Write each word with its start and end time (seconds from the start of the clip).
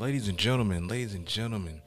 ladies 0.00 0.28
and 0.28 0.38
gentlemen, 0.38 0.88
ladies 0.88 1.12
and 1.12 1.26
gentlemen, 1.26 1.82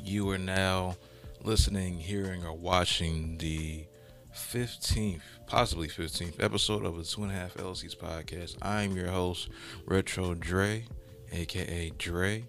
you 0.00 0.30
are 0.30 0.38
now 0.38 0.94
listening, 1.42 1.98
hearing, 1.98 2.46
or 2.46 2.52
watching 2.52 3.36
the 3.38 3.84
15th, 4.32 5.20
possibly 5.48 5.88
15th 5.88 6.40
episode 6.40 6.84
of 6.84 6.96
the 6.96 7.02
Two 7.02 7.24
and 7.24 7.32
a 7.32 7.34
Half 7.34 7.54
LLC's 7.54 7.96
podcast. 7.96 8.56
I'm 8.62 8.94
your 8.96 9.08
host, 9.08 9.48
Retro 9.84 10.34
Dre, 10.34 10.84
aka 11.32 11.90
Dre. 11.98 12.44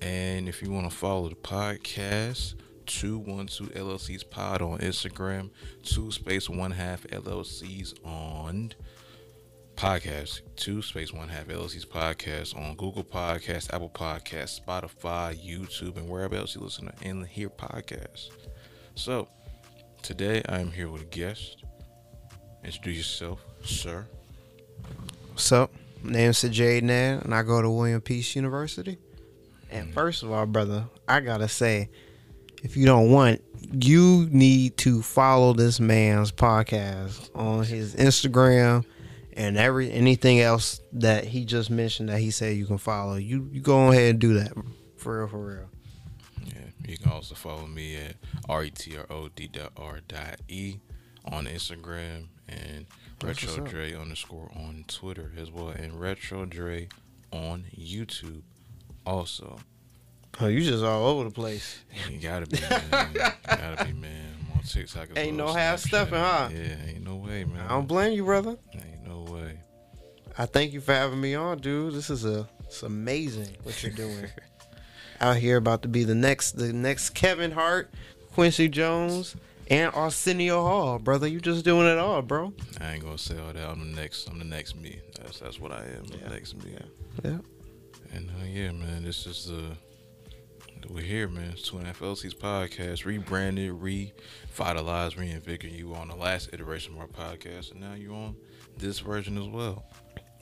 And 0.00 0.48
if 0.48 0.62
you 0.62 0.70
want 0.70 0.88
to 0.88 0.96
follow 0.96 1.28
the 1.28 1.34
podcast, 1.34 2.54
212 2.86 3.72
LLC's 3.72 4.22
pod 4.22 4.62
on 4.62 4.78
Instagram, 4.78 5.50
two 5.82 6.12
space 6.12 6.48
one 6.48 6.70
half 6.70 7.02
LLC's 7.08 7.96
on 8.04 8.72
podcast, 9.76 10.40
two 10.56 10.80
space 10.80 11.12
one 11.12 11.28
half 11.28 11.48
LLC's 11.48 11.84
podcast 11.84 12.56
on 12.56 12.74
Google 12.76 13.04
Podcasts, 13.04 13.72
Apple 13.74 13.90
Podcasts, 13.90 14.58
Spotify, 14.58 15.36
YouTube, 15.36 15.98
and 15.98 16.08
wherever 16.08 16.34
else 16.34 16.54
you 16.54 16.62
listen 16.62 16.86
to 16.86 16.92
and 17.06 17.26
hear 17.26 17.50
podcasts. 17.50 18.30
So 18.94 19.28
today 20.00 20.42
I 20.48 20.60
am 20.60 20.70
here 20.72 20.88
with 20.88 21.02
a 21.02 21.06
guest. 21.06 21.62
Introduce 22.64 22.96
yourself, 22.96 23.44
sir. 23.62 24.06
What's 25.32 25.52
up? 25.52 25.70
My 26.02 26.12
name's 26.12 26.38
Sajade 26.38 26.82
Nan, 26.82 27.18
and 27.18 27.34
I 27.34 27.42
go 27.42 27.60
to 27.60 27.68
William 27.68 28.00
Peace 28.00 28.34
University. 28.34 28.96
And 29.70 29.84
mm-hmm. 29.84 29.92
first 29.92 30.22
of 30.22 30.32
all, 30.32 30.46
brother, 30.46 30.86
I 31.06 31.20
gotta 31.20 31.48
say, 31.48 31.90
if 32.62 32.78
you 32.78 32.86
don't 32.86 33.10
want, 33.10 33.42
you 33.72 34.26
need 34.30 34.78
to 34.78 35.02
follow 35.02 35.52
this 35.52 35.80
man's 35.80 36.32
podcast 36.32 37.28
on 37.34 37.64
his 37.64 37.94
Instagram 37.94 38.86
and 39.36 39.56
every 39.58 39.92
anything 39.92 40.40
else 40.40 40.80
that 40.94 41.24
he 41.24 41.44
just 41.44 41.70
mentioned 41.70 42.08
that 42.08 42.18
he 42.18 42.30
said 42.30 42.56
you 42.56 42.66
can 42.66 42.78
follow. 42.78 43.16
You 43.16 43.48
you 43.52 43.60
go 43.60 43.90
ahead 43.92 44.10
and 44.10 44.18
do 44.18 44.34
that 44.34 44.52
for 44.96 45.18
real, 45.18 45.28
for 45.28 45.38
real. 45.38 45.70
Yeah, 46.44 46.68
you 46.88 46.96
can 46.96 47.12
also 47.12 47.34
follow 47.34 47.66
me 47.66 47.96
at 47.96 48.16
R-E-T-R-O-D 48.48 49.48
dot 49.48 49.72
R 49.76 50.00
dot 50.08 50.40
E 50.48 50.78
on 51.30 51.44
Instagram 51.46 52.28
and 52.48 52.86
That's 53.20 53.44
Retro. 53.44 53.66
Dre 53.66 53.94
underscore 53.94 54.50
on 54.56 54.84
Twitter 54.88 55.32
as 55.38 55.50
well 55.50 55.68
and 55.68 56.00
Retro 56.00 56.46
Dre 56.46 56.88
on 57.30 57.64
YouTube 57.78 58.42
also. 59.04 59.58
Oh, 60.40 60.48
you 60.48 60.62
just 60.62 60.84
all 60.84 61.06
over 61.06 61.24
the 61.24 61.30
place. 61.30 61.78
You 62.10 62.18
gotta 62.18 62.46
be, 62.46 62.60
man. 62.60 63.10
You 63.14 63.20
gotta 63.46 63.84
be, 63.86 63.92
man. 63.92 64.34
I'm 64.50 64.58
on 64.58 64.64
TikTok. 64.64 65.08
Ain't 65.16 65.36
well, 65.36 65.46
no 65.48 65.52
half 65.54 65.80
stepping, 65.80 66.18
huh? 66.18 66.50
Yeah, 66.52 66.76
ain't 66.88 67.04
no 67.04 67.16
way, 67.16 67.44
man. 67.44 67.64
I 67.66 67.68
don't 67.70 67.88
blame 67.88 68.12
you, 68.12 68.24
brother. 68.24 68.56
Ain't 68.74 68.95
way. 69.30 69.58
I 70.38 70.46
thank 70.46 70.72
you 70.72 70.80
for 70.80 70.92
having 70.92 71.20
me 71.20 71.34
on, 71.34 71.58
dude. 71.58 71.94
This 71.94 72.10
is 72.10 72.24
a 72.24 72.48
it's 72.64 72.82
amazing 72.82 73.48
what 73.62 73.82
you're 73.82 73.92
doing. 73.92 74.26
Out 75.20 75.36
here 75.36 75.56
about 75.56 75.82
to 75.82 75.88
be 75.88 76.04
the 76.04 76.14
next 76.14 76.52
the 76.52 76.72
next 76.72 77.10
Kevin 77.10 77.52
Hart, 77.52 77.90
Quincy 78.34 78.68
Jones, 78.68 79.34
and 79.70 79.94
Arsenio 79.94 80.62
Hall, 80.62 80.98
brother. 80.98 81.26
You 81.26 81.40
just 81.40 81.64
doing 81.64 81.86
it 81.86 81.98
all, 81.98 82.20
bro. 82.22 82.52
I 82.80 82.94
ain't 82.94 83.04
gonna 83.04 83.16
say 83.16 83.38
all 83.38 83.52
that. 83.52 83.68
I'm 83.68 83.92
the 83.92 83.96
next. 83.96 84.28
I'm 84.28 84.38
the 84.38 84.44
next 84.44 84.76
me. 84.76 85.00
That's 85.18 85.38
that's 85.38 85.58
what 85.58 85.72
I 85.72 85.84
am. 85.84 86.04
The 86.04 86.28
next 86.28 86.62
me. 86.62 86.76
Yeah. 87.24 87.38
And 88.12 88.30
uh, 88.30 88.44
yeah, 88.46 88.72
man, 88.72 89.04
this 89.04 89.26
is 89.26 89.46
the 89.46 89.76
we're 90.88 91.02
here, 91.02 91.28
man. 91.28 91.50
It's 91.50 91.62
Two 91.62 91.78
and 91.78 91.84
a 91.84 91.88
Half 91.88 92.00
LC's 92.00 92.34
podcast, 92.34 93.04
rebranded, 93.04 93.72
revitalized, 93.72 95.18
reinvigorated. 95.18 95.78
You 95.78 95.88
were 95.88 95.96
on 95.96 96.08
the 96.08 96.14
last 96.14 96.50
iteration 96.52 96.94
of 96.94 97.00
our 97.00 97.06
podcast, 97.08 97.72
and 97.72 97.80
now 97.80 97.94
you're 97.94 98.14
on 98.14 98.36
this 98.78 99.00
version 99.00 99.38
as 99.38 99.48
well. 99.48 99.84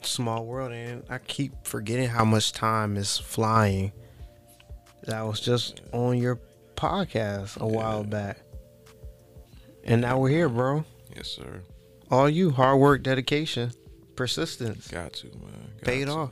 Small 0.01 0.45
world, 0.45 0.71
and 0.71 1.03
I 1.09 1.17
keep 1.17 1.53
forgetting 1.65 2.07
how 2.09 2.25
much 2.25 2.51
time 2.51 2.95
is 2.97 3.17
flying. 3.17 3.91
That 5.03 5.21
was 5.21 5.39
just 5.39 5.81
on 5.93 6.17
your 6.17 6.39
podcast 6.75 7.59
a 7.59 7.67
while 7.67 8.03
back. 8.03 8.39
And 9.83 10.01
now 10.01 10.17
we're 10.19 10.29
here, 10.29 10.49
bro. 10.49 10.83
Yes, 11.15 11.27
sir. 11.29 11.61
All 12.11 12.29
you 12.29 12.51
hard 12.51 12.79
work, 12.79 13.03
dedication, 13.03 13.71
persistence. 14.15 14.87
Got 14.87 15.13
to, 15.13 15.27
man. 15.27 15.71
Got 15.77 15.85
Paid 15.85 16.05
to. 16.05 16.11
off. 16.11 16.31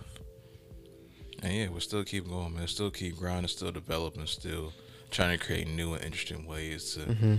And 1.42 1.54
yeah, 1.54 1.68
we'll 1.70 1.82
still 1.82 2.04
keep 2.04 2.28
going, 2.28 2.54
man. 2.56 2.68
Still 2.68 2.90
keep 2.92 3.16
grinding, 3.18 3.48
still 3.50 3.72
developing, 3.72 4.26
still 4.28 4.72
trying 5.12 5.38
to 5.38 5.44
create 5.44 5.68
new 5.68 5.94
and 5.94 6.04
interesting 6.04 6.46
ways 6.48 6.94
to 6.94 7.00
Mm-hmm. 7.02 7.36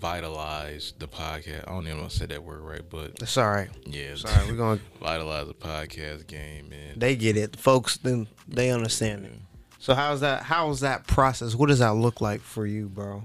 Vitalize 0.00 0.92
the 0.98 1.08
podcast. 1.08 1.66
I 1.66 1.72
don't 1.72 1.86
even 1.86 1.98
want 2.00 2.10
to 2.10 2.16
say 2.16 2.26
that 2.26 2.42
word 2.42 2.60
right, 2.60 2.82
but 2.88 3.12
It's 3.20 3.36
all 3.36 3.50
right. 3.50 3.68
yeah, 3.86 4.14
Sorry, 4.14 4.46
we're 4.50 4.56
gonna 4.56 4.80
vitalize 5.00 5.46
the 5.48 5.54
podcast 5.54 6.26
game, 6.26 6.68
man. 6.68 6.94
they 6.98 7.16
get 7.16 7.36
it. 7.36 7.56
Folks 7.56 7.96
then 7.98 8.26
they 8.48 8.70
understand 8.70 9.26
it. 9.26 9.32
So 9.78 9.94
how's 9.94 10.20
that 10.20 10.42
how's 10.42 10.80
that 10.80 11.06
process? 11.06 11.54
What 11.54 11.68
does 11.68 11.78
that 11.80 11.94
look 11.94 12.20
like 12.20 12.40
for 12.40 12.66
you 12.66 12.86
bro? 12.88 13.24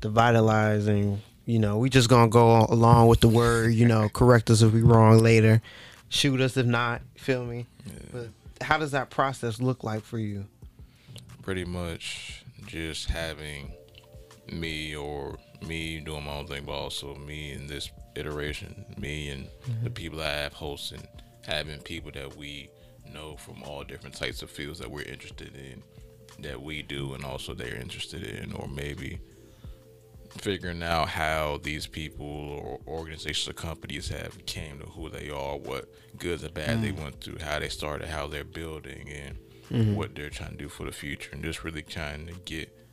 The 0.00 0.08
vitalizing 0.10 1.20
you 1.46 1.58
know 1.58 1.78
we 1.78 1.90
just 1.90 2.08
gonna 2.08 2.28
go 2.28 2.66
along 2.68 3.08
with 3.08 3.20
the 3.20 3.28
word 3.28 3.72
you 3.74 3.86
know 3.86 4.08
correct 4.12 4.48
us 4.50 4.62
if 4.62 4.72
we 4.72 4.80
wrong 4.80 5.18
later 5.18 5.60
shoot 6.08 6.40
us 6.40 6.56
if 6.56 6.66
not 6.66 7.02
feel 7.16 7.44
me? 7.44 7.66
But 8.12 8.28
how 8.62 8.78
does 8.78 8.92
that 8.92 9.10
process 9.10 9.60
look 9.60 9.84
like 9.84 10.02
for 10.02 10.18
you? 10.18 10.46
Pretty 11.42 11.64
much 11.66 12.44
just 12.66 13.10
having 13.10 13.72
me 14.50 14.94
or 14.94 15.36
me 15.66 16.00
doing 16.00 16.24
my 16.24 16.32
own 16.32 16.46
thing, 16.46 16.64
but 16.64 16.72
also 16.72 17.14
me 17.14 17.52
in 17.52 17.66
this 17.66 17.90
iteration, 18.16 18.84
me 18.98 19.30
and 19.30 19.46
the 19.66 19.70
mm-hmm. 19.70 19.88
people 19.88 20.20
I 20.20 20.28
have 20.28 20.52
hosting, 20.52 21.06
having 21.46 21.78
people 21.80 22.10
that 22.12 22.36
we 22.36 22.70
know 23.12 23.36
from 23.36 23.62
all 23.62 23.84
different 23.84 24.14
types 24.14 24.42
of 24.42 24.50
fields 24.50 24.78
that 24.78 24.90
we're 24.90 25.02
interested 25.02 25.54
in, 25.54 25.82
that 26.42 26.60
we 26.60 26.82
do, 26.82 27.14
and 27.14 27.24
also 27.24 27.54
they're 27.54 27.76
interested 27.76 28.22
in, 28.24 28.52
or 28.52 28.68
maybe 28.68 29.20
figuring 30.38 30.82
out 30.82 31.08
how 31.08 31.60
these 31.62 31.86
people 31.86 32.26
or 32.26 32.80
organizations 32.88 33.48
or 33.48 33.52
companies 33.52 34.08
have 34.08 34.44
came 34.46 34.80
to 34.80 34.86
who 34.86 35.08
they 35.08 35.30
are, 35.30 35.56
what 35.56 35.88
goods 36.18 36.42
and 36.42 36.52
bad 36.54 36.82
they 36.82 36.90
mm. 36.90 37.02
went 37.02 37.20
through, 37.22 37.38
how 37.38 37.58
they 37.58 37.68
started, 37.68 38.08
how 38.08 38.26
they're 38.26 38.44
building, 38.44 39.08
and 39.08 39.38
mm-hmm. 39.70 39.94
what 39.94 40.14
they're 40.14 40.30
trying 40.30 40.50
to 40.50 40.56
do 40.56 40.68
for 40.68 40.84
the 40.84 40.92
future, 40.92 41.30
and 41.32 41.44
just 41.44 41.62
really 41.62 41.82
trying 41.82 42.26
to 42.26 42.32
get 42.44 42.83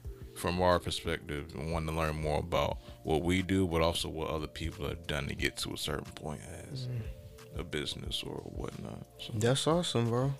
from 0.42 0.60
our 0.60 0.80
perspective 0.80 1.54
and 1.54 1.72
wanting 1.72 1.90
to 1.90 1.96
learn 1.96 2.20
more 2.20 2.40
about 2.40 2.80
what 3.04 3.22
we 3.22 3.44
do, 3.44 3.68
but 3.68 3.82
also 3.82 4.10
what 4.10 4.32
other 4.32 4.48
people 4.48 4.88
have 4.88 5.06
done 5.06 5.28
to 5.28 5.36
get 5.36 5.56
to 5.56 5.72
a 5.72 5.78
certain 5.78 6.12
point 6.16 6.42
as 6.72 6.88
mm. 6.88 7.60
a 7.60 7.64
business 7.64 8.24
or 8.26 8.38
whatnot. 8.38 9.06
So, 9.20 9.34
that's 9.36 9.68
awesome 9.68 10.10
bro. 10.10 10.34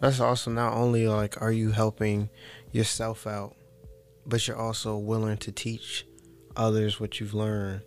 That's 0.00 0.20
awesome. 0.20 0.54
Not 0.54 0.72
only 0.72 1.06
like 1.06 1.40
are 1.42 1.52
you 1.52 1.70
helping 1.70 2.30
yourself 2.72 3.26
out 3.26 3.54
but 4.24 4.48
you're 4.48 4.56
also 4.56 4.96
willing 4.96 5.36
to 5.38 5.52
teach 5.52 6.06
others 6.56 6.98
what 6.98 7.20
you've 7.20 7.34
learned. 7.34 7.82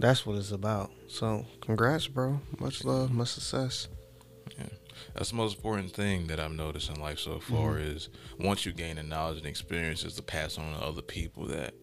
That's 0.00 0.26
what 0.26 0.38
it's 0.38 0.50
about. 0.50 0.90
So 1.06 1.46
congrats 1.60 2.08
bro. 2.08 2.40
Much 2.58 2.84
love 2.84 3.12
much 3.12 3.28
success 3.28 3.86
that's 5.18 5.30
the 5.30 5.36
most 5.36 5.56
important 5.56 5.90
thing 5.90 6.28
that 6.28 6.38
I've 6.38 6.52
noticed 6.52 6.90
in 6.90 7.00
life 7.00 7.18
so 7.18 7.32
mm-hmm. 7.32 7.54
far 7.54 7.78
is 7.78 8.08
once 8.38 8.64
you 8.64 8.72
gain 8.72 8.96
the 8.96 9.02
knowledge 9.02 9.38
and 9.38 9.46
experiences 9.46 10.14
to 10.14 10.22
pass 10.22 10.56
on 10.56 10.72
to 10.72 10.84
other 10.84 11.02
people 11.02 11.46
that 11.46 11.74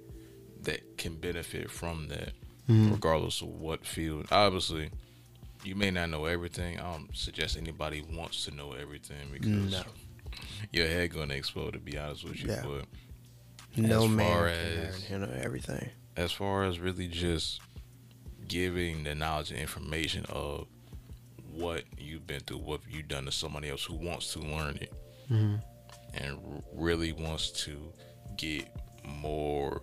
that 0.61 0.97
can 0.97 1.15
benefit 1.15 1.69
from 1.69 2.07
that, 2.07 2.31
mm-hmm. 2.67 2.93
regardless 2.93 3.41
of 3.41 3.49
what 3.49 3.85
field. 3.85 4.25
Obviously, 4.31 4.89
you 5.63 5.75
may 5.75 5.91
not 5.91 6.09
know 6.09 6.25
everything. 6.25 6.79
I 6.79 6.93
don't 6.93 7.15
suggest 7.15 7.57
anybody 7.57 8.01
wants 8.01 8.45
to 8.45 8.51
know 8.51 8.71
everything 8.71 9.27
because 9.31 9.71
No. 9.71 9.83
your 10.71 10.87
head 10.87 11.13
gonna 11.13 11.33
explode. 11.33 11.71
To 11.73 11.79
be 11.79 11.97
honest 11.97 12.23
with 12.23 12.41
you, 12.41 12.49
Yeah. 12.49 12.63
but 12.63 12.85
no 13.75 14.05
As 14.05 14.09
man 14.09 14.31
far 14.31 14.47
as- 14.47 15.09
you 15.09 15.19
know 15.19 15.29
everything 15.29 15.89
as 16.15 16.31
far 16.31 16.63
as 16.63 16.79
really 16.79 17.09
just 17.09 17.59
giving 18.47 19.03
the 19.03 19.13
knowledge 19.13 19.51
and 19.51 19.59
information 19.59 20.25
of 20.29 20.67
what 21.55 21.83
you've 21.97 22.27
been 22.27 22.41
through, 22.41 22.57
what 22.57 22.81
you've 22.89 23.07
done 23.07 23.25
to 23.25 23.31
somebody 23.31 23.69
else 23.69 23.83
who 23.83 23.95
wants 23.95 24.33
to 24.33 24.39
learn 24.39 24.77
it 24.77 24.93
Mhm. 25.29 25.61
and 26.13 26.31
r- 26.33 26.63
really 26.73 27.11
wants 27.13 27.51
to 27.63 27.91
get 28.37 28.67
more 29.03 29.81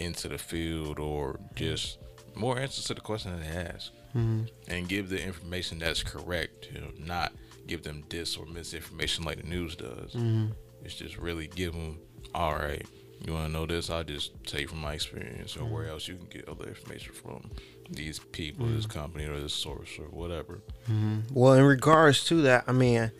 into 0.00 0.28
the 0.28 0.38
field 0.38 0.98
or 0.98 1.38
just 1.54 1.98
more 2.34 2.58
answers 2.58 2.84
to 2.84 2.94
the 2.94 3.00
question 3.00 3.38
they 3.40 3.46
ask 3.46 3.92
Mhm. 4.14 4.48
and 4.68 4.88
give 4.88 5.08
the 5.08 5.22
information 5.22 5.78
that's 5.78 6.02
correct, 6.02 6.68
you 6.72 6.80
know, 6.80 6.92
not 6.98 7.32
give 7.66 7.82
them 7.82 8.04
dis 8.08 8.36
or 8.36 8.44
misinformation 8.46 9.24
like 9.24 9.38
the 9.40 9.46
news 9.48 9.76
does. 9.76 10.12
Mhm. 10.12 10.52
It's 10.84 10.94
just 10.96 11.16
really 11.16 11.46
give 11.46 11.72
them, 11.72 11.98
all 12.34 12.54
right, 12.56 12.86
you 13.24 13.32
want 13.32 13.46
to 13.46 13.52
know 13.52 13.64
this? 13.66 13.88
I'll 13.88 14.04
just 14.04 14.32
tell 14.44 14.60
you 14.60 14.68
from 14.68 14.80
my 14.80 14.94
experience 14.94 15.56
or 15.56 15.64
where 15.64 15.88
else 15.88 16.08
you 16.08 16.16
can 16.16 16.26
get 16.26 16.48
other 16.48 16.66
information 16.68 17.14
from 17.14 17.50
these 17.90 18.18
people, 18.18 18.66
this 18.66 18.86
mm. 18.86 18.90
company, 18.90 19.26
or 19.26 19.38
this 19.38 19.54
source, 19.54 19.98
or 19.98 20.06
whatever. 20.06 20.62
Mm-hmm. 20.84 21.20
Well, 21.32 21.54
in 21.54 21.64
regards 21.64 22.24
to 22.26 22.42
that, 22.42 22.64
I 22.66 22.72
mean, 22.72 23.10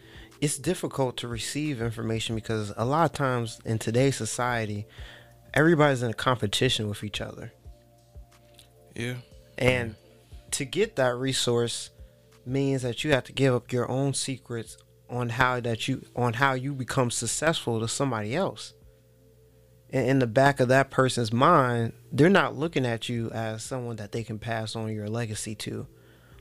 it's 0.41 0.59
difficult 0.59 1.17
to 1.19 1.29
receive 1.29 1.81
information 1.81 2.35
because 2.35 2.73
a 2.77 2.85
lot 2.85 3.11
of 3.11 3.13
times 3.13 3.61
in 3.65 3.79
today's 3.79 4.17
society, 4.17 4.87
everybody's 5.53 6.03
in 6.03 6.11
a 6.11 6.15
competition 6.15 6.89
with 6.89 7.05
each 7.05 7.21
other. 7.21 7.53
Yeah. 8.95 9.15
And 9.59 9.95
to 10.53 10.65
get 10.65 10.97
that 10.97 11.17
resource 11.17 11.91
means 12.47 12.83
that 12.83 13.05
you 13.05 13.13
have 13.13 13.25
to 13.25 13.33
give 13.33 13.55
up 13.55 13.73
your 13.73 13.91
own 13.91 14.15
secrets 14.15 14.77
on 15.09 15.31
how 15.31 15.61
that 15.61 15.87
you 15.87 16.05
on 16.17 16.35
how 16.35 16.55
you 16.55 16.75
become 16.75 17.11
successful 17.11 17.81
to 17.81 17.89
somebody 17.89 18.35
else. 18.35 18.75
In 19.95 20.19
the 20.19 20.27
back 20.27 20.59
of 20.59 20.67
that 20.69 20.91
person's 20.91 21.33
mind, 21.33 21.93
they're 22.11 22.29
not 22.29 22.57
looking 22.57 22.85
at 22.85 23.09
you 23.09 23.31
as 23.31 23.63
someone 23.63 23.95
that 23.95 24.11
they 24.11 24.25
can 24.25 24.41
pass 24.41 24.75
on 24.75 24.93
your 24.93 25.09
legacy 25.09 25.55
to 25.55 25.87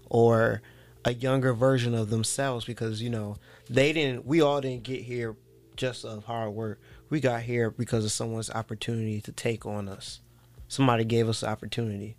or 0.09 0.63
a 1.05 1.13
younger 1.13 1.53
version 1.53 1.93
of 1.93 2.09
themselves 2.09 2.65
because 2.65 2.99
you 2.99 3.11
know, 3.11 3.35
they 3.69 3.93
didn't 3.93 4.25
we 4.25 4.41
all 4.41 4.59
didn't 4.59 4.81
get 4.81 5.03
here 5.03 5.35
just 5.75 6.03
of 6.03 6.23
hard 6.23 6.49
work. 6.49 6.81
We 7.11 7.19
got 7.19 7.43
here 7.43 7.69
because 7.69 8.03
of 8.03 8.11
someone's 8.11 8.49
opportunity 8.49 9.21
to 9.21 9.31
take 9.31 9.67
on 9.67 9.87
us. 9.87 10.21
Somebody 10.67 11.05
gave 11.05 11.29
us 11.29 11.41
the 11.41 11.49
opportunity. 11.49 12.17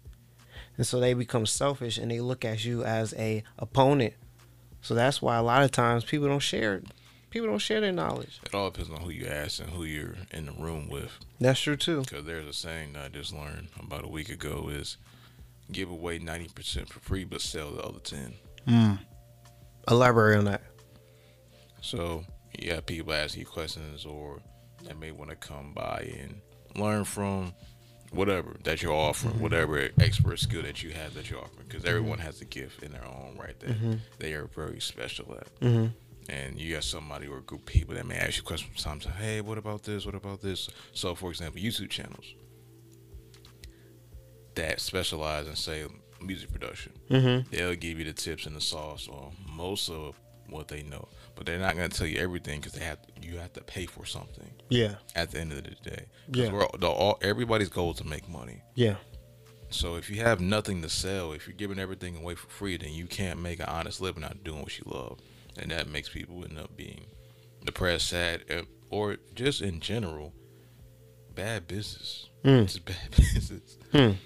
And 0.76 0.86
so 0.86 1.00
they 1.00 1.14
become 1.14 1.46
selfish 1.46 1.98
and 1.98 2.12
they 2.12 2.20
look 2.20 2.44
at 2.44 2.64
you 2.64 2.84
as 2.84 3.12
a 3.14 3.42
opponent. 3.58 4.14
So 4.82 4.94
that's 4.94 5.20
why 5.20 5.34
a 5.34 5.42
lot 5.42 5.64
of 5.64 5.72
times 5.72 6.04
people 6.04 6.28
don't 6.28 6.38
share 6.38 6.82
people 7.34 7.48
don't 7.48 7.58
share 7.58 7.81
their 7.81 7.90
knowledge. 7.90 8.38
It 8.46 8.54
all 8.54 8.70
depends 8.70 8.92
on 8.92 9.00
who 9.00 9.10
you 9.10 9.26
ask 9.26 9.60
and 9.60 9.69
who 9.69 9.82
you're 9.82 10.14
in 10.31 10.46
the 10.46 10.52
room 10.52 10.88
with. 10.88 11.10
That's 11.40 11.60
true 11.60 11.76
too. 11.76 12.02
Because 12.02 12.25
there's 12.25 12.46
a 12.46 12.52
saying 12.52 12.92
that 12.92 13.06
I 13.06 13.08
just 13.08 13.34
learned 13.34 13.70
about 13.82 14.04
a 14.04 14.08
week 14.08 14.28
ago 14.28 14.69
is 14.70 14.98
give 15.72 15.90
away 15.90 16.20
90% 16.20 16.88
for 16.88 17.00
free, 17.00 17.25
but 17.25 17.40
sell 17.40 17.72
the 17.72 17.82
other 17.82 17.98
10. 17.98 18.34
Mm. 18.69 18.98
Elaborate 19.88 20.38
on 20.38 20.44
that. 20.44 20.62
So 21.81 22.25
yeah, 22.56 22.78
people 22.78 23.12
ask 23.12 23.36
you 23.36 23.44
questions 23.44 24.06
or 24.06 24.38
they 24.84 24.94
may 24.94 25.10
want 25.10 25.31
to 25.31 25.36
come 25.36 25.72
by 25.75 26.08
and 26.20 26.40
learn 26.76 27.02
from 27.02 27.52
whatever 28.12 28.56
that 28.62 28.81
you're 28.81 28.92
offering, 28.92 29.34
mm-hmm. 29.34 29.42
whatever 29.42 29.88
expert 30.00 30.38
skill 30.38 30.62
that 30.62 30.84
you 30.84 30.90
have 30.90 31.14
that 31.14 31.28
you're 31.28 31.40
offering, 31.40 31.66
because 31.66 31.84
everyone 31.84 32.19
mm-hmm. 32.19 32.26
has 32.26 32.40
a 32.40 32.44
gift 32.44 32.84
in 32.84 32.92
their 32.92 33.04
own 33.04 33.36
right 33.36 33.58
that 33.58 33.70
mm-hmm. 33.70 33.94
they 34.20 34.34
are 34.34 34.46
very 34.54 34.81
special 34.81 35.34
at. 35.34 35.60
Mm-hmm. 35.60 35.86
And 36.29 36.59
you 36.59 36.75
got 36.75 36.85
somebody 36.85 37.26
or 37.26 37.38
a 37.38 37.43
group 37.43 37.61
of 37.61 37.67
people 37.67 37.94
that 37.94 38.06
may 38.06 38.17
ask 38.17 38.38
you 38.38 38.43
questions 38.43 38.81
sometimes. 38.81 39.17
Hey, 39.17 39.41
what 39.41 39.59
about 39.59 39.82
this? 39.82 40.06
What 40.06 40.15
about 40.15 40.41
this? 40.41 40.69
So, 40.93 41.15
for 41.15 41.31
example, 41.31 41.61
YouTube 41.61 41.91
channels 41.91 42.25
that 44.55 44.81
specialize 44.81 45.47
in 45.47 45.56
say 45.56 45.85
music 46.21 46.50
production, 46.50 46.93
mm-hmm. 47.11 47.49
they'll 47.50 47.75
give 47.75 47.99
you 47.99 48.05
the 48.05 48.12
tips 48.12 48.47
and 48.47 48.56
the 48.56 48.61
sauce 48.61 49.09
or 49.09 49.32
most 49.47 49.91
of 49.91 50.19
what 50.49 50.69
they 50.69 50.82
know, 50.82 51.09
but 51.35 51.47
they're 51.47 51.59
not 51.59 51.76
going 51.76 51.91
to 51.91 51.97
tell 51.97 52.06
you 52.06 52.19
everything 52.19 52.61
because 52.61 52.73
they 52.73 52.85
have 52.85 52.99
to, 53.03 53.27
you 53.27 53.38
have 53.38 53.53
to 53.55 53.62
pay 53.62 53.87
for 53.87 54.05
something. 54.05 54.50
Yeah. 54.69 54.94
At 55.15 55.31
the 55.31 55.41
end 55.41 55.53
of 55.53 55.65
the 55.65 55.70
day, 55.91 56.06
yeah. 56.32 56.53
We're, 56.53 56.67
the, 56.79 56.87
all, 56.87 57.19
everybody's 57.23 57.69
goal 57.69 57.93
is 57.93 57.99
to 57.99 58.06
make 58.06 58.29
money. 58.29 58.62
Yeah. 58.75 58.97
So 59.70 59.97
if 59.97 60.09
you 60.09 60.20
have 60.20 60.41
nothing 60.41 60.82
to 60.82 60.88
sell, 60.88 61.32
if 61.32 61.47
you're 61.47 61.56
giving 61.56 61.79
everything 61.79 62.17
away 62.17 62.35
for 62.37 62.49
free, 62.49 62.77
then 62.77 62.93
you 62.93 63.06
can't 63.06 63.41
make 63.41 63.59
an 63.59 63.67
honest 63.67 64.00
living 64.00 64.23
out 64.23 64.44
doing 64.44 64.62
what 64.62 64.79
you 64.79 64.85
love, 64.87 65.19
and 65.59 65.71
that 65.71 65.89
makes 65.89 66.09
people 66.09 66.45
end 66.45 66.59
up 66.59 66.77
being 66.77 67.06
depressed, 67.65 68.09
sad, 68.09 68.43
or 68.91 69.17
just 69.35 69.62
in 69.62 69.81
general 69.81 70.33
bad 71.35 71.67
business. 71.67 72.29
Mm. 72.45 72.65
It's 72.65 72.79
bad 72.79 72.97
business. 73.11 73.79
Mm. 73.93 74.17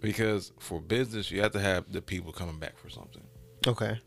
Because 0.00 0.52
for 0.58 0.80
business, 0.80 1.30
you 1.30 1.42
have 1.42 1.52
to 1.52 1.60
have 1.60 1.92
the 1.92 2.00
people 2.00 2.32
coming 2.32 2.58
back 2.58 2.78
for 2.78 2.88
something. 2.88 3.22
Okay. 3.66 4.00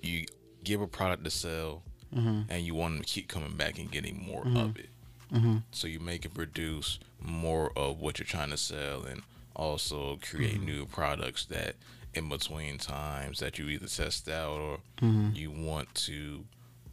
You 0.00 0.26
give 0.62 0.80
a 0.80 0.86
product 0.86 1.24
to 1.24 1.30
sell, 1.30 1.82
mm-hmm. 2.14 2.42
and 2.48 2.62
you 2.64 2.74
want 2.74 2.94
them 2.94 3.02
to 3.04 3.08
keep 3.08 3.28
coming 3.28 3.56
back 3.56 3.78
and 3.78 3.90
getting 3.90 4.24
more 4.24 4.44
mm-hmm. 4.44 4.56
of 4.56 4.78
it. 4.78 4.90
Mm-hmm. 5.32 5.56
So 5.72 5.88
you 5.88 5.98
make 5.98 6.24
it 6.24 6.34
produce 6.34 7.00
more 7.20 7.72
of 7.76 8.00
what 8.00 8.18
you're 8.18 8.26
trying 8.26 8.50
to 8.50 8.56
sell, 8.56 9.02
and 9.04 9.22
also 9.56 10.18
create 10.22 10.54
Mm-hmm. 10.54 10.66
new 10.66 10.86
products 10.86 11.46
that 11.46 11.76
in 12.14 12.28
between 12.28 12.78
times 12.78 13.40
that 13.40 13.58
you 13.58 13.68
either 13.68 13.86
test 13.86 14.28
out 14.28 14.60
or 14.60 14.78
Mm-hmm. 15.00 15.30
you 15.34 15.50
want 15.50 15.94
to 15.94 16.44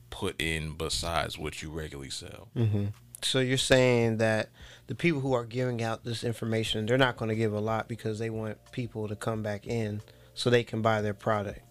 put 0.09 0.41
in 0.41 0.73
besides 0.73 1.37
what 1.37 1.61
you 1.61 1.69
regularly 1.69 2.09
sell. 2.09 2.49
Mm-hmm. 2.55 2.87
So 3.23 3.39
you're 3.39 3.57
saying 3.57 4.17
that 4.17 4.49
the 4.87 4.95
people 4.95 5.21
who 5.21 5.33
are 5.33 5.45
giving 5.45 5.81
out 5.83 6.03
this 6.03 6.23
information, 6.23 6.85
they're 6.85 6.97
not 6.97 7.15
going 7.17 7.29
to 7.29 7.35
give 7.35 7.53
a 7.53 7.59
lot 7.59 7.87
because 7.87 8.19
they 8.19 8.29
want 8.29 8.57
people 8.71 9.07
to 9.07 9.15
come 9.15 9.43
back 9.43 9.67
in 9.67 10.01
so 10.33 10.49
they 10.49 10.63
can 10.63 10.81
buy 10.81 11.01
their 11.01 11.13
product. 11.13 11.61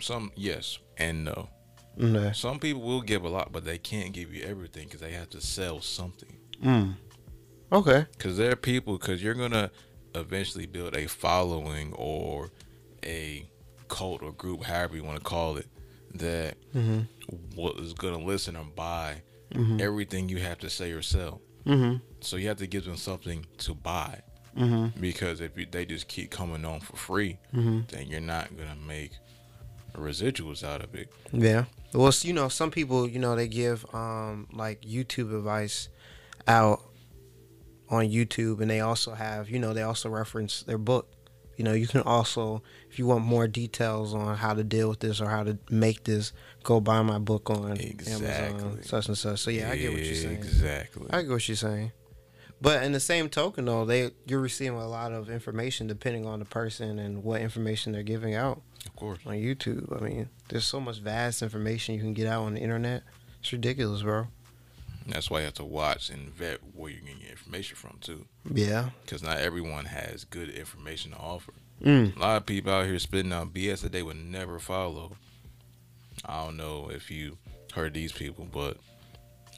Some 0.00 0.32
yes 0.34 0.78
and 0.96 1.24
no. 1.24 1.48
Okay. 2.00 2.32
Some 2.32 2.58
people 2.58 2.82
will 2.82 3.02
give 3.02 3.24
a 3.24 3.28
lot, 3.28 3.52
but 3.52 3.64
they 3.64 3.78
can't 3.78 4.12
give 4.12 4.32
you 4.34 4.42
everything 4.44 4.86
because 4.86 5.00
they 5.00 5.12
have 5.12 5.30
to 5.30 5.40
sell 5.40 5.80
something. 5.80 6.36
Mm. 6.64 6.94
Okay. 7.70 8.06
Because 8.12 8.36
there 8.36 8.50
are 8.52 8.56
people, 8.56 8.98
because 8.98 9.22
you're 9.22 9.34
gonna 9.34 9.70
eventually 10.14 10.66
build 10.66 10.96
a 10.96 11.06
following 11.06 11.92
or 11.94 12.50
a 13.04 13.46
cult 13.88 14.22
or 14.22 14.32
group, 14.32 14.64
however 14.64 14.96
you 14.96 15.04
want 15.04 15.18
to 15.18 15.24
call 15.24 15.56
it, 15.56 15.66
that 16.14 16.56
mm-hmm. 16.74 17.00
what 17.54 17.78
is 17.78 17.92
gonna 17.92 18.18
listen 18.18 18.56
and 18.56 18.74
buy 18.74 19.22
mm-hmm. 19.52 19.80
everything 19.80 20.28
you 20.28 20.38
have 20.38 20.58
to 20.58 20.70
say 20.70 20.92
or 20.92 21.02
sell. 21.02 21.40
Mm-hmm. 21.66 21.98
So 22.20 22.36
you 22.36 22.48
have 22.48 22.58
to 22.58 22.66
give 22.66 22.84
them 22.84 22.96
something 22.96 23.46
to 23.58 23.74
buy. 23.74 24.20
Mm-hmm. 24.56 25.00
Because 25.00 25.40
if 25.40 25.56
you, 25.56 25.66
they 25.70 25.86
just 25.86 26.08
keep 26.08 26.30
coming 26.30 26.64
on 26.64 26.80
for 26.80 26.96
free, 26.96 27.38
Mm-hmm. 27.54 27.80
then 27.88 28.06
you're 28.08 28.20
not 28.20 28.56
gonna 28.56 28.76
make 28.86 29.12
residuals 29.94 30.64
out 30.64 30.82
of 30.82 30.94
it. 30.94 31.12
Yeah. 31.32 31.64
Well, 31.92 32.12
you 32.22 32.32
know, 32.32 32.48
some 32.48 32.70
people, 32.70 33.08
you 33.08 33.18
know, 33.18 33.36
they 33.36 33.48
give 33.48 33.84
um 33.94 34.48
like 34.52 34.82
YouTube 34.82 35.36
advice 35.36 35.88
out 36.46 36.82
on 37.92 38.08
YouTube, 38.08 38.60
and 38.60 38.70
they 38.70 38.80
also 38.80 39.12
have, 39.12 39.50
you 39.50 39.58
know, 39.58 39.72
they 39.74 39.82
also 39.82 40.08
reference 40.08 40.62
their 40.62 40.78
book. 40.78 41.12
You 41.56 41.64
know, 41.64 41.74
you 41.74 41.86
can 41.86 42.00
also, 42.00 42.62
if 42.90 42.98
you 42.98 43.06
want 43.06 43.24
more 43.24 43.46
details 43.46 44.14
on 44.14 44.36
how 44.36 44.54
to 44.54 44.64
deal 44.64 44.88
with 44.88 45.00
this 45.00 45.20
or 45.20 45.28
how 45.28 45.44
to 45.44 45.58
make 45.70 46.04
this, 46.04 46.32
go 46.64 46.80
buy 46.80 47.02
my 47.02 47.18
book 47.18 47.50
on 47.50 47.72
Exactly. 47.72 48.26
Amazon, 48.26 48.82
such 48.82 49.08
and 49.08 49.18
such. 49.18 49.40
So 49.40 49.50
yeah, 49.50 49.70
I 49.70 49.76
get 49.76 49.92
what 49.92 50.02
you're 50.02 50.14
saying. 50.14 50.36
Exactly. 50.36 51.06
I 51.10 51.20
get 51.22 51.30
what 51.30 51.46
you're 51.46 51.56
saying. 51.56 51.92
But 52.62 52.82
in 52.84 52.92
the 52.92 53.00
same 53.00 53.28
token, 53.28 53.66
though, 53.66 53.84
they 53.84 54.12
you're 54.26 54.40
receiving 54.40 54.78
a 54.78 54.88
lot 54.88 55.12
of 55.12 55.28
information 55.28 55.86
depending 55.88 56.24
on 56.26 56.38
the 56.38 56.44
person 56.46 56.98
and 56.98 57.22
what 57.22 57.42
information 57.42 57.92
they're 57.92 58.02
giving 58.04 58.34
out 58.34 58.62
of 58.86 58.96
course. 58.96 59.18
on 59.26 59.34
YouTube. 59.34 59.94
I 59.94 60.02
mean, 60.02 60.28
there's 60.48 60.64
so 60.64 60.80
much 60.80 61.00
vast 61.00 61.42
information 61.42 61.94
you 61.96 62.00
can 62.00 62.14
get 62.14 62.26
out 62.28 62.44
on 62.44 62.54
the 62.54 62.60
internet. 62.60 63.02
It's 63.40 63.52
ridiculous, 63.52 64.02
bro. 64.02 64.28
That's 65.06 65.30
why 65.30 65.40
you 65.40 65.44
have 65.46 65.54
to 65.54 65.64
watch 65.64 66.10
and 66.10 66.28
vet 66.30 66.58
where 66.74 66.90
you're 66.90 67.00
getting 67.00 67.20
your 67.20 67.30
information 67.30 67.76
from 67.76 67.98
too, 68.00 68.26
Yeah. 68.52 68.90
because 69.04 69.22
not 69.22 69.38
everyone 69.38 69.86
has 69.86 70.24
good 70.24 70.48
information 70.50 71.12
to 71.12 71.16
offer. 71.18 71.52
Mm. 71.82 72.16
A 72.16 72.20
lot 72.20 72.36
of 72.36 72.46
people 72.46 72.72
out 72.72 72.86
here 72.86 72.98
spitting 72.98 73.32
out 73.32 73.52
BS 73.52 73.80
that 73.82 73.92
they 73.92 74.02
would 74.02 74.16
never 74.16 74.58
follow. 74.58 75.16
I 76.24 76.44
don't 76.44 76.56
know 76.56 76.90
if 76.90 77.10
you 77.10 77.38
heard 77.74 77.94
these 77.94 78.12
people, 78.12 78.46
but 78.52 78.76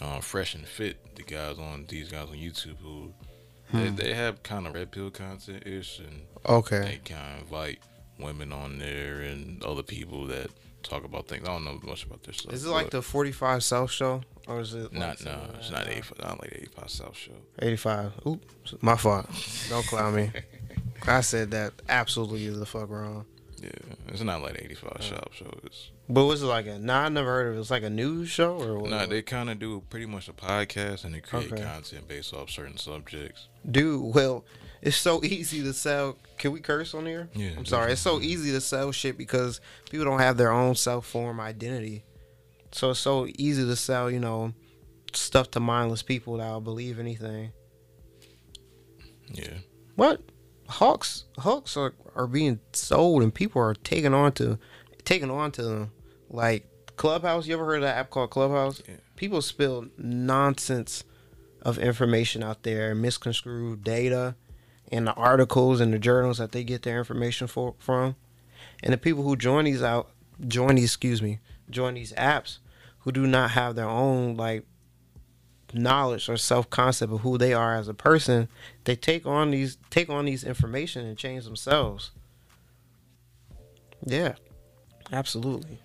uh, 0.00 0.20
Fresh 0.20 0.54
and 0.54 0.66
Fit, 0.66 1.14
the 1.16 1.22
guys 1.22 1.58
on 1.58 1.84
these 1.88 2.10
guys 2.10 2.28
on 2.28 2.34
YouTube 2.36 2.76
who 2.82 3.12
they, 3.72 3.88
Hmm. 3.88 3.96
they 3.96 4.14
have 4.14 4.42
kind 4.42 4.66
of 4.66 4.74
red 4.74 4.90
pill 4.90 5.10
content 5.10 5.66
ish, 5.66 5.98
and 5.98 6.22
Okay. 6.46 6.80
they 6.80 6.96
kind 7.04 7.36
of 7.36 7.42
invite 7.42 7.78
women 8.18 8.52
on 8.52 8.78
there 8.78 9.20
and 9.20 9.62
other 9.64 9.82
people 9.82 10.26
that 10.28 10.50
talk 10.82 11.04
about 11.04 11.26
things. 11.28 11.42
I 11.44 11.52
don't 11.52 11.64
know 11.64 11.80
much 11.84 12.04
about 12.04 12.22
their 12.22 12.34
stuff. 12.34 12.52
Is 12.52 12.64
it 12.64 12.68
like 12.70 12.90
the 12.90 13.02
45 13.02 13.62
South 13.64 13.90
show? 13.90 14.22
Or 14.46 14.60
is 14.60 14.74
it 14.74 14.92
Not 14.92 15.20
like 15.20 15.24
no, 15.24 15.30
some- 15.32 15.54
it's 15.58 15.70
not 15.70 15.88
85. 15.88 16.18
Not 16.18 16.40
like 16.40 16.50
the 16.50 16.56
85 16.62 16.90
South 16.90 17.16
show. 17.16 17.32
85. 17.60 18.12
Oops. 18.26 18.74
My 18.80 18.96
fault. 18.96 19.26
Don't 19.68 19.86
clown 19.86 20.14
me. 20.16 20.30
I 21.06 21.20
said 21.22 21.50
that 21.52 21.72
absolutely 21.88 22.44
is 22.46 22.58
the 22.58 22.66
fuck 22.66 22.88
wrong. 22.90 23.26
Yeah, 23.62 23.70
it's 24.08 24.20
not 24.22 24.42
like 24.42 24.54
the 24.54 24.64
85 24.64 24.96
South 25.00 25.28
show. 25.32 25.50
It's 25.64 25.90
But 26.08 26.24
was 26.26 26.42
it 26.42 26.46
like 26.46 26.66
a, 26.66 26.78
nah, 26.78 27.04
I 27.04 27.08
never 27.08 27.28
heard 27.30 27.48
of 27.52 27.56
it. 27.56 27.60
It's 27.60 27.70
like 27.70 27.82
a 27.82 27.88
news 27.90 28.28
show 28.28 28.60
or 28.60 28.78
what? 28.78 28.90
no, 28.90 29.06
they 29.06 29.22
kind 29.22 29.48
of 29.48 29.58
do 29.58 29.82
pretty 29.88 30.04
much 30.06 30.28
a 30.28 30.34
podcast 30.34 31.04
and 31.04 31.14
they 31.14 31.20
create 31.20 31.50
Okay. 31.52 31.62
content 31.62 32.06
based 32.06 32.34
off 32.34 32.50
certain 32.50 32.76
subjects. 32.76 33.48
Dude, 33.70 34.14
well, 34.14 34.44
it's 34.82 34.98
so 34.98 35.24
easy 35.24 35.62
to 35.62 35.72
sell. 35.72 36.18
Can 36.36 36.52
we 36.52 36.60
curse 36.60 36.92
on 36.92 37.06
here? 37.06 37.30
Yeah, 37.34 37.50
I'm 37.56 37.64
sorry. 37.64 37.92
It's 37.92 38.02
so 38.02 38.20
easy 38.20 38.50
to 38.52 38.60
sell 38.60 38.92
shit 38.92 39.16
because 39.16 39.62
people 39.88 40.04
don't 40.04 40.18
have 40.20 40.36
their 40.36 40.52
own 40.52 40.74
self 40.74 41.06
form 41.06 41.40
identity. 41.40 42.04
So 42.74 42.90
it's 42.90 42.98
so 42.98 43.28
easy 43.38 43.64
to 43.64 43.76
sell, 43.76 44.10
you 44.10 44.18
know, 44.18 44.52
stuff 45.12 45.48
to 45.52 45.60
mindless 45.60 46.02
people 46.02 46.38
that'll 46.38 46.60
believe 46.60 46.98
anything. 46.98 47.52
Yeah, 49.32 49.58
What? 49.94 50.22
Hawks 50.68 51.24
hawks 51.38 51.76
are, 51.76 51.94
are 52.16 52.26
being 52.26 52.58
sold 52.72 53.22
and 53.22 53.32
people 53.32 53.62
are 53.62 53.74
taking 53.74 54.12
on 54.12 54.32
to 54.32 54.58
taking 55.04 55.30
on 55.30 55.52
to 55.52 55.62
them. 55.62 55.92
Like 56.28 56.66
Clubhouse, 56.96 57.46
you 57.46 57.54
ever 57.54 57.64
heard 57.64 57.76
of 57.76 57.82
that 57.82 57.96
app 57.96 58.10
called 58.10 58.30
Clubhouse? 58.30 58.82
Yeah. 58.88 58.96
People 59.14 59.40
spill 59.40 59.86
nonsense 59.96 61.04
of 61.62 61.78
information 61.78 62.42
out 62.42 62.64
there, 62.64 62.92
misconstrued 62.92 63.84
data 63.84 64.34
and 64.90 65.06
the 65.06 65.14
articles 65.14 65.80
and 65.80 65.94
the 65.94 65.98
journals 66.00 66.38
that 66.38 66.50
they 66.50 66.64
get 66.64 66.82
their 66.82 66.98
information 66.98 67.46
for 67.46 67.76
from. 67.78 68.16
And 68.82 68.92
the 68.92 68.98
people 68.98 69.22
who 69.22 69.36
join 69.36 69.64
these 69.66 69.82
out 69.82 70.10
join 70.48 70.74
these 70.74 70.86
excuse 70.86 71.22
me, 71.22 71.38
join 71.70 71.94
these 71.94 72.12
apps 72.14 72.58
who 73.04 73.12
do 73.12 73.26
not 73.26 73.52
have 73.52 73.76
their 73.76 73.88
own 73.88 74.37
like 74.37 74.64
knowledge 75.73 76.28
or 76.28 76.37
self 76.37 76.70
concept 76.70 77.12
of 77.12 77.20
who 77.20 77.38
they 77.38 77.52
are 77.52 77.75
as 77.75 77.88
a 77.88 77.94
person, 77.94 78.49
they 78.84 78.96
take 78.96 79.26
on 79.26 79.50
these 79.50 79.76
take 79.90 80.08
on 80.08 80.25
these 80.25 80.42
information 80.44 81.06
and 81.06 81.16
change 81.16 81.44
themselves. 81.44 82.11
Yeah. 84.04 84.34
Absolutely. 85.12 85.78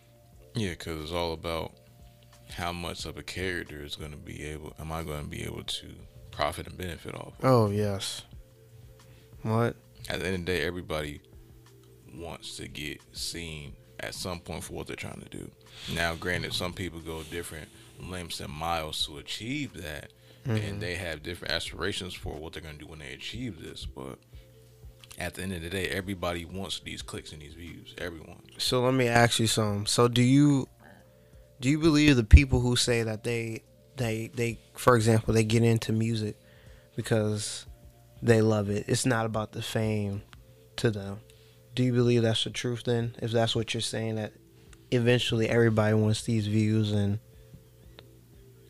Yeah, 0.55 0.71
because 0.71 1.03
it's 1.03 1.11
all 1.11 1.33
about 1.33 1.73
how 2.53 2.71
much 2.71 3.05
of 3.05 3.17
a 3.17 3.23
character 3.23 3.83
is 3.83 3.95
going 3.95 4.11
to 4.11 4.17
be 4.17 4.43
able. 4.45 4.73
Am 4.79 4.91
I 4.91 5.03
going 5.03 5.23
to 5.23 5.29
be 5.29 5.43
able 5.43 5.63
to 5.63 5.87
profit 6.31 6.67
and 6.67 6.77
benefit 6.77 7.15
off? 7.15 7.33
Of? 7.39 7.45
Oh 7.45 7.69
yes. 7.69 8.23
What? 9.41 9.75
At 10.09 10.19
the 10.19 10.25
end 10.25 10.35
of 10.35 10.45
the 10.45 10.51
day, 10.53 10.61
everybody 10.61 11.21
wants 12.15 12.57
to 12.57 12.67
get 12.67 13.01
seen 13.11 13.73
at 13.99 14.13
some 14.13 14.39
point 14.39 14.63
for 14.63 14.73
what 14.73 14.87
they're 14.87 14.95
trying 14.95 15.21
to 15.21 15.29
do. 15.29 15.49
Now, 15.93 16.15
granted, 16.15 16.53
some 16.53 16.73
people 16.73 16.99
go 16.99 17.23
different 17.23 17.67
lengths 17.99 18.39
and 18.39 18.51
miles 18.51 19.05
to 19.07 19.17
achieve 19.17 19.73
that, 19.73 20.11
mm-hmm. 20.47 20.55
and 20.55 20.81
they 20.81 20.95
have 20.95 21.23
different 21.23 21.53
aspirations 21.53 22.13
for 22.13 22.33
what 22.33 22.53
they're 22.53 22.61
going 22.61 22.77
to 22.77 22.85
do 22.85 22.89
when 22.89 22.99
they 22.99 23.13
achieve 23.13 23.61
this. 23.61 23.85
But 23.85 24.19
at 25.17 25.33
the 25.35 25.43
end 25.43 25.53
of 25.53 25.61
the 25.61 25.69
day, 25.69 25.87
everybody 25.87 26.45
wants 26.45 26.79
these 26.79 27.01
clicks 27.01 27.33
and 27.33 27.41
these 27.41 27.53
views. 27.53 27.93
Everyone. 27.97 28.41
So 28.57 28.81
let 28.81 28.93
me 28.93 29.07
ask 29.07 29.39
you 29.39 29.47
something. 29.47 29.85
So 29.85 30.07
do 30.07 30.21
you 30.21 30.67
do 31.59 31.69
you 31.69 31.79
believe 31.79 32.15
the 32.15 32.23
people 32.23 32.61
who 32.61 32.75
say 32.75 33.03
that 33.03 33.23
they 33.23 33.63
they 33.97 34.31
they 34.33 34.59
for 34.75 34.95
example 34.95 35.33
they 35.33 35.43
get 35.43 35.63
into 35.63 35.91
music 35.91 36.37
because 36.95 37.65
they 38.21 38.41
love 38.41 38.69
it. 38.69 38.85
It's 38.87 39.05
not 39.05 39.25
about 39.25 39.51
the 39.51 39.61
fame 39.61 40.21
to 40.77 40.91
them. 40.91 41.19
Do 41.79 41.85
you 41.85 41.93
believe 41.93 42.23
that's 42.23 42.43
the 42.43 42.49
truth 42.49 42.83
then? 42.83 43.15
If 43.21 43.31
that's 43.31 43.55
what 43.55 43.73
you're 43.73 43.79
saying 43.79 44.15
that 44.15 44.33
eventually 44.91 45.47
everybody 45.47 45.93
wants 45.93 46.23
these 46.23 46.45
views 46.45 46.91
and 46.91 47.19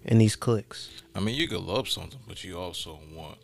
and 0.05 0.21
these 0.21 0.35
clicks. 0.35 0.91
I 1.15 1.19
mean, 1.19 1.33
you 1.33 1.47
could 1.47 1.61
love 1.61 1.89
something, 1.89 2.19
but 2.27 2.43
you 2.43 2.59
also 2.59 2.99
want 3.15 3.39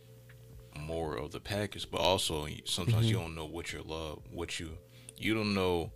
more 0.80 1.16
of 1.16 1.32
the 1.32 1.40
package. 1.40 1.90
But 1.90 2.02
also, 2.02 2.46
sometimes 2.66 2.98
mm-hmm. 2.98 3.06
you 3.06 3.14
don't 3.16 3.34
know 3.34 3.48
what 3.48 3.74
you 3.74 3.82
love, 3.82 4.22
what 4.32 4.60
you 4.60 4.70
you 5.18 5.34
don't 5.34 5.56
know 5.56 5.92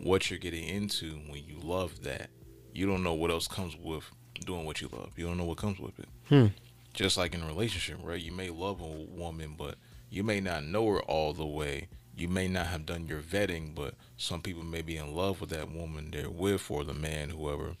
what 0.00 0.30
you're 0.30 0.38
getting 0.38 0.66
into 0.66 1.10
when 1.28 1.44
you 1.44 1.58
love 1.62 2.04
that. 2.04 2.30
You 2.72 2.86
don't 2.86 3.02
know 3.02 3.12
what 3.12 3.30
else 3.30 3.46
comes 3.46 3.76
with 3.76 4.10
doing 4.46 4.64
what 4.64 4.80
you 4.80 4.88
love. 4.90 5.10
You 5.18 5.26
don't 5.26 5.36
know 5.36 5.44
what 5.44 5.58
comes 5.58 5.78
with 5.78 5.98
it. 5.98 6.08
Hmm. 6.30 6.46
Just 6.94 7.18
like 7.18 7.34
in 7.34 7.42
a 7.42 7.46
relationship, 7.46 7.98
right? 8.02 8.18
You 8.18 8.32
may 8.32 8.48
love 8.48 8.80
a 8.80 8.86
woman, 8.86 9.56
but 9.58 9.74
you 10.08 10.22
may 10.22 10.40
not 10.40 10.64
know 10.64 10.88
her 10.88 11.02
all 11.02 11.34
the 11.34 11.44
way. 11.44 11.88
You 12.16 12.28
may 12.28 12.46
not 12.46 12.66
have 12.66 12.86
done 12.86 13.06
your 13.06 13.20
vetting, 13.20 13.74
but 13.74 13.94
some 14.16 14.40
people 14.40 14.62
may 14.62 14.82
be 14.82 14.96
in 14.96 15.14
love 15.14 15.40
with 15.40 15.50
that 15.50 15.70
woman 15.72 16.10
they're 16.12 16.30
with 16.30 16.70
or 16.70 16.84
the 16.84 16.94
man, 16.94 17.30
whoever, 17.30 17.72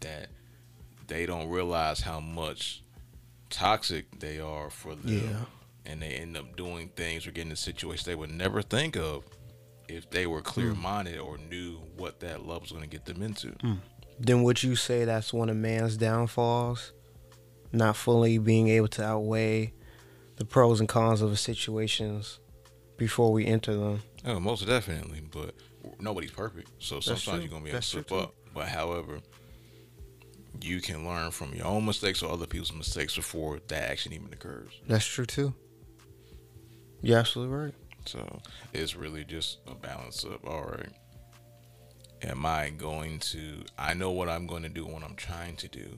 that 0.00 0.28
they 1.06 1.26
don't 1.26 1.48
realize 1.48 2.00
how 2.00 2.20
much 2.20 2.82
toxic 3.50 4.20
they 4.20 4.40
are 4.40 4.70
for 4.70 4.94
them. 4.94 5.28
Yeah. 5.30 5.44
And 5.84 6.00
they 6.00 6.14
end 6.14 6.36
up 6.36 6.56
doing 6.56 6.88
things 6.96 7.26
or 7.26 7.32
getting 7.32 7.50
in 7.50 7.56
situations 7.56 8.06
they 8.06 8.14
would 8.14 8.30
never 8.30 8.62
think 8.62 8.96
of 8.96 9.24
if 9.88 10.08
they 10.10 10.26
were 10.26 10.40
clear 10.40 10.74
minded 10.74 11.18
mm. 11.18 11.26
or 11.26 11.36
knew 11.36 11.76
what 11.96 12.20
that 12.20 12.46
love 12.46 12.62
was 12.62 12.70
going 12.70 12.84
to 12.84 12.88
get 12.88 13.04
them 13.04 13.20
into. 13.20 13.48
Mm. 13.48 13.78
Then 14.18 14.42
would 14.44 14.62
you 14.62 14.76
say 14.76 15.04
that's 15.04 15.32
one 15.32 15.50
of 15.50 15.56
man's 15.56 15.96
downfalls? 15.96 16.92
Not 17.72 17.96
fully 17.96 18.38
being 18.38 18.68
able 18.68 18.88
to 18.88 19.04
outweigh 19.04 19.72
the 20.36 20.44
pros 20.44 20.80
and 20.80 20.88
cons 20.88 21.20
of 21.20 21.30
the 21.30 21.36
situations 21.36 22.38
before 23.02 23.32
we 23.32 23.44
enter 23.46 23.74
them. 23.74 24.00
Oh, 24.24 24.38
most 24.38 24.64
definitely. 24.64 25.22
But 25.28 25.56
nobody's 25.98 26.30
perfect. 26.30 26.70
So 26.78 27.00
sometimes 27.00 27.42
you're 27.42 27.50
going 27.50 27.62
to 27.62 27.64
be 27.64 27.70
able 27.70 27.80
to 27.80 27.86
slip 27.86 28.12
up. 28.12 28.34
But 28.54 28.68
however, 28.68 29.18
you 30.60 30.80
can 30.80 31.04
learn 31.04 31.32
from 31.32 31.52
your 31.52 31.66
own 31.66 31.84
mistakes 31.84 32.22
or 32.22 32.30
other 32.30 32.46
people's 32.46 32.72
mistakes 32.72 33.16
before 33.16 33.58
that 33.66 33.90
action 33.90 34.12
even 34.12 34.32
occurs. 34.32 34.70
That's 34.86 35.04
true 35.04 35.26
too. 35.26 35.52
You're 37.00 37.18
absolutely 37.18 37.56
right. 37.56 37.74
So 38.06 38.40
it's 38.72 38.94
really 38.94 39.24
just 39.24 39.58
a 39.66 39.74
balance 39.74 40.22
of 40.22 40.44
all 40.44 40.62
right. 40.62 40.92
Am 42.22 42.46
I 42.46 42.70
going 42.70 43.18
to? 43.18 43.64
I 43.76 43.94
know 43.94 44.12
what 44.12 44.28
I'm 44.28 44.46
going 44.46 44.62
to 44.62 44.68
do 44.68 44.86
when 44.86 45.02
I'm 45.02 45.16
trying 45.16 45.56
to 45.56 45.66
do. 45.66 45.88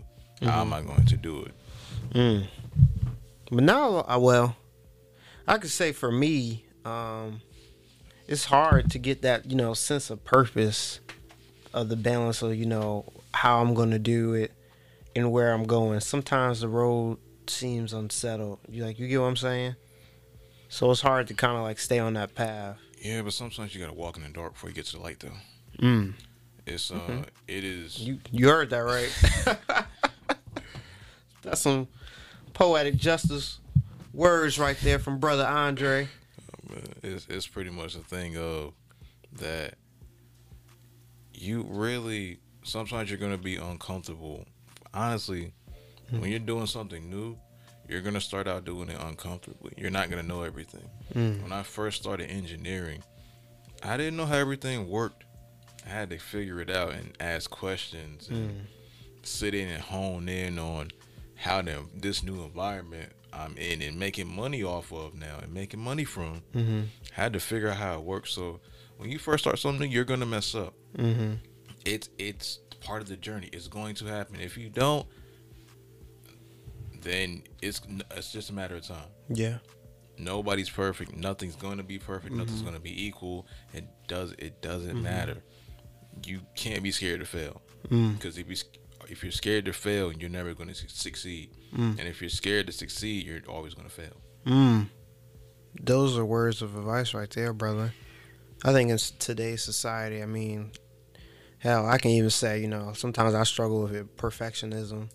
Mm-hmm. 0.40 0.46
How 0.46 0.62
am 0.62 0.72
I 0.72 0.80
going 0.80 1.04
to 1.04 1.16
do 1.18 1.44
it? 1.44 1.54
Mm. 2.14 2.46
But 3.50 3.62
now, 3.62 4.06
uh, 4.08 4.18
well, 4.18 4.56
I 5.46 5.58
could 5.58 5.70
say 5.70 5.92
for 5.92 6.10
me, 6.10 6.64
um, 6.84 7.40
it's 8.28 8.44
hard 8.44 8.90
to 8.90 8.98
get 8.98 9.22
that 9.22 9.50
you 9.50 9.56
know 9.56 9.74
sense 9.74 10.10
of 10.10 10.24
purpose 10.24 11.00
of 11.72 11.88
the 11.88 11.96
balance 11.96 12.42
of 12.42 12.54
you 12.54 12.66
know 12.66 13.12
how 13.32 13.60
I'm 13.60 13.74
going 13.74 13.90
to 13.90 13.98
do 13.98 14.34
it 14.34 14.52
and 15.16 15.30
where 15.32 15.52
I'm 15.52 15.64
going. 15.64 16.00
Sometimes 16.00 16.60
the 16.60 16.68
road 16.68 17.18
seems 17.46 17.92
unsettled. 17.92 18.60
You 18.68 18.84
like 18.84 18.98
you 18.98 19.08
get 19.08 19.20
what 19.20 19.26
I'm 19.26 19.36
saying? 19.36 19.76
So 20.68 20.90
it's 20.90 21.00
hard 21.00 21.28
to 21.28 21.34
kind 21.34 21.56
of 21.56 21.62
like 21.62 21.78
stay 21.78 21.98
on 21.98 22.14
that 22.14 22.34
path. 22.34 22.78
Yeah, 23.00 23.22
but 23.22 23.32
sometimes 23.32 23.74
you 23.74 23.80
gotta 23.80 23.94
walk 23.94 24.16
in 24.16 24.22
the 24.22 24.30
dark 24.30 24.54
before 24.54 24.70
you 24.70 24.74
get 24.74 24.86
to 24.86 24.96
the 24.96 25.02
light, 25.02 25.20
though. 25.20 25.84
Mm. 25.84 26.14
It's 26.66 26.90
uh, 26.90 26.94
mm-hmm. 26.94 27.22
it 27.46 27.64
is. 27.64 27.98
You 28.00 28.18
you 28.30 28.48
heard 28.48 28.70
that 28.70 28.78
right? 28.78 29.86
That's 31.42 31.60
some 31.60 31.88
poetic 32.54 32.96
justice 32.96 33.58
words 34.14 34.58
right 34.58 34.76
there 34.82 34.98
from 34.98 35.18
brother 35.18 35.44
Andre. 35.44 36.08
It's 37.02 37.26
it's 37.28 37.46
pretty 37.46 37.70
much 37.70 37.94
a 37.94 38.00
thing 38.00 38.36
of 38.36 38.72
that. 39.40 39.74
You 41.32 41.64
really 41.68 42.38
sometimes 42.62 43.10
you're 43.10 43.18
gonna 43.18 43.38
be 43.38 43.56
uncomfortable. 43.56 44.44
Honestly, 44.92 45.52
mm-hmm. 46.06 46.20
when 46.20 46.30
you're 46.30 46.38
doing 46.38 46.66
something 46.66 47.10
new, 47.10 47.36
you're 47.88 48.00
gonna 48.00 48.20
start 48.20 48.48
out 48.48 48.64
doing 48.64 48.88
it 48.88 49.00
uncomfortably. 49.00 49.72
You're 49.76 49.90
not 49.90 50.10
gonna 50.10 50.22
know 50.22 50.42
everything. 50.42 50.88
Mm. 51.14 51.42
When 51.42 51.52
I 51.52 51.62
first 51.62 52.02
started 52.02 52.30
engineering, 52.30 53.02
I 53.82 53.96
didn't 53.96 54.16
know 54.16 54.26
how 54.26 54.36
everything 54.36 54.88
worked. 54.88 55.24
I 55.84 55.90
had 55.90 56.10
to 56.10 56.18
figure 56.18 56.60
it 56.60 56.70
out 56.70 56.92
and 56.92 57.12
ask 57.20 57.50
questions 57.50 58.28
and 58.28 58.50
mm. 58.50 58.60
sit 59.22 59.54
in 59.54 59.68
and 59.68 59.82
hone 59.82 60.28
in 60.28 60.58
on 60.58 60.90
how 61.36 61.60
the, 61.60 61.84
this 61.94 62.22
new 62.22 62.42
environment 62.42 63.12
I'm 63.34 63.56
in 63.56 63.82
and 63.82 63.98
making 63.98 64.34
money 64.34 64.62
off 64.62 64.92
of 64.92 65.14
now 65.14 65.38
and 65.42 65.52
making 65.52 65.80
money 65.80 66.04
from. 66.04 66.42
Mm-hmm. 66.54 66.82
had 67.12 67.32
to 67.32 67.40
figure 67.40 67.68
out 67.68 67.76
how 67.76 67.94
it 67.94 68.02
works. 68.02 68.32
So 68.32 68.60
when 68.96 69.10
you 69.10 69.18
first 69.18 69.44
start 69.44 69.58
something, 69.58 69.90
you're 69.90 70.04
gonna 70.04 70.26
mess 70.26 70.54
up. 70.54 70.74
Mm-hmm. 70.96 71.34
It's 71.84 72.08
it's 72.18 72.60
part 72.80 73.02
of 73.02 73.08
the 73.08 73.16
journey. 73.16 73.48
It's 73.52 73.68
going 73.68 73.94
to 73.96 74.06
happen. 74.06 74.40
If 74.40 74.56
you 74.56 74.68
don't, 74.68 75.06
then 77.02 77.42
it's 77.62 77.80
it's 78.12 78.32
just 78.32 78.50
a 78.50 78.52
matter 78.52 78.76
of 78.76 78.86
time. 78.86 79.08
Yeah. 79.28 79.58
Nobody's 80.16 80.70
perfect. 80.70 81.16
Nothing's 81.16 81.56
going 81.56 81.78
to 81.78 81.82
be 81.82 81.98
perfect. 81.98 82.26
Mm-hmm. 82.26 82.38
Nothing's 82.38 82.62
going 82.62 82.74
to 82.74 82.80
be 82.80 83.06
equal. 83.06 83.46
It 83.72 83.86
does. 84.06 84.32
It 84.38 84.62
doesn't 84.62 84.92
mm-hmm. 84.92 85.02
matter. 85.02 85.42
You 86.24 86.40
can't 86.54 86.82
be 86.82 86.92
scared 86.92 87.20
to 87.20 87.26
fail 87.26 87.60
because 87.82 88.36
mm. 88.36 88.38
if 88.38 88.48
you 88.48 88.56
if 89.14 89.22
you're 89.22 89.32
scared 89.32 89.64
to 89.64 89.72
fail, 89.72 90.12
you're 90.12 90.28
never 90.28 90.54
going 90.54 90.68
to 90.68 90.74
succeed. 90.74 91.50
Mm. 91.74 91.98
And 91.98 92.08
if 92.08 92.20
you're 92.20 92.28
scared 92.28 92.66
to 92.66 92.72
succeed, 92.72 93.26
you're 93.26 93.40
always 93.48 93.74
going 93.74 93.88
to 93.88 93.94
fail. 93.94 94.20
Mm. 94.46 94.88
Those 95.80 96.18
are 96.18 96.24
words 96.24 96.62
of 96.62 96.76
advice 96.76 97.14
right 97.14 97.30
there, 97.30 97.52
brother. 97.52 97.92
I 98.64 98.72
think 98.72 98.90
in 98.90 98.98
today's 99.18 99.62
society, 99.62 100.22
I 100.22 100.26
mean, 100.26 100.72
hell, 101.58 101.86
I 101.86 101.98
can 101.98 102.10
even 102.12 102.30
say, 102.30 102.60
you 102.60 102.68
know, 102.68 102.92
sometimes 102.92 103.34
I 103.34 103.44
struggle 103.44 103.82
with 103.82 103.94
it, 103.94 104.16
perfectionism 104.16 105.08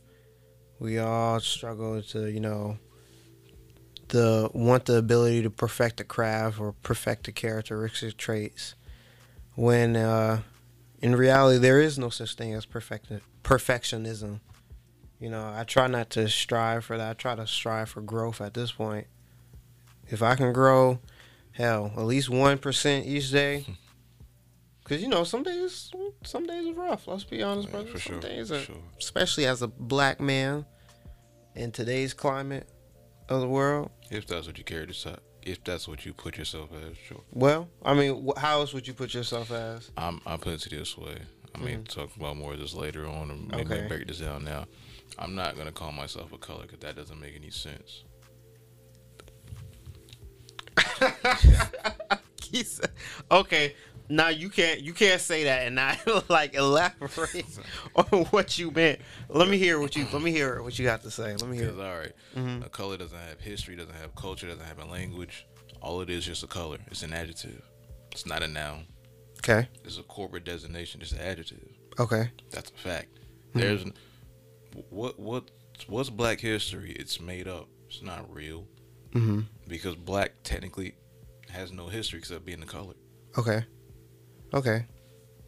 we 0.79 0.98
all 0.98 1.39
struggle 1.39 2.01
to 2.01 2.27
you 2.27 2.39
know 2.39 2.77
the 4.08 4.50
want 4.53 4.86
the 4.86 4.96
ability 4.96 5.44
to 5.44 5.50
perfect 5.50 5.98
the 5.98 6.03
craft 6.03 6.60
or 6.60 6.72
perfect 6.72 7.25
the 7.25 7.32
characteristic 7.32 8.18
traits 8.18 8.74
when 9.56 9.96
uh, 9.96 10.41
in 11.00 11.15
reality 11.15 11.60
there 11.60 11.79
is 11.79 12.00
no 12.00 12.10
such 12.10 12.36
thing 12.36 12.53
as 12.53 12.65
perfect 12.65 13.12
perfectionism 13.50 14.39
you 15.20 15.29
know 15.29 15.51
i 15.56 15.63
try 15.63 15.88
not 15.88 16.10
to 16.10 16.29
strive 16.29 16.86
for 16.86 16.98
that 16.98 17.10
i 17.10 17.13
try 17.13 17.36
to 17.36 17.48
strive 17.48 17.89
for 17.89 18.01
growth 18.01 18.39
at 18.41 18.53
this 18.53 18.72
point 18.72 19.08
if 20.08 20.22
i 20.22 20.36
can 20.36 20.53
grow 20.53 21.00
hell 21.53 21.91
at 21.98 22.03
least 22.03 22.29
1% 22.29 23.06
each 23.06 23.32
day 23.32 23.65
Cause 24.89 25.03
you 25.03 25.08
know 25.08 25.24
some 25.24 25.44
days, 25.44 25.91
some 26.24 26.48
days 26.48 26.68
are 26.68 26.74
rough. 26.74 27.08
Let's 27.08 27.24
be 27.24 27.44
honest, 27.44 27.68
yeah, 27.68 27.74
brother. 27.74 27.91
Some 27.91 28.00
sure, 28.00 28.20
days 28.20 28.51
are, 28.51 28.60
sure. 28.60 28.75
especially 28.98 29.46
as 29.46 29.62
a 29.62 29.68
black 29.68 30.20
man 30.20 30.65
in 31.53 31.72
today's 31.72 32.15
climate 32.15 32.68
of 33.27 33.39
the 33.39 33.48
world. 33.48 33.91
If 34.10 34.25
that's 34.25 34.48
what 34.48 34.58
you 34.58 34.63
carry 34.63 34.88
to 34.88 35.20
if 35.44 35.63
that's 35.63 35.88
what 35.88 36.08
you 36.08 36.13
put 36.13 36.39
yourself 36.39 36.70
as, 36.74 36.98
sure. 36.98 37.22
Well, 37.32 37.70
I 37.84 37.94
mean, 37.94 38.32
how 38.38 38.62
else 38.62 38.74
would 38.74 38.88
you 38.88 38.96
put 38.96 39.13
yourself 39.13 39.51
as? 39.51 39.91
I'm 39.96 40.22
I 40.25 40.38
put 40.38 40.65
it 40.65 40.70
this 40.72 40.98
way. 40.98 41.18
I 41.60 41.63
may 41.63 41.74
mm-hmm. 41.74 41.84
talk 41.84 42.16
about 42.16 42.38
more 42.38 42.54
of 42.54 42.60
this 42.60 42.74
later 42.74 43.08
on, 43.08 43.32
and 43.32 43.48
maybe 43.50 43.74
okay. 43.74 43.88
break 43.88 44.08
this 44.08 44.20
down 44.20 44.46
now. 44.46 44.66
I'm 45.18 45.36
not 45.36 45.58
gonna 45.58 45.72
call 45.72 45.92
myself 45.92 46.32
a 46.32 46.38
color 46.38 46.62
because 46.62 46.80
that 46.80 46.96
doesn't 46.96 47.20
make 47.20 47.36
any 47.36 47.50
sense. 47.50 48.04
okay, 53.32 53.75
now 54.08 54.30
you 54.30 54.50
can't 54.50 54.82
you 54.82 54.94
can't 54.94 55.20
say 55.20 55.46
that 55.46 55.66
and 55.66 55.75
not 55.75 55.98
like 56.30 56.54
elaborate 56.54 57.60
on 57.96 58.25
what 58.25 58.58
you 58.58 58.72
meant. 58.72 59.00
Let 59.28 59.50
me 59.50 59.58
hear 59.58 59.80
what 59.80 59.96
you 59.96 60.08
let 60.13 60.22
me 60.22 60.32
hear 60.32 60.62
what 60.63 60.80
you 60.80 60.86
got 60.86 61.04
to 61.04 61.12
say. 61.12 61.36
Let 61.36 61.48
me 61.48 61.58
hear. 61.58 61.72
All 61.72 62.00
right. 62.00 62.13
mm-hmm. 62.36 62.63
a 62.63 62.70
color 62.70 62.98
doesn't 62.98 63.18
have 63.18 63.39
history, 63.39 63.75
doesn't 63.75 63.96
have 63.96 64.16
culture, 64.16 64.48
doesn't 64.48 64.66
have 64.66 64.80
a 64.80 64.86
language. 64.86 65.46
All 65.82 66.01
it 66.01 66.10
is 66.10 66.25
just 66.25 66.44
a 66.44 66.48
color. 66.48 66.78
It's 66.88 67.04
an 67.04 67.13
adjective. 67.13 67.62
It's 68.12 68.25
not 68.25 68.44
a 68.44 68.48
noun. 68.48 68.86
Okay. 69.43 69.67
It's 69.84 69.98
a 69.98 70.03
corporate 70.03 70.43
designation. 70.46 71.01
It's 71.01 71.12
an 71.12 71.19
adjective. 71.19 71.60
Okay. 72.00 72.31
That's 72.51 72.72
a 72.72 72.74
fact. 72.74 73.19
There's 73.53 73.84
what 74.89 75.19
what 75.19 75.50
what's 75.88 76.10
Black 76.10 76.39
history? 76.39 76.91
It's 76.91 77.19
made 77.19 77.48
up. 77.48 77.67
It's 77.88 78.01
not 78.01 78.31
real 78.34 78.67
Mm-hmm. 79.13 79.39
because 79.67 79.96
Black 79.96 80.34
technically 80.43 80.93
has 81.50 81.72
no 81.72 81.88
history 81.88 82.19
except 82.19 82.46
being 82.46 82.60
the 82.60 82.67
color. 82.67 82.93
Okay. 83.38 83.65
Okay. 84.53 84.86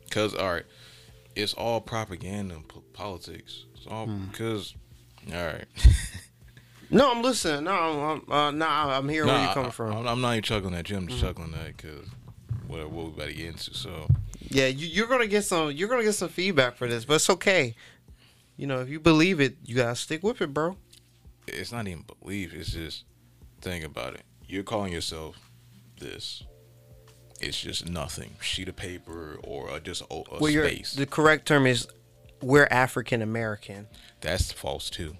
Cause 0.09 0.33
all 0.33 0.51
right, 0.53 0.65
it's 1.35 1.53
all 1.53 1.79
propaganda 1.79 2.55
and 2.55 2.67
po- 2.67 2.83
politics. 2.93 3.65
It's 3.75 3.85
all 3.87 4.07
because 4.07 4.73
all 5.33 5.45
right. 5.45 5.65
No, 6.93 7.09
I'm 7.09 7.21
listening. 7.21 7.63
No, 7.63 7.71
I'm, 7.71 8.21
I'm 8.27 8.31
uh, 8.31 8.51
no, 8.51 8.67
I'm 8.67 9.07
hearing 9.07 9.29
where 9.29 9.41
you're 9.45 9.53
coming 9.53 9.69
I- 9.69 9.73
from. 9.73 9.95
I'm, 9.95 10.07
I'm 10.07 10.19
not 10.21 10.31
even 10.31 10.43
chuckling 10.43 10.73
at 10.75 10.89
you. 10.89 10.97
I'm 10.97 11.07
just 11.07 11.21
chuckling 11.21 11.53
at 11.53 11.77
because 11.77 12.05
what 12.71 12.89
what 12.89 13.05
we 13.05 13.11
about 13.11 13.27
to 13.27 13.33
get 13.33 13.45
into. 13.47 13.73
So 13.73 14.07
Yeah, 14.49 14.67
you, 14.67 14.87
you're 14.87 15.07
gonna 15.07 15.27
get 15.27 15.43
some. 15.43 15.71
You're 15.71 15.89
gonna 15.89 16.03
get 16.03 16.13
some 16.13 16.29
feedback 16.29 16.75
for 16.75 16.87
this, 16.87 17.05
but 17.05 17.15
it's 17.15 17.29
okay. 17.29 17.75
You 18.57 18.67
know, 18.67 18.79
if 18.79 18.89
you 18.89 18.99
believe 18.99 19.39
it, 19.39 19.57
you 19.63 19.75
gotta 19.75 19.95
stick 19.95 20.23
with 20.23 20.41
it, 20.41 20.53
bro. 20.53 20.77
it's 21.47 21.71
not 21.71 21.87
even 21.87 22.05
belief. 22.21 22.53
It's 22.53 22.71
just 22.71 23.05
think 23.61 23.83
about 23.85 24.13
it. 24.15 24.21
You're 24.47 24.63
calling 24.63 24.91
yourself 24.93 25.37
this. 25.99 26.43
It's 27.39 27.59
just 27.59 27.89
nothing. 27.89 28.31
Sheet 28.39 28.67
of 28.69 28.75
paper 28.75 29.39
or 29.43 29.79
just 29.79 30.01
a, 30.03 30.13
a 30.13 30.39
Well, 30.39 30.51
space. 30.51 30.93
the 30.93 31.07
correct 31.07 31.47
term 31.47 31.65
is 31.65 31.87
we're 32.41 32.67
African 32.69 33.21
American. 33.21 33.87
That's 34.21 34.51
false 34.51 34.89
too. 34.89 35.15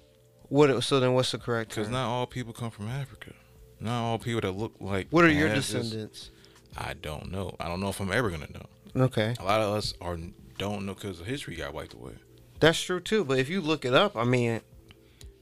What? 0.48 0.84
So 0.84 1.00
then, 1.00 1.14
what's 1.14 1.32
the 1.32 1.38
correct 1.38 1.70
Because 1.70 1.88
not 1.88 2.06
all 2.08 2.26
people 2.26 2.52
come 2.52 2.70
from 2.70 2.88
Africa. 2.88 3.32
Not 3.80 4.02
all 4.04 4.18
people 4.18 4.40
that 4.42 4.52
look 4.52 4.74
like. 4.78 5.08
what 5.10 5.24
are 5.24 5.30
your 5.30 5.52
descendants? 5.52 6.30
I 6.76 6.94
don't 6.94 7.30
know. 7.30 7.54
I 7.60 7.68
don't 7.68 7.80
know 7.80 7.88
if 7.88 8.00
I'm 8.00 8.12
ever 8.12 8.30
gonna 8.30 8.48
know. 8.52 9.04
Okay, 9.04 9.34
A 9.40 9.44
lot 9.44 9.60
of 9.60 9.74
us 9.74 9.94
are 10.00 10.18
don't 10.58 10.84
know 10.86 10.94
because 10.94 11.18
the 11.18 11.24
history 11.24 11.56
got 11.56 11.72
wiped 11.74 11.94
away. 11.94 12.12
that's 12.60 12.80
true 12.80 13.00
too. 13.00 13.24
But 13.24 13.38
if 13.38 13.48
you 13.48 13.60
look 13.60 13.84
it 13.84 13.94
up, 13.94 14.16
I 14.16 14.24
mean, 14.24 14.60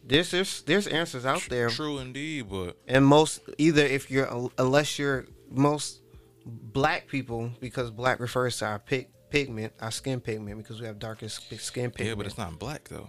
there's 0.04 0.30
there's 0.30 0.62
there's 0.62 0.86
answers 0.86 1.26
out 1.26 1.46
there, 1.48 1.68
True 1.68 1.98
indeed, 1.98 2.48
but 2.48 2.76
and 2.86 3.04
most 3.04 3.40
either 3.58 3.82
if 3.82 4.10
you're 4.10 4.50
unless 4.58 4.98
you're 4.98 5.26
most 5.50 6.00
black 6.46 7.06
people 7.08 7.50
because 7.60 7.90
black 7.90 8.20
refers 8.20 8.58
to 8.58 8.66
our 8.66 8.78
pig, 8.78 9.08
pigment, 9.30 9.72
our 9.80 9.90
skin 9.90 10.20
pigment 10.20 10.58
because 10.58 10.80
we 10.80 10.86
have 10.86 10.98
darker 10.98 11.28
skin 11.28 11.90
pigment. 11.90 12.08
yeah, 12.08 12.14
but 12.14 12.26
it's 12.26 12.38
not 12.38 12.58
black 12.58 12.88
though. 12.88 13.08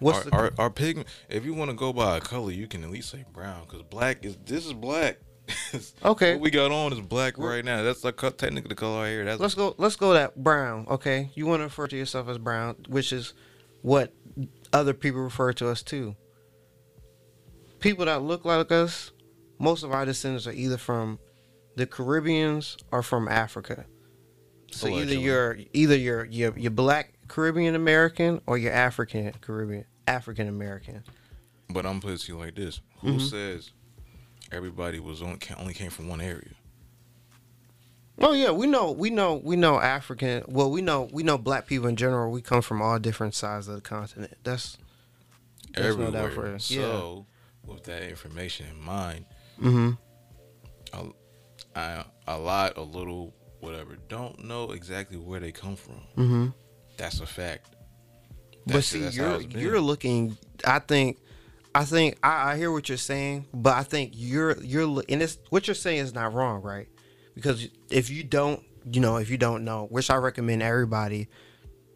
What's 0.00 0.18
our, 0.18 0.24
the 0.24 0.36
our, 0.36 0.52
our 0.58 0.70
pigment? 0.70 1.08
If 1.28 1.44
you 1.44 1.54
want 1.54 1.70
to 1.70 1.76
go 1.76 1.92
by 1.92 2.16
a 2.16 2.20
color, 2.20 2.50
you 2.52 2.66
can 2.66 2.82
at 2.84 2.90
least 2.90 3.10
say 3.10 3.24
brown 3.32 3.62
because 3.62 3.82
black 3.82 4.24
is 4.24 4.36
this 4.44 4.66
is 4.66 4.72
black. 4.72 5.18
Okay. 6.04 6.34
what 6.34 6.40
we 6.40 6.50
got 6.50 6.70
on 6.70 6.92
is 6.92 7.00
black 7.00 7.38
right 7.38 7.64
now. 7.64 7.82
That's 7.82 8.04
like 8.04 8.16
technically 8.16 8.68
the 8.68 8.74
color 8.74 9.04
I 9.04 9.08
hear. 9.10 9.24
That's 9.24 9.40
Let's 9.40 9.54
go. 9.54 9.74
Let's 9.78 9.96
go 9.96 10.12
that 10.12 10.42
brown. 10.42 10.86
Okay, 10.88 11.30
you 11.34 11.46
want 11.46 11.60
to 11.60 11.64
refer 11.64 11.86
to 11.86 11.96
yourself 11.96 12.28
as 12.28 12.38
brown, 12.38 12.76
which 12.88 13.12
is 13.12 13.34
what 13.82 14.12
other 14.72 14.94
people 14.94 15.20
refer 15.20 15.52
to 15.54 15.68
us 15.68 15.82
to. 15.84 16.14
People 17.80 18.06
that 18.06 18.22
look 18.22 18.44
like 18.44 18.70
us, 18.72 19.12
most 19.58 19.82
of 19.82 19.92
our 19.92 20.04
descendants 20.04 20.46
are 20.46 20.52
either 20.52 20.78
from 20.78 21.18
the 21.76 21.86
Caribbeans 21.86 22.76
or 22.90 23.02
from 23.02 23.28
Africa. 23.28 23.84
So 24.70 24.88
either 24.88 25.14
you're 25.14 25.58
either 25.72 25.96
you're 25.96 26.24
you're, 26.24 26.58
you're 26.58 26.70
black 26.70 27.14
Caribbean 27.28 27.74
American 27.74 28.40
or 28.46 28.58
you're 28.58 28.72
African 28.72 29.32
Caribbean 29.40 29.84
African 30.06 30.48
American. 30.48 31.02
But 31.70 31.86
I'm 31.86 32.00
putting 32.00 32.18
you 32.26 32.38
like 32.38 32.54
this: 32.54 32.80
Who 33.00 33.14
mm-hmm. 33.14 33.18
says 33.18 33.70
everybody 34.54 35.00
was 35.00 35.20
on 35.20 35.38
only 35.58 35.74
came 35.74 35.90
from 35.90 36.08
one 36.08 36.20
area? 36.20 36.52
Oh 38.20 38.32
yeah, 38.32 38.52
we 38.52 38.66
know, 38.66 38.92
we 38.92 39.10
know, 39.10 39.34
we 39.34 39.56
know 39.56 39.80
African. 39.80 40.44
Well, 40.46 40.70
we 40.70 40.82
know, 40.82 41.08
we 41.12 41.24
know 41.24 41.36
black 41.36 41.66
people 41.66 41.88
in 41.88 41.96
general. 41.96 42.30
We 42.30 42.42
come 42.42 42.62
from 42.62 42.80
all 42.80 42.98
different 42.98 43.34
sides 43.34 43.66
of 43.66 43.74
the 43.74 43.80
continent. 43.80 44.36
That's 44.44 44.78
no 45.76 45.82
doubt 45.82 46.14
Everywhere. 46.14 46.54
it. 46.54 46.62
So, 46.62 47.26
with 47.66 47.82
that 47.84 48.02
information 48.08 48.66
in 48.70 48.80
mind, 48.80 49.24
mm-hmm. 49.60 49.90
I, 51.74 52.04
a 52.28 52.38
lot, 52.38 52.76
a 52.76 52.82
little, 52.82 53.34
whatever, 53.58 53.96
don't 54.08 54.44
know 54.44 54.70
exactly 54.70 55.16
where 55.16 55.40
they 55.40 55.50
come 55.50 55.74
from. 55.74 56.00
Mm-hmm. 56.16 56.46
That's 56.96 57.20
a 57.20 57.26
fact. 57.26 57.74
But 58.66 58.84
see, 58.84 59.08
you're 59.08 59.40
you're 59.40 59.80
looking. 59.80 60.38
I 60.64 60.78
think, 60.78 61.18
I 61.74 61.84
think 61.84 62.18
I, 62.22 62.52
I 62.52 62.56
hear 62.56 62.70
what 62.70 62.88
you're 62.88 62.98
saying, 62.98 63.46
but 63.52 63.74
I 63.74 63.82
think 63.82 64.12
you're 64.14 64.60
you're 64.62 65.02
and 65.08 65.22
it's 65.22 65.38
what 65.50 65.66
you're 65.66 65.74
saying 65.74 65.98
is 65.98 66.14
not 66.14 66.32
wrong, 66.32 66.62
right? 66.62 66.88
Because 67.34 67.68
if 67.90 68.10
you 68.10 68.22
don't, 68.22 68.62
you 68.90 69.00
know, 69.00 69.16
if 69.16 69.28
you 69.28 69.36
don't 69.36 69.64
know, 69.64 69.86
which 69.86 70.10
I 70.10 70.16
recommend 70.16 70.62
everybody 70.62 71.28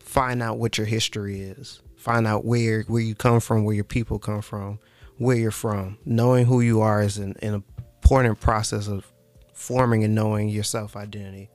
find 0.01 0.43
out 0.43 0.59
what 0.59 0.79
your 0.79 0.87
history 0.87 1.43
is, 1.43 1.81
find 1.97 2.27
out 2.27 2.45
where 2.45 2.83
where 2.83 3.03
you 3.03 3.14
come 3.14 3.41
from, 3.41 3.64
where 3.64 3.75
your 3.75 3.85
people 3.85 4.19
come 4.19 4.43
from, 4.43 4.81
where 5.19 5.37
you're 5.37 5.51
from. 5.51 5.99
Knowing 6.05 6.47
who 6.47 6.61
you 6.61 6.81
are 6.81 7.03
is 7.03 7.19
an, 7.19 7.37
an 7.41 7.62
important 8.03 8.41
process 8.41 8.88
of 8.88 9.07
forming 9.53 10.03
and 10.03 10.14
knowing 10.14 10.49
your 10.49 10.64
self 10.64 10.97
identity. 10.97 11.51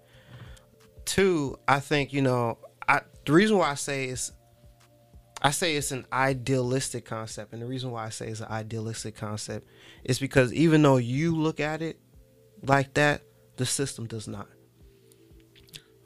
Two, 1.04 1.60
I 1.68 1.82
think 1.82 2.14
you 2.14 2.22
know, 2.22 2.58
I 2.88 3.02
the 3.26 3.34
reason 3.34 3.58
why 3.58 3.72
I 3.72 3.76
say 3.76 4.06
is 4.06 4.32
I 5.44 5.52
say 5.52 5.76
it's 5.76 5.92
an 5.92 6.06
idealistic 6.14 7.04
concept, 7.06 7.52
and 7.54 7.62
the 7.62 7.66
reason 7.66 7.92
why 7.92 8.06
I 8.06 8.10
say 8.10 8.28
it's 8.30 8.40
an 8.40 8.48
idealistic 8.50 9.16
concept 9.16 9.68
is 10.06 10.18
because 10.20 10.54
even 10.54 10.82
though 10.82 10.98
you 10.98 11.36
look 11.36 11.60
at 11.60 11.82
it 11.82 12.00
like 12.66 12.94
that, 12.94 13.24
the 13.58 13.66
system 13.66 14.08
does 14.08 14.28
not. 14.28 14.48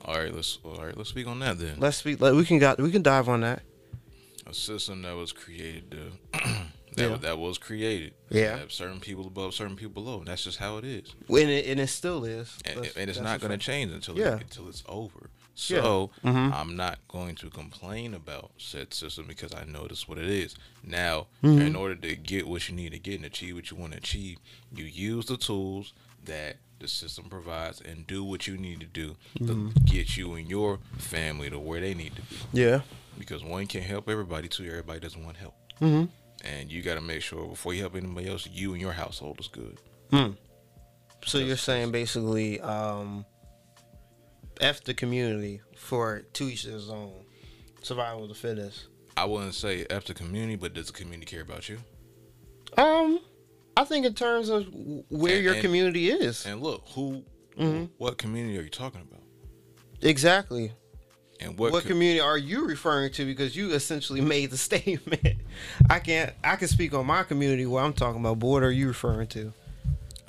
All 0.05 0.15
right, 0.15 0.33
let's 0.33 0.57
all 0.63 0.77
right, 0.83 0.95
let's 0.97 1.09
speak 1.09 1.27
on 1.27 1.39
that 1.39 1.59
then. 1.59 1.75
Let's 1.79 1.97
speak. 1.97 2.19
Like, 2.21 2.33
we 2.33 2.45
can 2.45 2.59
got 2.59 2.79
we 2.79 2.91
can 2.91 3.01
dive 3.03 3.27
on 3.29 3.41
that. 3.41 3.61
A 4.45 4.53
system 4.53 5.01
that 5.01 5.15
was 5.15 5.33
created 5.33 5.91
to 5.91 6.11
that 6.31 6.63
Yeah. 6.95 7.07
was, 7.09 7.19
that 7.19 7.37
was 7.37 7.57
created. 7.57 8.13
Yeah. 8.29 8.57
have 8.57 8.71
certain 8.71 9.01
people 9.01 9.27
above, 9.27 9.53
certain 9.53 9.75
people 9.75 9.91
below. 10.01 10.19
And 10.19 10.27
that's 10.27 10.43
just 10.45 10.57
how 10.57 10.77
it 10.77 10.85
is. 10.85 11.13
And 11.29 11.49
it, 11.49 11.65
and 11.67 11.79
it 11.81 11.87
still 11.87 12.23
is. 12.23 12.57
And, 12.65 12.77
and 12.95 13.09
it's 13.09 13.19
not 13.19 13.41
going 13.41 13.51
to 13.51 13.57
change 13.57 13.91
until 13.91 14.17
Yeah. 14.17 14.35
it, 14.37 14.43
until 14.43 14.69
it's 14.69 14.83
over. 14.87 15.29
Yeah. 15.69 15.81
So 15.81 16.11
Mhm. 16.23 16.53
I'm 16.53 16.75
not 16.75 16.99
going 17.07 17.35
to 17.37 17.49
complain 17.49 18.13
about 18.13 18.51
said 18.57 18.93
system 18.93 19.25
because 19.27 19.53
I 19.53 19.65
know 19.65 19.87
this 19.87 20.07
what 20.07 20.17
it 20.19 20.29
is. 20.29 20.55
Now, 20.83 21.27
Mm-hmm. 21.43 21.61
in 21.61 21.75
order 21.75 21.95
to 21.95 22.15
get 22.15 22.47
what 22.47 22.69
you 22.69 22.75
need 22.75 22.91
to 22.91 22.99
get 22.99 23.15
and 23.15 23.25
achieve 23.25 23.55
what 23.55 23.71
you 23.71 23.77
want 23.77 23.93
to 23.93 23.97
achieve, 23.97 24.37
you 24.75 24.85
use 24.85 25.25
the 25.25 25.37
tools 25.37 25.93
that 26.25 26.57
the 26.79 26.87
system 26.87 27.25
provides 27.29 27.81
and 27.81 28.05
do 28.05 28.23
what 28.23 28.45
you 28.47 28.55
need 28.57 28.79
to 28.81 28.85
do 28.85 29.15
Mm-hmm. 29.39 29.69
to 29.71 29.79
get 29.91 30.15
you 30.15 30.35
and 30.35 30.47
your 30.49 30.79
family 30.97 31.49
to 31.49 31.57
where 31.59 31.81
they 31.81 31.93
need 31.95 32.15
to 32.15 32.21
be. 32.21 32.35
Yeah. 32.53 32.81
Because 33.17 33.43
one 33.43 33.65
can't 33.65 33.85
help 33.85 34.07
everybody, 34.09 34.47
two 34.47 34.65
everybody 34.65 34.99
doesn't 34.99 35.23
want 35.25 35.37
help. 35.37 35.55
Mm-hmm. 35.81 36.05
And 36.45 36.71
you 36.71 36.83
got 36.83 36.95
to 36.95 37.01
make 37.01 37.23
sure 37.23 37.47
before 37.47 37.73
you 37.73 37.81
help 37.81 37.95
anybody 37.95 38.29
else, 38.29 38.47
you 38.51 38.73
and 38.73 38.79
your 38.81 38.91
household 38.93 39.39
is 39.39 39.47
good. 39.47 39.79
So 41.25 41.39
you're 41.39 41.57
saying 41.57 41.91
basically, 41.91 42.61
um, 42.61 43.25
f 44.61 44.83
the 44.83 44.93
community 44.93 45.61
for 45.75 46.23
each 46.39 46.63
his 46.63 46.89
own. 46.89 47.13
Survival 47.81 48.23
of 48.23 48.29
the 48.29 48.35
fittest. 48.35 48.87
I 49.15 49.25
wouldn't 49.25 49.55
say 49.55 49.85
F 49.89 50.05
the 50.05 50.13
community, 50.13 50.55
but 50.55 50.73
does 50.73 50.87
the 50.87 50.93
community 50.93 51.25
care 51.25 51.41
about 51.41 51.69
you? 51.69 51.77
Um, 52.77 53.19
I 53.75 53.83
think 53.83 54.05
in 54.05 54.13
terms 54.13 54.49
of 54.49 54.67
where 55.09 55.35
And- 55.35 55.43
your 55.43 55.53
and- 55.53 55.61
community 55.61 56.09
is. 56.09 56.45
And 56.45 56.61
look, 56.61 56.83
who, 56.89 57.23
Mm-hmm. 57.57 57.85
what 57.97 58.17
community 58.19 58.57
are 58.59 58.61
you 58.61 58.69
talking 58.69 59.01
about? 59.01 59.23
Exactly. 60.01 60.71
And 61.39 61.57
what, 61.57 61.71
What, 61.71 61.83
co- 61.83 61.89
community 61.89 62.19
are 62.19 62.37
you 62.37 62.67
referring 62.67 63.11
to? 63.13 63.25
Because 63.25 63.55
you 63.55 63.71
essentially 63.73 64.21
made 64.35 64.51
the 64.51 64.57
statement. 64.57 65.21
I 65.89 65.99
can't. 65.99 66.33
I 66.43 66.55
can 66.55 66.67
speak 66.67 66.93
on 66.93 67.05
my 67.07 67.23
community 67.23 67.65
where 67.65 67.83
I'm 67.83 67.93
talking 67.93 68.21
about. 68.21 68.37
But 68.39 68.47
what 68.47 68.63
are 68.63 68.71
you 68.71 68.87
referring 68.87 69.27
to? 69.29 69.53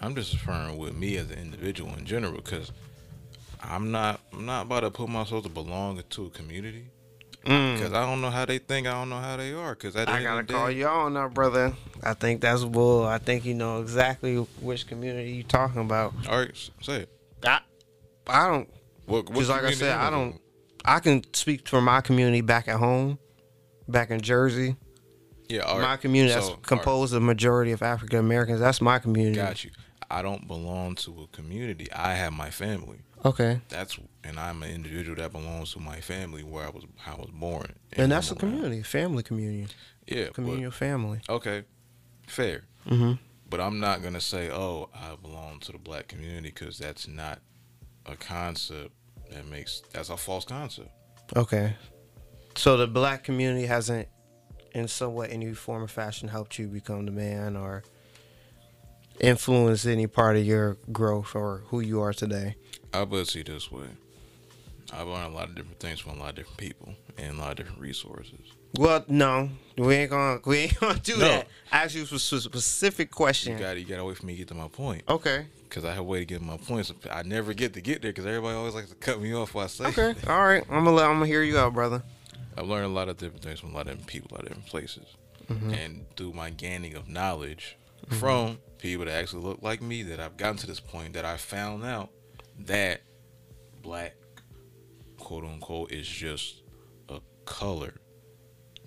I'm 0.01 0.15
just 0.15 0.33
referring 0.33 0.79
with 0.79 0.95
me 0.95 1.17
as 1.17 1.31
an 1.31 1.39
individual 1.39 1.93
in 1.97 2.07
general, 2.07 2.33
because 2.37 2.73
I'm 3.63 3.91
not, 3.91 4.21
I'm 4.33 4.47
not 4.47 4.67
about 4.67 4.81
to 4.81 4.91
put 4.91 5.09
myself 5.09 5.45
to 5.45 5.49
belong 5.49 6.03
to 6.03 6.27
a 6.27 6.31
community, 6.31 6.87
because 7.43 7.93
I 7.93 8.05
don't 8.05 8.21
know 8.21 8.31
how 8.31 8.45
they 8.45 8.59
think, 8.59 8.87
I 8.87 8.93
don't 8.93 9.09
know 9.09 9.21
how 9.21 9.37
they 9.37 9.53
are, 9.53 9.75
because 9.75 9.95
the 9.95 10.05
Mm. 10.05 10.09
I 10.09 10.23
gotta 10.23 10.45
call 10.45 10.71
you 10.71 10.87
on 10.87 11.15
now, 11.15 11.29
brother. 11.29 11.73
I 12.03 12.15
think 12.15 12.41
that's 12.41 12.65
bull. 12.65 13.05
I 13.05 13.19
think 13.19 13.45
you 13.45 13.55
know 13.55 13.81
exactly 13.81 14.37
which 14.61 14.87
community 14.87 15.33
you 15.33 15.43
talking 15.43 15.81
about. 15.81 16.15
All 16.29 16.39
right, 16.41 16.71
say 16.83 17.03
it. 17.03 17.09
I, 17.45 17.61
I 18.27 18.49
don't. 18.49 18.69
What, 19.07 19.31
what 19.31 19.47
like 19.49 19.65
I 19.65 19.73
said, 19.73 19.97
I 19.97 20.11
don't. 20.11 20.41
I 20.85 21.01
can 21.01 21.23
speak 21.33 21.67
for 21.69 21.81
my 21.81 22.01
community 22.01 22.41
back 22.41 22.69
at 22.69 22.77
home, 22.77 23.19
back 23.89 24.11
in 24.11 24.21
Jersey. 24.21 24.77
Yeah, 25.49 25.61
right. 25.61 25.81
My 25.81 25.97
community 25.97 26.33
So, 26.33 26.41
that's 26.41 26.49
all 26.49 26.55
right, 26.57 26.63
composed 26.67 27.15
of 27.15 27.23
majority 27.23 27.73
of 27.73 27.83
African 27.83 28.19
Americans. 28.19 28.61
That's 28.61 28.81
my 28.81 28.99
community. 28.99 29.37
Got 29.37 29.65
you. 29.65 29.71
I 30.11 30.23
don't 30.23 30.47
belong 30.47 30.95
to 30.97 31.23
a 31.23 31.37
community. 31.37 31.91
I 31.93 32.15
have 32.15 32.33
my 32.33 32.51
family. 32.51 33.01
Okay, 33.25 33.61
That's 33.69 33.99
and 34.23 34.39
I'm 34.39 34.63
an 34.63 34.71
individual 34.71 35.17
that 35.17 35.33
belongs 35.33 35.73
to 35.73 35.81
my 35.81 36.01
family 36.01 36.45
where 36.45 36.65
I 36.65 36.71
was 36.71 36.85
how 36.99 37.15
I 37.17 37.21
was 37.21 37.31
born. 37.33 37.73
and 37.95 38.13
that's 38.13 38.31
a 38.31 38.37
community, 38.37 38.83
family 38.83 39.23
community, 39.25 39.67
Yeah. 40.07 40.29
communal 40.29 40.71
family. 40.71 41.21
okay. 41.29 41.65
Fair. 42.29 42.63
Mm-hmm. 42.87 43.15
But 43.51 43.61
I'm 43.61 43.81
not 43.81 44.03
gonna 44.03 44.21
say, 44.21 44.51
oh, 44.51 44.89
I 44.95 45.17
belong 45.21 45.59
to 45.61 45.73
the 45.73 45.79
black 45.79 46.07
community 46.09 46.51
because 46.51 46.79
that's 46.79 47.09
not 47.09 47.41
a 48.07 48.15
concept 48.15 48.93
that 49.31 49.47
makes 49.47 49.83
that's 49.93 50.11
a 50.11 50.17
false 50.17 50.45
concept. 50.45 50.91
Okay. 51.35 51.75
So 52.55 52.77
the 52.77 52.87
black 52.87 53.25
community 53.25 53.67
hasn't, 53.67 54.09
in 54.73 54.87
some 54.89 55.15
way, 55.15 55.29
any 55.29 55.53
form 55.55 55.83
or 55.83 55.89
fashion, 55.89 56.29
helped 56.29 56.59
you 56.59 56.69
become 56.69 57.05
the 57.07 57.13
man 57.13 57.57
or 57.57 57.83
influenced 59.21 59.87
any 59.87 60.07
part 60.07 60.37
of 60.37 60.45
your 60.45 60.77
growth 60.93 61.35
or 61.35 61.63
who 61.69 61.81
you 61.81 62.01
are 62.01 62.13
today. 62.13 62.57
I 62.93 63.03
would 63.03 63.29
see 63.29 63.43
this 63.43 63.71
way. 63.71 63.87
I've 64.93 65.07
learned 65.07 65.33
a 65.35 65.37
lot 65.37 65.49
of 65.51 65.55
different 65.55 65.81
things 65.81 66.01
from 66.01 66.13
a 66.13 66.21
lot 66.21 66.31
of 66.31 66.37
different 66.37 66.57
people 66.57 66.95
and 67.19 67.37
a 67.37 67.41
lot 67.41 67.51
of 67.51 67.57
different 67.59 67.81
resources. 67.81 68.39
Well, 68.79 69.05
no, 69.09 69.51
we 69.77 69.95
ain't 69.97 70.11
gonna 70.11 70.41
we 70.47 70.59
ain't 70.59 70.81
gonna 70.81 70.99
do 70.99 71.15
No. 71.19 71.21
that. 71.29 71.49
I 71.73 71.85
asked 71.85 71.95
you 71.95 72.03
a 72.03 72.07
spe- 72.07 72.37
specific 72.37 73.09
You 73.09 73.15
question. 73.15 73.59
got 73.59 73.79
you 73.79 73.85
got 73.85 74.05
wait 74.05 74.17
for 74.17 74.25
me 74.27 74.33
to 74.35 74.39
get 74.39 74.49
to 74.49 74.55
my 74.55 74.69
point 74.69 75.03
Okay. 75.09 75.47
because 75.69 75.85
I 75.85 75.91
have 75.91 75.99
a 75.99 76.03
way 76.05 76.21
to 76.21 76.25
get 76.25 76.41
my 76.41 76.57
points. 76.57 76.93
I 77.11 77.23
never 77.23 77.53
get 77.53 77.75
to 77.75 77.81
get 77.83 78.01
there 78.03 78.11
because 78.13 78.25
everybody 78.27 78.57
always 78.57 78.75
likes 78.75 78.89
to 78.91 78.95
cut 78.95 79.21
me 79.21 79.35
off 79.35 79.55
while 79.55 79.65
I 79.65 79.69
say. 79.69 79.87
Okay. 79.87 80.15
All 80.27 80.45
right. 80.47 80.63
I'm 80.71 80.85
gonna 80.85 80.93
let, 80.93 81.07
I'm 81.07 81.15
gonna 81.17 81.27
hear 81.27 81.43
you 81.43 81.59
out, 81.59 81.75
brother. 81.75 82.03
I've 82.57 82.67
learned 82.67 82.87
a 82.87 82.89
lot 82.89 83.09
of 83.09 83.17
different 83.19 83.43
things 83.45 83.61
from 83.61 83.71
a 83.71 83.75
lot 83.75 83.83
of 83.83 83.87
different 83.89 84.07
people, 84.07 84.29
a 84.31 84.35
lot 84.35 84.43
of 84.43 84.49
different 84.49 84.69
places, 84.69 85.05
Mm-hmm. 85.49 85.71
and 85.71 86.05
through 86.17 86.33
my 86.35 86.51
gaining 86.51 86.95
of 86.95 87.09
knowledge 87.09 87.77
from 88.19 88.59
people 88.79 89.07
that 89.07 89.15
actually 89.15 89.43
look 89.43 89.63
like 89.63 89.83
me, 89.83 90.03
that 90.05 90.21
I've 90.21 90.37
gotten 90.37 90.57
to 90.59 90.67
this 90.67 90.81
point 90.81 91.15
that 91.15 91.25
I 91.25 91.37
found 91.37 91.85
out 91.85 92.11
that 92.61 93.03
black, 93.83 94.15
quote 95.19 95.45
unquote, 95.45 95.93
is 95.93 96.07
just 96.07 96.63
a 97.09 97.21
color, 97.45 97.95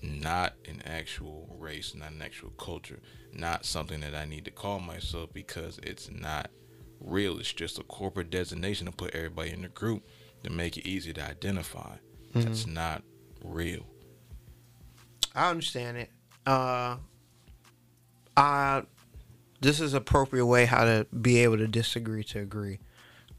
not 0.01 0.53
an 0.67 0.81
actual 0.85 1.55
race, 1.59 1.93
not 1.95 2.11
an 2.11 2.21
actual 2.21 2.51
culture, 2.51 2.99
not 3.33 3.65
something 3.65 3.99
that 4.01 4.15
I 4.15 4.25
need 4.25 4.45
to 4.45 4.51
call 4.51 4.79
myself 4.79 5.31
because 5.33 5.79
it's 5.83 6.09
not 6.09 6.49
real. 6.99 7.39
It's 7.39 7.53
just 7.53 7.79
a 7.79 7.83
corporate 7.83 8.29
designation 8.29 8.85
to 8.85 8.91
put 8.91 9.15
everybody 9.15 9.51
in 9.51 9.61
the 9.61 9.69
group 9.69 10.07
to 10.43 10.49
make 10.49 10.77
it 10.77 10.87
easy 10.87 11.13
to 11.13 11.23
identify. 11.23 11.95
That's 12.33 12.65
not 12.65 13.03
real. 13.43 13.85
I 15.35 15.49
understand 15.49 15.97
it. 15.97 16.09
Uh, 16.45 16.97
I 18.37 18.83
this 19.61 19.79
is 19.79 19.93
appropriate 19.93 20.45
way 20.45 20.65
how 20.65 20.83
to 20.83 21.07
be 21.21 21.39
able 21.39 21.57
to 21.57 21.67
disagree 21.67 22.23
to 22.25 22.39
agree. 22.39 22.79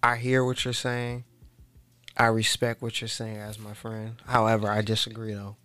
I 0.02 0.16
hear 0.16 0.44
what 0.44 0.64
you're 0.64 0.74
saying. 0.74 1.24
I 2.16 2.26
respect 2.26 2.82
what 2.82 3.00
you're 3.00 3.08
saying 3.08 3.36
as 3.36 3.58
my 3.58 3.74
friend. 3.74 4.16
However, 4.26 4.68
I 4.70 4.82
disagree 4.82 5.34
though. 5.34 5.56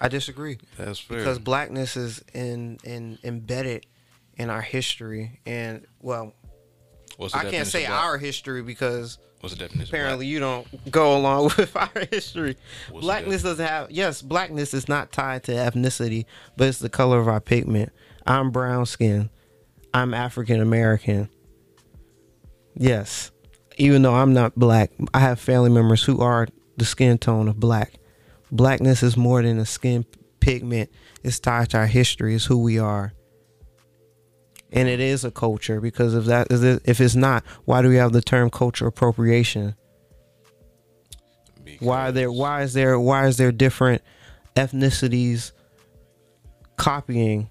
I 0.00 0.08
disagree 0.08 0.58
That's 0.76 0.98
fair. 1.00 1.18
because 1.18 1.38
blackness 1.38 1.96
is 1.96 2.22
in 2.32 2.78
in 2.84 3.18
embedded 3.24 3.86
in 4.36 4.48
our 4.48 4.62
history 4.62 5.40
and 5.44 5.84
well, 6.00 6.34
I 7.34 7.50
can't 7.50 7.66
say 7.66 7.84
our 7.86 8.16
history 8.16 8.62
because 8.62 9.18
What's 9.40 9.54
the 9.54 9.60
definition? 9.60 9.94
apparently 9.94 10.26
you 10.26 10.38
don't 10.38 10.66
go 10.90 11.16
along 11.16 11.44
with 11.58 11.74
our 11.76 11.90
history. 12.10 12.56
What's 12.90 13.04
blackness 13.04 13.42
doesn't 13.42 13.64
have 13.64 13.90
yes, 13.90 14.22
blackness 14.22 14.72
is 14.72 14.88
not 14.88 15.10
tied 15.10 15.42
to 15.44 15.52
ethnicity, 15.52 16.26
but 16.56 16.68
it's 16.68 16.78
the 16.78 16.88
color 16.88 17.18
of 17.18 17.26
our 17.26 17.40
pigment. 17.40 17.92
I'm 18.26 18.50
brown 18.50 18.86
skin. 18.86 19.30
I'm 19.98 20.14
African 20.14 20.60
American. 20.60 21.28
Yes. 22.76 23.32
Even 23.76 24.02
though 24.02 24.14
I'm 24.14 24.32
not 24.32 24.54
black, 24.54 24.92
I 25.12 25.18
have 25.20 25.40
family 25.40 25.70
members 25.70 26.02
who 26.04 26.20
are 26.20 26.46
the 26.76 26.84
skin 26.84 27.18
tone 27.18 27.48
of 27.48 27.58
black. 27.58 27.94
Blackness 28.52 29.02
is 29.02 29.16
more 29.16 29.42
than 29.42 29.58
a 29.58 29.66
skin 29.66 30.04
pigment. 30.40 30.90
It's 31.24 31.40
tied 31.40 31.70
to 31.70 31.78
our 31.78 31.86
history. 31.86 32.34
It's 32.36 32.44
who 32.44 32.58
we 32.58 32.78
are. 32.78 33.12
And 34.70 34.88
it 34.88 35.00
is 35.00 35.24
a 35.24 35.30
culture 35.30 35.80
because 35.80 36.14
if 36.14 36.26
that 36.26 36.48
if 36.84 37.00
it's 37.00 37.14
not, 37.16 37.44
why 37.64 37.82
do 37.82 37.88
we 37.88 37.96
have 37.96 38.12
the 38.12 38.22
term 38.22 38.50
culture 38.50 38.86
appropriation? 38.86 39.74
why 41.80 42.08
are 42.08 42.12
there 42.12 42.32
why 42.32 42.62
is 42.62 42.72
there 42.72 42.98
why 42.98 43.26
is 43.26 43.36
there 43.36 43.52
different 43.52 44.02
ethnicities 44.56 45.52
copying 46.76 47.48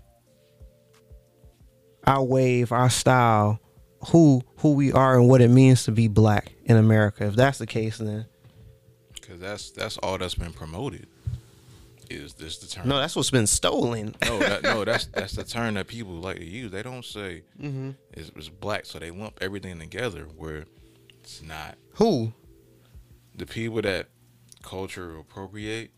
our 2.07 2.23
wave 2.23 2.71
our 2.71 2.89
style 2.89 3.59
who 4.09 4.41
who 4.57 4.73
we 4.73 4.91
are 4.91 5.19
and 5.19 5.27
what 5.29 5.41
it 5.41 5.49
means 5.49 5.83
to 5.83 5.91
be 5.91 6.07
black 6.07 6.53
in 6.65 6.77
america 6.77 7.25
if 7.25 7.35
that's 7.35 7.57
the 7.59 7.67
case 7.67 7.97
then 7.97 8.25
Because 9.13 9.39
that's 9.39 9.71
that's 9.71 9.97
all 9.97 10.17
that's 10.17 10.35
been 10.35 10.53
promoted. 10.53 11.07
Is 12.09 12.35
this 12.35 12.57
the 12.59 12.67
term? 12.67 12.87
no 12.87 12.97
that's 12.97 13.17
what's 13.17 13.31
been 13.31 13.47
stolen 13.47 14.15
no, 14.23 14.39
that, 14.39 14.63
no, 14.63 14.85
that's 14.89 15.07
that's 15.07 15.33
the 15.33 15.43
term 15.43 15.73
that 15.73 15.87
people 15.87 16.13
like 16.13 16.37
to 16.37 16.45
use. 16.45 16.71
They 16.71 16.81
don't 16.81 17.03
say 17.03 17.43
mm-hmm. 17.61 17.91
it's, 18.13 18.31
it's 18.35 18.47
black, 18.47 18.85
so 18.85 18.99
they 18.99 19.11
lump 19.11 19.39
everything 19.41 19.77
together 19.79 20.27
where 20.37 20.65
it's 21.21 21.41
not. 21.41 21.75
who 21.95 22.31
The 23.35 23.45
people 23.45 23.81
that 23.81 24.07
culture 24.63 25.17
appropriate, 25.17 25.91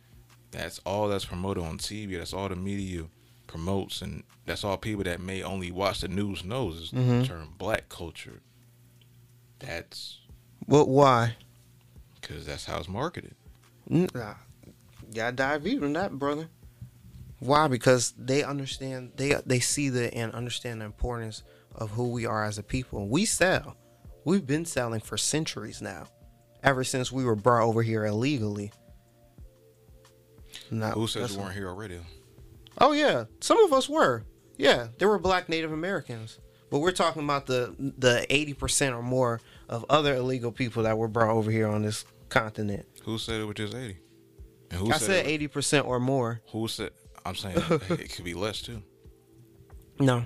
that's 0.49 0.79
all 0.79 1.07
that's 1.07 1.25
promoted 1.25 1.63
on 1.63 1.77
TV. 1.77 2.17
That's 2.17 2.33
all 2.33 2.49
the 2.49 2.55
media 2.55 3.05
promotes, 3.49 4.01
and 4.01 4.23
that's 4.45 4.63
all 4.63 4.77
people 4.77 5.03
that 5.03 5.19
may 5.19 5.41
only 5.43 5.71
watch 5.71 6.01
the 6.01 6.07
news 6.07 6.43
knows 6.45 6.77
is 6.77 6.91
Mhm. 6.91 7.21
the 7.21 7.27
term 7.27 7.55
black 7.57 7.89
culture. 7.89 8.39
That's 9.59 10.19
what 10.65 10.87
why 10.87 11.35
because 12.21 12.45
that's 12.45 12.65
how 12.65 12.77
it's 12.79 12.87
marketed. 12.87 13.35
Nah, 13.89 14.35
gotta 15.13 15.35
dive 15.35 15.63
deep 15.63 15.81
in 15.81 15.93
that 15.93 16.17
brother 16.19 16.47
why 17.39 17.67
because 17.67 18.13
they 18.17 18.43
understand 18.43 19.13
they 19.15 19.33
they 19.45 19.59
see 19.59 19.89
the 19.89 20.13
and 20.13 20.31
understand 20.33 20.81
the 20.81 20.85
importance 20.85 21.41
of 21.73 21.91
who 21.91 22.09
we 22.09 22.25
are 22.25 22.43
as 22.45 22.57
a 22.57 22.63
people 22.63 23.07
we 23.07 23.23
sell 23.25 23.75
we've 24.25 24.45
been 24.45 24.65
selling 24.65 24.99
for 24.99 25.17
centuries 25.17 25.81
now 25.81 26.05
ever 26.61 26.83
since 26.83 27.11
we 27.13 27.23
were 27.23 27.35
brought 27.37 27.63
over 27.65 27.81
here 27.81 28.05
illegally 28.05 28.71
Nah, 30.71 30.91
Who 30.91 31.07
says 31.07 31.33
you 31.33 31.39
weren't 31.41 31.53
here 31.55 31.67
already? 31.69 31.99
Oh 32.79 32.91
yeah 32.91 33.25
some 33.41 33.57
of 33.63 33.73
us 33.73 33.87
were 33.89 34.23
yeah 34.57 34.87
there 34.97 35.07
were 35.07 35.19
black 35.19 35.49
native 35.49 35.71
americans 35.71 36.39
but 36.69 36.79
we're 36.79 36.91
talking 36.91 37.23
about 37.23 37.45
the 37.47 37.73
the 37.97 38.25
80% 38.29 38.95
or 38.95 39.01
more 39.01 39.41
of 39.67 39.85
other 39.89 40.15
illegal 40.15 40.51
people 40.51 40.83
that 40.83 40.97
were 40.97 41.07
brought 41.07 41.31
over 41.35 41.49
here 41.49 41.67
on 41.67 41.81
this 41.81 42.05
continent 42.29 42.85
Who 43.05 43.17
said 43.17 43.41
it 43.41 43.45
was 43.45 43.55
just 43.55 43.73
eighty? 43.73 43.97
And 44.71 44.79
who 44.79 44.91
i 44.91 44.97
said 44.97 45.25
80% 45.25 45.85
or 45.85 45.99
more 45.99 46.41
Who 46.51 46.67
said? 46.67 46.91
I'm 47.25 47.35
saying 47.35 47.57
it 47.89 48.13
could 48.13 48.25
be 48.25 48.33
less 48.33 48.61
too. 48.61 48.81
No, 49.99 50.23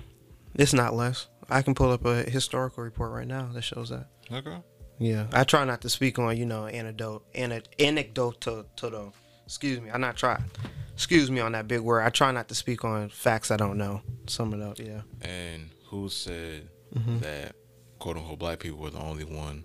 it's 0.54 0.72
not 0.72 0.94
less. 0.94 1.26
I 1.48 1.62
can 1.62 1.74
pull 1.74 1.90
up 1.90 2.04
a 2.04 2.22
historical 2.22 2.84
report 2.84 3.10
right 3.12 3.26
now 3.26 3.50
that 3.52 3.62
shows 3.62 3.88
that. 3.90 4.08
Okay. 4.30 4.58
Yeah, 4.98 5.26
I 5.32 5.42
try 5.44 5.64
not 5.64 5.80
to 5.80 5.88
speak 5.88 6.18
on 6.18 6.36
you 6.36 6.46
know 6.46 6.66
anecdote 6.66 7.24
anecdotal. 7.34 9.14
Excuse 9.46 9.80
me, 9.80 9.90
I 9.90 9.98
not 9.98 10.16
try. 10.16 10.42
Excuse 10.94 11.30
me 11.30 11.40
on 11.40 11.52
that 11.52 11.66
big 11.68 11.80
word. 11.80 12.02
I 12.02 12.10
try 12.10 12.30
not 12.32 12.48
to 12.48 12.54
speak 12.54 12.84
on 12.84 13.08
facts 13.08 13.50
I 13.50 13.56
don't 13.56 13.76
know. 13.78 14.00
Some 14.26 14.52
of 14.52 14.60
those, 14.60 14.78
yeah. 14.78 15.02
And 15.22 15.70
who 15.88 16.08
said 16.08 16.68
Mhm. 16.94 17.20
that 17.20 17.56
quote 17.98 18.16
unquote 18.16 18.38
black 18.38 18.58
people 18.60 18.78
were 18.78 18.90
the 18.90 18.98
only 19.00 19.24
one 19.24 19.64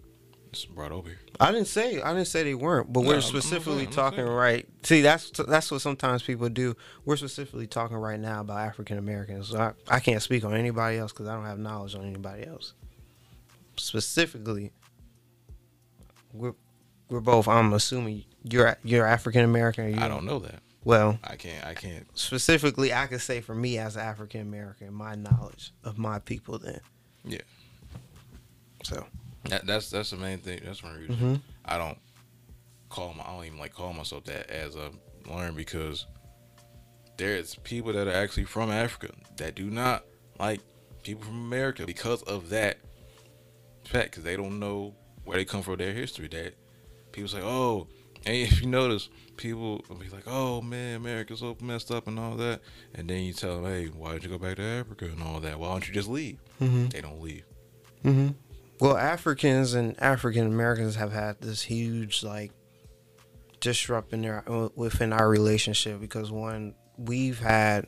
brought 0.73 0.91
over 0.91 1.09
here? 1.09 1.19
I 1.39 1.51
didn't 1.51 1.67
say 1.67 2.01
I 2.01 2.11
didn't 2.13 2.27
say 2.27 2.41
they 2.43 2.55
weren't, 2.55 2.91
but 2.91 3.01
No, 3.01 3.07
we're 3.09 3.13
I'm- 3.15 3.23
I'm 3.23 3.29
specifically 3.29 3.75
saying- 3.75 3.87
I'm 3.89 3.93
talking 3.93 4.25
right. 4.25 4.67
See, 4.83 5.01
that's 5.01 5.29
that's 5.47 5.69
what 5.71 5.81
sometimes 5.81 6.23
people 6.23 6.49
do. 6.49 6.75
We're 7.05 7.17
specifically 7.17 7.67
talking 7.67 7.97
right 7.97 8.19
now 8.19 8.41
about 8.41 8.57
African 8.57 8.97
Americans. 8.97 9.49
So 9.49 9.59
I, 9.59 9.95
I 9.95 9.99
can't 9.99 10.21
speak 10.23 10.43
on 10.43 10.55
anybody 10.55 10.97
else 10.97 11.11
because 11.11 11.27
I 11.27 11.35
don't 11.35 11.45
have 11.45 11.59
knowledge 11.59 11.93
on 11.95 12.03
anybody 12.05 12.45
else. 12.47 12.73
Specifically, 13.77 14.71
we're 16.33 16.53
we're 17.09 17.19
both. 17.19 17.47
I'm 17.47 17.73
assuming 17.73 18.25
you're 18.43 18.77
you're 18.83 19.05
African 19.05 19.43
American. 19.43 19.97
I 19.99 20.07
don't 20.07 20.25
know 20.25 20.39
that. 20.39 20.61
Well, 20.83 21.19
I 21.23 21.35
can't. 21.35 21.65
I 21.65 21.73
can't. 21.73 22.07
specifically, 22.17 22.93
I 22.93 23.07
could 23.07 23.21
say 23.21 23.41
for 23.41 23.53
me 23.53 23.77
as 23.77 23.95
an 23.95 24.01
African 24.03 24.41
American, 24.41 24.93
my 24.93 25.15
knowledge 25.15 25.71
of 25.83 25.97
my 25.97 26.19
people. 26.19 26.57
Then, 26.57 26.79
Yeah. 27.25 27.39
So, 28.83 29.05
That, 29.49 29.65
that's 29.67 29.89
that's 29.89 30.11
the 30.11 30.17
main 30.17 30.39
thing. 30.39 30.61
That's 30.63 30.81
one 30.81 30.97
reason 30.97 31.15
Mhm. 31.15 31.41
I 31.65 31.77
don't 31.77 31.97
call 32.89 33.13
my. 33.13 33.23
I 33.23 33.35
don't 33.35 33.45
even 33.45 33.59
like 33.59 33.73
call 33.73 33.93
myself 33.93 34.23
that 34.25 34.49
as 34.49 34.75
a 34.75 34.91
learn 35.29 35.53
because 35.53 36.05
there's 37.17 37.55
people 37.55 37.91
that 37.93 38.07
are 38.07 38.13
actually 38.13 38.45
from 38.45 38.71
Africa 38.71 39.13
that 39.37 39.55
do 39.55 39.69
not 39.69 40.05
like 40.39 40.61
people 41.03 41.23
from 41.25 41.35
America 41.45 41.85
because 41.85 42.21
of 42.23 42.49
that 42.49 42.77
fact 43.83 44.11
because 44.11 44.23
they 44.23 44.37
don't 44.37 44.59
know 44.59 44.95
where 45.25 45.37
they 45.37 45.45
come 45.45 45.61
from 45.61 45.75
their 45.75 45.93
history. 45.93 46.29
That 46.29 46.53
people 47.11 47.29
say, 47.29 47.41
oh, 47.41 47.87
and 48.25 48.35
if 48.35 48.61
you 48.61 48.67
notice, 48.67 49.09
people 49.37 49.83
will 49.87 49.95
be 49.95 50.09
like, 50.09 50.25
oh 50.27 50.61
man, 50.61 50.97
America's 50.97 51.39
so 51.39 51.55
messed 51.61 51.91
up 51.91 52.07
and 52.07 52.19
all 52.19 52.35
that, 52.35 52.61
and 52.93 53.09
then 53.09 53.23
you 53.23 53.33
tell 53.33 53.61
them, 53.61 53.65
hey, 53.71 53.85
why 53.87 54.13
did 54.13 54.23
you 54.23 54.29
go 54.29 54.37
back 54.37 54.57
to 54.57 54.63
Africa 54.63 55.05
and 55.05 55.21
all 55.23 55.39
that? 55.39 55.59
Why 55.59 55.69
don't 55.69 55.87
you 55.87 55.93
just 55.93 56.09
leave? 56.09 56.39
mm-hmm. 56.59 56.87
They 56.87 57.01
don't 57.01 57.21
leave. 57.21 57.45
hmm 58.03 58.29
Well, 58.79 58.97
Africans 58.97 59.73
and 59.73 59.99
African 60.01 60.47
Americans 60.47 60.95
have 60.95 61.11
had 61.11 61.41
this 61.41 61.61
huge 61.61 62.23
like 62.23 62.51
disrupt 63.59 64.13
in 64.13 64.21
their 64.21 64.43
uh, 64.49 64.69
within 64.75 65.13
our 65.13 65.27
relationship 65.29 65.99
because 65.99 66.31
one 66.31 66.75
we've 66.97 67.39
had 67.39 67.87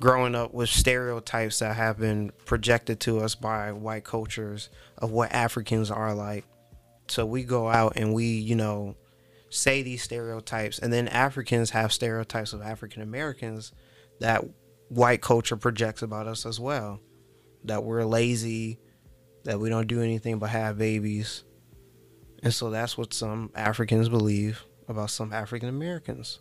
growing 0.00 0.34
up 0.34 0.54
with 0.54 0.68
stereotypes 0.68 1.58
that 1.58 1.76
have 1.76 1.98
been 1.98 2.32
projected 2.46 3.00
to 3.00 3.20
us 3.20 3.34
by 3.34 3.70
white 3.72 4.04
cultures 4.04 4.70
of 4.98 5.10
what 5.10 5.30
Africans 5.32 5.90
are 5.90 6.14
like 6.14 6.44
so 7.10 7.26
we 7.26 7.42
go 7.42 7.68
out 7.68 7.94
and 7.96 8.14
we 8.14 8.24
you 8.24 8.54
know 8.54 8.94
say 9.50 9.82
these 9.82 10.02
stereotypes 10.02 10.78
and 10.78 10.92
then 10.92 11.08
africans 11.08 11.70
have 11.70 11.92
stereotypes 11.92 12.52
of 12.52 12.62
african 12.62 13.02
americans 13.02 13.72
that 14.20 14.44
white 14.88 15.20
culture 15.20 15.56
projects 15.56 16.02
about 16.02 16.26
us 16.26 16.46
as 16.46 16.60
well 16.60 17.00
that 17.64 17.84
we're 17.84 18.04
lazy 18.04 18.78
that 19.44 19.58
we 19.58 19.68
don't 19.68 19.86
do 19.86 20.02
anything 20.02 20.38
but 20.38 20.50
have 20.50 20.78
babies. 20.78 21.44
And 22.42 22.52
so 22.52 22.70
that's 22.70 22.96
what 22.96 23.12
some 23.12 23.50
africans 23.54 24.08
believe 24.08 24.64
about 24.88 25.10
some 25.10 25.32
african 25.32 25.68
americans. 25.68 26.40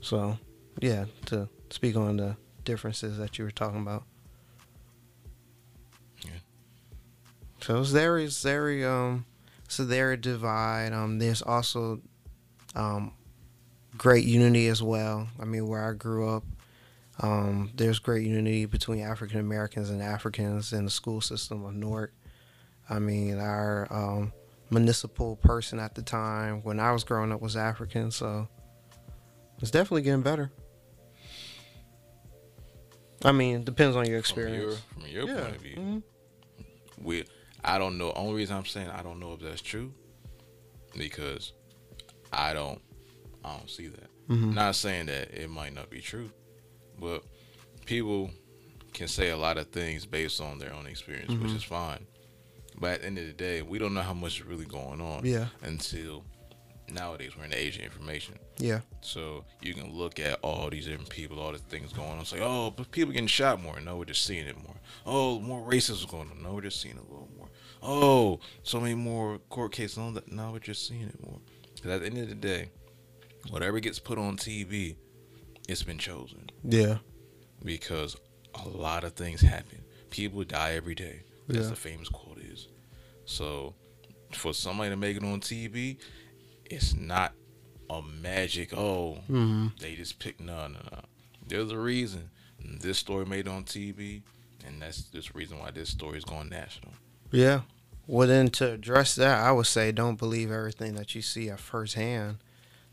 So 0.00 0.38
yeah 0.80 1.06
to 1.26 1.48
speak 1.70 1.96
on 1.96 2.16
the 2.16 2.36
differences 2.64 3.18
that 3.18 3.38
you 3.38 3.44
were 3.44 3.50
talking 3.50 3.80
about. 3.80 4.04
Yeah. 6.24 6.30
so 7.60 7.80
it's 7.80 7.90
very 7.90 8.26
very 8.26 8.84
um 8.84 9.26
so 9.68 9.84
there 9.84 10.12
a 10.12 10.16
divide. 10.16 10.92
Um 10.92 11.18
there's 11.18 11.42
also 11.42 12.00
um 12.74 13.12
great 13.96 14.24
unity 14.24 14.68
as 14.68 14.82
well. 14.82 15.28
I 15.40 15.44
mean 15.44 15.66
where 15.66 15.88
i 15.88 15.92
grew 15.92 16.28
up 16.28 16.44
um 17.20 17.70
there's 17.74 17.98
great 17.98 18.26
unity 18.26 18.66
between 18.66 19.00
african 19.00 19.40
americans 19.40 19.88
and 19.88 20.02
africans 20.02 20.74
in 20.74 20.84
the 20.84 20.90
school 20.90 21.20
system 21.20 21.64
of 21.64 21.74
newark. 21.74 22.12
I 22.90 22.98
mean 22.98 23.38
our 23.38 23.86
um 23.90 24.32
municipal 24.70 25.36
person 25.36 25.78
at 25.78 25.94
the 25.94 26.02
time 26.02 26.60
when 26.64 26.80
i 26.80 26.90
was 26.90 27.04
growing 27.04 27.32
up 27.32 27.40
was 27.40 27.56
african 27.56 28.10
so 28.10 28.48
it's 29.62 29.70
definitely 29.70 30.02
getting 30.02 30.22
better. 30.22 30.50
I 33.24 33.32
mean 33.32 33.56
it 33.56 33.64
depends 33.64 33.96
on 33.96 34.06
your 34.06 34.18
experience 34.18 34.78
From 34.92 35.06
your, 35.10 35.24
from 35.24 35.28
your 35.30 35.36
yeah 35.36 35.42
point 35.44 35.56
of 35.56 35.62
view, 35.62 35.76
mhm. 35.76 36.02
we 37.00 37.24
I 37.66 37.78
don't 37.78 37.98
know. 37.98 38.12
Only 38.12 38.34
reason 38.34 38.56
I'm 38.56 38.64
saying 38.64 38.88
I 38.90 39.02
don't 39.02 39.18
know 39.20 39.32
if 39.34 39.40
that's 39.40 39.60
true 39.60 39.92
because 40.96 41.52
I 42.32 42.52
don't 42.52 42.80
I 43.44 43.56
don't 43.56 43.70
see 43.70 43.88
that. 43.88 44.10
Mhm. 44.28 44.54
Not 44.54 44.74
saying 44.74 45.06
that 45.06 45.30
it 45.32 45.48
might 45.48 45.72
not 45.74 45.88
be 45.90 46.00
true, 46.00 46.30
but 46.98 47.22
people 47.84 48.30
can 48.92 49.06
say 49.08 49.30
a 49.30 49.36
lot 49.36 49.56
of 49.58 49.68
things 49.70 50.04
based 50.06 50.40
on 50.40 50.58
their 50.58 50.72
own 50.72 50.86
experience, 50.86 51.30
which 51.30 51.50
Mhm. 51.52 51.56
is 51.56 51.62
fine. 51.62 52.06
But 52.78 52.92
at 52.94 53.00
the 53.02 53.06
end 53.06 53.18
of 53.18 53.26
the 53.26 53.32
day, 53.32 53.62
we 53.62 53.78
don't 53.78 53.94
know 53.94 54.02
how 54.02 54.14
much 54.14 54.40
is 54.40 54.46
really 54.46 54.64
going 54.64 55.00
on 55.00 55.24
yeah 55.24 55.48
until 55.62 56.24
nowadays 56.88 57.32
we're 57.36 57.44
in 57.44 57.50
the 57.50 57.58
age 57.58 57.76
of 57.76 57.82
information. 57.82 58.38
yeah 58.58 58.80
So 59.00 59.44
you 59.60 59.74
can 59.74 59.92
look 59.92 60.18
at 60.18 60.38
all 60.42 60.70
these 60.70 60.86
different 60.86 61.10
people, 61.10 61.38
all 61.38 61.52
the 61.52 61.58
things 61.58 61.92
going 61.92 62.10
on. 62.10 62.20
It's 62.20 62.32
like, 62.32 62.40
oh, 62.42 62.70
but 62.70 62.90
people 62.90 63.12
getting 63.12 63.26
shot 63.28 63.60
more. 63.62 63.78
No, 63.80 63.96
we're 63.96 64.04
just 64.06 64.24
seeing 64.24 64.46
it 64.46 64.56
more. 64.62 64.76
Oh, 65.04 65.38
more 65.40 65.60
racism 65.70 66.08
going 66.08 66.30
on. 66.30 66.42
No, 66.42 66.54
we're 66.54 66.62
just 66.62 66.80
seeing 66.80 66.96
a 66.96 67.02
little 67.02 67.28
more. 67.36 67.45
Oh, 67.86 68.40
so 68.62 68.80
many 68.80 68.94
more 68.94 69.38
court 69.48 69.72
cases. 69.72 69.98
No, 69.98 70.10
that. 70.12 70.30
Now 70.30 70.52
we're 70.52 70.58
just 70.58 70.86
seeing 70.88 71.02
it 71.02 71.22
more. 71.24 71.38
Because 71.74 71.90
at 71.92 72.00
the 72.00 72.06
end 72.06 72.18
of 72.18 72.28
the 72.28 72.34
day, 72.34 72.70
whatever 73.50 73.78
gets 73.80 73.98
put 73.98 74.18
on 74.18 74.36
TV, 74.36 74.96
it's 75.68 75.82
been 75.82 75.98
chosen 75.98 76.48
yeah 76.62 76.98
because 77.64 78.16
a 78.64 78.68
lot 78.68 79.02
of 79.04 79.12
things 79.14 79.40
happen. 79.40 79.82
People 80.10 80.44
die 80.44 80.72
every 80.74 80.94
day. 80.94 81.22
That's 81.48 81.64
Yeah. 81.64 81.70
the 81.70 81.76
famous 81.76 82.08
quote 82.08 82.38
is. 82.38 82.68
So 83.24 83.74
for 84.32 84.54
somebody 84.54 84.90
to 84.90 84.96
make 84.96 85.16
it 85.16 85.24
on 85.24 85.40
TV, 85.40 85.98
it's 86.64 86.94
not 86.94 87.32
a 87.90 88.02
magic. 88.02 88.72
Oh, 88.76 89.18
mm-hmm. 89.30 89.68
they 89.80 89.94
just 89.94 90.18
pick 90.18 90.40
no, 90.40 90.68
no, 90.68 90.78
no. 90.92 91.00
There's 91.46 91.70
a 91.72 91.78
reason 91.78 92.30
this 92.80 92.98
story 92.98 93.26
made 93.26 93.48
on 93.48 93.64
TV, 93.64 94.22
and 94.66 94.80
that's 94.80 95.04
this 95.10 95.34
reason 95.34 95.58
why 95.58 95.70
this 95.70 95.90
story 95.90 96.18
is 96.18 96.24
going 96.24 96.48
national. 96.48 96.92
Yeah. 97.30 97.62
Well, 98.08 98.28
then 98.28 98.48
to 98.50 98.72
address 98.72 99.16
that, 99.16 99.40
I 99.42 99.50
would 99.50 99.66
say 99.66 99.90
don't 99.90 100.18
believe 100.18 100.52
everything 100.52 100.94
that 100.94 101.14
you 101.14 101.22
see 101.22 101.50
at 101.50 101.58
first 101.58 101.94
hand. 101.94 102.38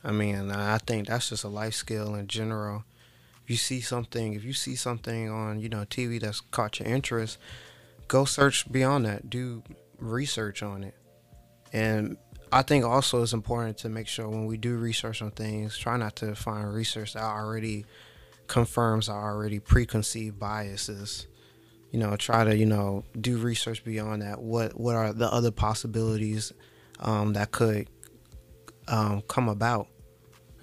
I 0.03 0.11
mean, 0.11 0.49
I 0.49 0.79
think 0.79 1.07
that's 1.07 1.29
just 1.29 1.43
a 1.43 1.49
life 1.49 1.75
skill 1.75 2.15
in 2.15 2.27
general. 2.27 2.83
If 3.43 3.49
you 3.49 3.57
see 3.57 3.79
something, 3.79 4.33
if 4.33 4.43
you 4.43 4.53
see 4.53 4.75
something 4.75 5.29
on, 5.29 5.59
you 5.59 5.69
know, 5.69 5.85
TV 5.85 6.19
that's 6.19 6.41
caught 6.41 6.79
your 6.79 6.87
interest, 6.87 7.37
go 8.07 8.25
search 8.25 8.71
beyond 8.71 9.05
that. 9.05 9.29
Do 9.29 9.61
research 9.99 10.63
on 10.63 10.83
it. 10.83 10.95
And 11.71 12.17
I 12.51 12.63
think 12.63 12.83
also 12.83 13.21
it's 13.21 13.33
important 13.33 13.77
to 13.79 13.89
make 13.89 14.07
sure 14.07 14.27
when 14.27 14.45
we 14.45 14.57
do 14.57 14.77
research 14.77 15.21
on 15.21 15.31
things, 15.31 15.77
try 15.77 15.95
not 15.95 16.15
to 16.17 16.35
find 16.35 16.73
research 16.73 17.13
that 17.13 17.23
already 17.23 17.85
confirms 18.47 19.09
our 19.09 19.33
already 19.35 19.59
preconceived 19.59 20.39
biases 20.39 21.27
you 21.93 21.99
know 21.99 22.15
try 22.17 22.43
to 22.43 22.57
you 22.57 22.65
know 22.65 23.05
do 23.21 23.37
research 23.37 23.85
beyond 23.85 24.23
that. 24.23 24.41
What 24.41 24.77
what 24.77 24.95
are 24.95 25.13
the 25.13 25.31
other 25.31 25.51
possibilities 25.51 26.51
um, 26.99 27.33
that 27.33 27.51
could 27.51 27.87
um, 28.87 29.21
come 29.27 29.47
about 29.47 29.87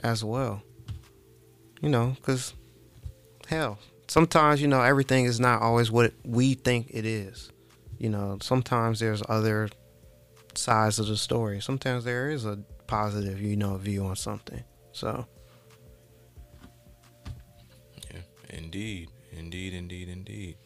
as 0.01 0.25
well? 0.25 0.61
You 1.81 1.89
know 1.89 2.17
because 2.17 2.53
hell 3.47 3.79
sometimes 4.09 4.61
you 4.61 4.67
know 4.67 4.83
everything 4.83 5.25
is 5.25 5.39
not 5.39 5.63
always 5.63 5.91
what 5.91 6.13
we 6.25 6.55
think 6.55 6.89
it 6.91 7.07
is. 7.07 7.53
You 7.97 8.11
know 8.11 8.39
sometimes 8.43 8.99
there's 8.99 9.23
other 9.29 9.69
sides 10.57 10.99
of 10.99 11.07
the 11.07 11.17
story. 11.17 11.61
Sometimes 11.61 12.03
there 12.03 12.29
is 12.29 12.45
a 12.45 12.57
positive 12.89 13.41
you 13.41 13.57
know 13.57 13.77
view 13.77 14.05
on 14.05 14.17
something. 14.17 14.65
So. 14.91 15.27
Yeah, 18.13 18.23
indeed, 18.49 19.11
indeed, 19.31 19.75
indeed, 19.75 20.09
indeed. 20.09 20.57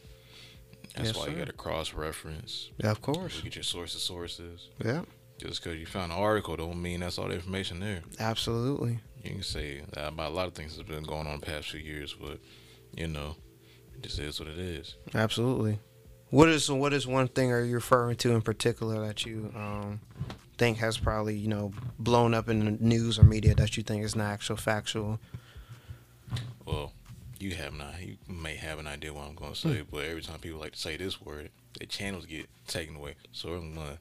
That's 0.95 1.09
Yes, 1.09 1.17
why 1.17 1.27
you 1.27 1.35
got 1.37 1.47
to 1.47 1.53
cross 1.53 1.93
reference. 1.93 2.69
yeah 2.77 2.91
of 2.91 3.01
course 3.01 3.37
Look 3.37 3.47
at 3.47 3.55
your 3.55 3.63
sources, 3.63 4.01
sources. 4.01 4.69
yeah 4.83 5.01
Just 5.37 5.63
because 5.63 5.77
you 5.79 5.85
found 5.85 6.11
an 6.11 6.17
article 6.17 6.55
don't 6.55 6.81
mean 6.81 7.01
that's 7.01 7.17
all 7.17 7.27
the 7.27 7.35
information 7.35 7.79
there. 7.79 8.01
absolutely 8.19 8.99
You 9.23 9.31
can 9.31 9.43
say 9.43 9.81
that 9.93 10.07
about 10.09 10.31
a 10.31 10.35
lot 10.35 10.47
of 10.47 10.53
things 10.53 10.75
that's 10.77 10.87
been 10.89 11.03
going 11.03 11.27
on 11.27 11.39
the 11.39 11.45
past 11.45 11.69
few 11.69 11.79
years, 11.81 12.13
but 12.19 12.39
you 12.95 13.07
know, 13.07 13.35
it 13.95 14.03
just 14.03 14.19
is 14.19 14.39
what 14.39 14.47
it 14.47 14.57
is. 14.59 14.95
Absolutely. 15.13 15.79
What 16.29 16.47
is 16.49 16.69
what 16.71 16.93
is 16.93 17.05
one 17.07 17.27
thing 17.27 17.51
are 17.51 17.61
you 17.61 17.75
referring 17.75 18.15
to 18.17 18.31
in 18.33 18.41
particular 18.41 19.05
that 19.05 19.25
you 19.25 19.51
um, 19.55 19.99
think 20.57 20.77
has 20.77 20.97
probably 20.97 21.35
you 21.35 21.47
know 21.49 21.71
blown 21.99 22.33
up 22.33 22.47
in 22.49 22.63
the 22.65 22.71
news 22.71 23.19
or 23.19 23.23
media 23.23 23.53
that 23.55 23.75
you 23.77 23.83
think 23.83 24.03
is 24.05 24.15
not 24.15 24.31
actual 24.31 24.55
factual? 24.57 25.19
Well, 26.65 26.93
you 27.39 27.55
have 27.55 27.73
not. 27.73 28.01
You 28.01 28.17
may 28.27 28.55
have 28.55 28.79
an 28.79 28.87
idea 28.87 29.13
what 29.13 29.27
I'm 29.27 29.35
going 29.35 29.53
to 29.53 29.59
say, 29.59 29.83
but 29.89 30.05
every 30.05 30.21
time 30.21 30.39
people 30.39 30.59
like 30.59 30.73
to 30.73 30.79
say 30.79 30.97
this 30.97 31.21
word, 31.21 31.49
their 31.79 31.87
channels 31.87 32.25
get 32.25 32.47
taken 32.67 32.95
away. 32.95 33.15
So 33.31 33.49
I'm 33.49 33.73
gonna 33.75 33.99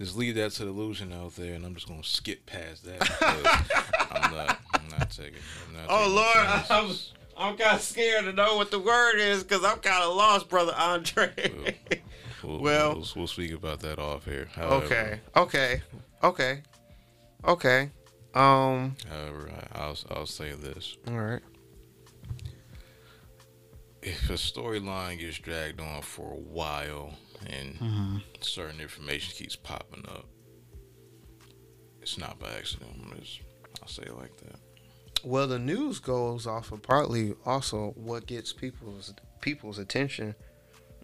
just 0.00 0.16
leave 0.16 0.34
that 0.36 0.52
to 0.52 0.64
the 0.64 0.70
illusion 0.70 1.12
out 1.12 1.34
there, 1.36 1.54
and 1.54 1.64
I'm 1.66 1.74
just 1.74 1.88
gonna 1.88 2.04
skip 2.04 2.46
past 2.46 2.84
that. 2.84 3.00
I'm 4.10 4.30
not. 4.32 4.58
I'm 4.74 4.88
not 4.98 5.10
taking. 5.10 5.40
I'm 5.68 5.74
not 5.76 5.86
Oh 5.88 5.98
taking 6.02 6.14
Lord, 6.14 6.36
offense. 6.60 7.12
I'm 7.36 7.50
I'm 7.52 7.56
kind 7.56 7.76
of 7.76 7.80
scared 7.82 8.24
to 8.26 8.32
know 8.32 8.56
what 8.56 8.70
the 8.70 8.78
word 8.78 9.16
is 9.18 9.42
because 9.42 9.64
I'm 9.64 9.78
kind 9.78 10.02
of 10.04 10.14
lost, 10.14 10.48
brother 10.48 10.74
Andre. 10.76 11.32
We'll, 12.42 12.58
Well- 12.60 12.94
we'll, 12.94 13.06
we'll 13.16 13.26
speak 13.26 13.52
about 13.52 13.80
that 13.80 13.98
off 13.98 14.24
here. 14.24 14.48
However, 14.54 14.84
okay, 14.86 15.20
okay, 15.36 15.82
okay, 16.22 16.62
okay. 17.46 17.90
Um, 18.34 18.96
However, 19.08 19.50
I, 19.74 19.78
I'll 19.80 19.98
I'll 20.10 20.26
say 20.26 20.52
this: 20.52 20.96
all 21.08 21.14
right. 21.18 21.40
If 24.02 24.30
a 24.30 24.34
storyline 24.34 25.18
gets 25.18 25.38
dragged 25.38 25.80
on 25.80 26.02
for 26.02 26.32
a 26.32 26.36
while 26.36 27.14
and 27.46 27.74
Mm-hmm. 27.78 28.16
certain 28.40 28.80
information 28.80 29.34
keeps 29.36 29.56
popping 29.56 30.04
up, 30.08 30.26
it's 32.02 32.18
not 32.18 32.38
by 32.38 32.48
accident. 32.58 32.90
It's, 33.18 33.40
I'll 33.82 33.88
say 33.88 34.02
it 34.04 34.16
like 34.16 34.36
that. 34.38 34.56
Well, 35.24 35.46
the 35.46 35.58
news 35.58 35.98
goes 35.98 36.46
off 36.46 36.72
of 36.72 36.82
partly 36.82 37.34
also 37.44 37.92
what 37.96 38.26
gets 38.26 38.52
people's 38.52 39.12
people's 39.42 39.78
attention 39.78 40.34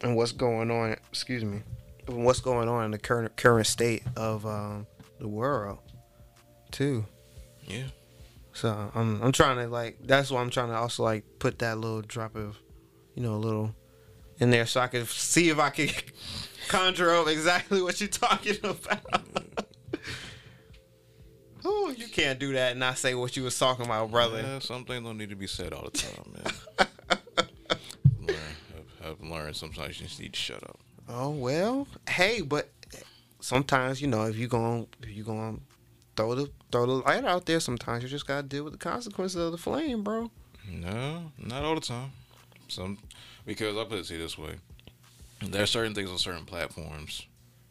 and 0.03 0.17
what's 0.17 0.33
going 0.33 0.71
on. 0.71 0.93
Excuse 1.11 1.45
me, 1.45 1.61
what's 2.07 2.41
going 2.41 2.69
on 2.69 2.87
in 2.87 2.91
the 2.93 2.99
current 2.99 3.37
current 3.37 3.67
state 3.67 4.03
of 4.17 4.47
um, 4.47 4.87
the 5.21 5.29
world, 5.29 5.79
too. 6.71 7.05
Yeah. 7.67 7.89
So 8.55 8.91
I'm 8.95 9.23
I'm 9.23 9.33
trying 9.33 9.57
to 9.59 9.69
like 9.69 9.99
that's 10.03 10.31
why 10.31 10.41
I'm 10.41 10.51
trying 10.51 10.69
to 10.69 10.77
also 10.77 11.03
like 11.03 11.25
put 11.39 11.59
that 11.59 11.77
little 11.79 12.01
drop 12.01 12.37
of, 12.37 12.57
you 13.17 13.23
know, 13.23 13.35
a 13.35 13.37
little 13.37 13.75
in 14.39 14.51
there 14.51 14.67
so 14.67 14.81
I 14.81 14.87
can 14.87 15.07
see 15.07 15.49
if 15.49 15.59
I 15.59 15.71
can 15.71 15.89
conjure 16.69 17.13
up 17.15 17.27
exactly 17.27 17.83
what 17.83 18.01
you're 18.01 18.09
talking 18.09 18.57
about. 18.63 19.01
Oh, 21.69 21.93
you 21.97 22.07
can't 22.07 22.39
do 22.39 22.53
that 22.53 22.73
and 22.73 22.81
not 22.81 22.97
say 22.97 23.17
what 23.17 23.37
you 23.37 23.43
was 23.43 23.59
talking 23.59 23.87
about, 23.87 24.13
brother. 24.13 24.41
Yeah, 24.41 24.61
some 24.61 24.85
things 24.85 25.05
don't 25.05 25.19
need 25.19 25.31
to 25.31 25.35
be 25.35 25.49
said 25.49 25.73
all 25.73 25.83
the 25.83 25.99
time, 25.99 26.33
man. 26.33 26.89
I've, 28.29 29.05
I've 29.05 29.21
learned 29.21 29.57
sometimes 29.57 30.01
you 30.01 30.07
just 30.07 30.21
need 30.21 30.35
to 30.35 30.39
shut 30.39 30.63
up. 30.63 30.79
Oh 31.09 31.31
well, 31.31 31.89
hey, 32.09 32.41
but 32.41 32.71
sometimes 33.41 34.01
you 34.01 34.07
know 34.07 34.27
if 34.27 34.37
you 34.37 34.47
going 34.47 34.87
if 35.03 35.11
you 35.11 35.25
going 35.25 35.61
throw 36.17 36.37
the 36.37 36.51
throw 36.71 36.87
the 36.87 36.93
light 37.05 37.25
out 37.25 37.47
there, 37.47 37.59
sometimes 37.59 38.05
you 38.05 38.09
just 38.09 38.29
gotta 38.29 38.47
deal 38.47 38.63
with 38.63 38.73
the 38.75 38.79
consequences 38.79 39.35
of 39.35 39.51
the 39.51 39.59
flame, 39.59 40.05
bro. 40.05 40.31
No, 40.71 41.33
not 41.37 41.65
all 41.65 41.75
the 41.75 41.81
time. 41.81 42.13
Some 42.69 42.99
because 43.45 43.77
I 43.77 43.85
put 43.85 43.99
it 43.99 44.05
to 44.07 44.15
you 44.15 44.21
this 44.21 44.37
way: 44.39 44.55
there 45.43 45.63
are 45.63 45.67
certain 45.67 45.95
things 45.95 46.11
on 46.11 46.19
certain 46.19 46.45
platforms 46.45 47.27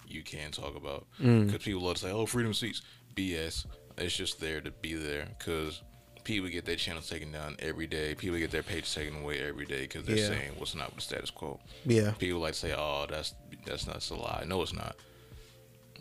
you 0.07 0.23
can 0.23 0.51
talk 0.51 0.75
about. 0.75 1.05
Mm. 1.21 1.47
Because 1.47 1.63
people 1.63 1.81
love 1.81 1.95
to 1.95 2.01
say, 2.03 2.11
"Oh, 2.11 2.25
freedom 2.25 2.51
of 2.51 2.55
speech." 2.57 2.81
BS. 3.15 3.65
It's 3.97 4.15
just 4.15 4.39
there 4.41 4.59
to 4.61 4.71
be 4.71 4.93
there 4.93 5.27
because 5.37 5.81
people 6.25 6.49
get 6.49 6.65
their 6.65 6.75
channels 6.75 7.07
taken 7.09 7.31
down 7.31 7.55
every 7.59 7.87
day. 7.87 8.13
People 8.15 8.37
get 8.37 8.51
their 8.51 8.63
page 8.63 8.93
taken 8.93 9.21
away 9.21 9.39
every 9.41 9.65
day 9.65 9.81
because 9.81 10.03
they're 10.05 10.17
Yeah. 10.17 10.27
saying 10.27 10.51
what's 10.57 10.75
not 10.75 10.93
the 10.93 11.01
status 11.01 11.29
quo. 11.29 11.59
Yeah. 11.85 12.11
People 12.11 12.39
like 12.41 12.53
to 12.53 12.59
say, 12.59 12.73
"Oh, 12.77 13.05
that's 13.09 13.33
that's 13.65 13.87
not 13.87 14.09
a 14.09 14.15
lie." 14.15 14.43
No, 14.45 14.61
it's 14.61 14.73
not. 14.73 14.95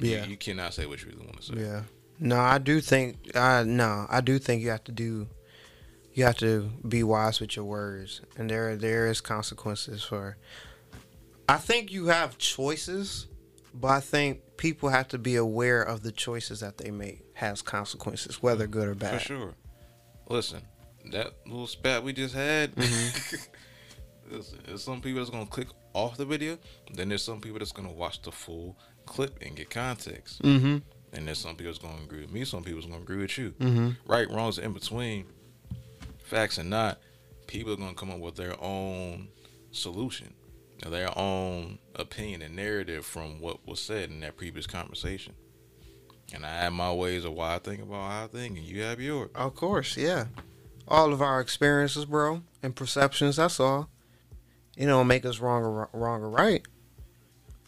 Yeah. 0.01 0.25
You, 0.25 0.33
you 0.33 0.37
cannot 0.37 0.75
say 0.75 0.87
what 0.87 1.03
you 1.03 1.09
really 1.11 1.25
want 1.25 1.41
to 1.41 1.47
say. 1.47 1.55
Yeah. 1.61 1.83
No, 2.19 2.39
I 2.41 2.59
do 2.59 2.81
think 2.81 3.37
I 3.37 3.63
no, 3.65 4.07
I 4.09 4.21
do 4.21 4.39
think 4.39 4.63
you 4.63 4.71
have 4.71 4.85
to 4.85 4.93
do 4.93 5.29
you 6.14 6.24
have 6.24 6.37
to 6.38 6.70
be 6.88 7.03
wise 7.03 7.40
with 7.40 7.57
your 7.57 7.64
words. 7.64 8.20
And 8.38 8.48
there 8.48 8.77
there 8.77 9.09
is 9.09 9.20
consequences 9.20 10.03
for 10.03 10.37
I 11.48 11.57
think 11.57 11.92
you 11.92 12.07
have 12.07 12.38
choices, 12.38 13.27
but 13.74 13.88
I 13.88 14.00
think 14.00 14.57
people 14.57 14.88
have 14.88 15.09
to 15.09 15.18
be 15.18 15.37
aware 15.37 15.83
of 15.83 16.03
the 16.03 16.12
choices 16.12 16.61
that 16.61 16.79
they 16.79 16.90
make 16.90 17.22
has 17.35 17.61
consequences, 17.61 18.42
whether 18.42 18.66
good 18.66 18.88
or 18.88 18.94
bad. 18.94 19.20
For 19.20 19.27
sure. 19.27 19.55
Listen, 20.29 20.62
that 21.11 21.35
little 21.46 21.66
spat 21.66 22.03
we 22.03 22.12
just 22.12 22.35
had. 22.35 22.74
Mm-hmm. 22.77 23.37
listen, 24.37 24.59
there's 24.66 24.83
some 24.83 25.00
people 25.00 25.18
that's 25.18 25.31
gonna 25.31 25.46
click 25.46 25.68
off 25.92 26.16
the 26.16 26.24
video. 26.24 26.59
Then 26.92 27.09
there's 27.09 27.22
some 27.22 27.40
people 27.40 27.59
that's 27.59 27.72
gonna 27.72 27.92
watch 27.92 28.22
the 28.22 28.33
full 28.33 28.79
clip 29.05 29.42
and 29.42 29.57
get 29.57 29.68
context. 29.68 30.42
Mm-hmm. 30.42 30.79
And 31.12 31.27
there's 31.27 31.38
some 31.38 31.57
people 31.57 31.72
that's 31.72 31.79
gonna 31.79 32.03
agree 32.03 32.22
with 32.22 32.33
me. 32.33 32.44
Some 32.44 32.62
people's 32.62 32.87
gonna 32.87 33.03
agree 33.03 33.18
with 33.18 33.37
you. 33.37 33.50
Mm-hmm. 33.61 33.90
Right, 34.11 34.31
wrongs 34.31 34.59
in 34.59 34.72
between. 34.72 35.27
Facts 36.25 36.59
and 36.59 36.71
not. 36.71 36.99
People 37.47 37.75
are 37.75 37.77
gonna 37.77 37.95
come 37.95 38.11
up 38.11 38.19
with 38.19 38.37
their 38.37 38.61
own 38.61 39.29
solution, 39.73 40.33
their 40.89 41.17
own 41.19 41.79
opinion 41.95 42.43
and 42.43 42.57
narrative 42.57 43.05
from 43.05 43.41
what 43.41 43.67
was 43.67 43.79
said 43.79 44.11
in 44.11 44.21
that 44.21 44.37
previous 44.37 44.67
conversation. 44.67 45.35
And 46.33 46.47
I 46.47 46.63
have 46.63 46.73
my 46.73 46.93
ways 46.93 47.27
of 47.27 47.35
why 47.35 47.55
I 47.55 47.59
think 47.59 47.83
about 47.83 48.11
how 48.11 48.25
I 48.25 48.27
think, 48.27 48.57
and 48.57 48.67
you 48.67 48.83
have 48.83 49.01
yours. 49.01 49.31
Of 49.35 49.55
course, 49.55 49.97
yeah. 49.99 50.27
All 50.89 51.13
of 51.13 51.21
our 51.21 51.41
experiences, 51.41 52.07
bro, 52.07 52.43
and 52.63 52.75
perceptions, 52.75 53.37
that's 53.37 53.61
all. 53.61 53.91
You 54.77 54.87
don't 54.87 55.07
make 55.07 55.27
us 55.27 55.39
wrong 55.39 55.63
or 55.63 55.89
wrong 55.93 56.23
or 56.23 56.31
right. 56.31 56.67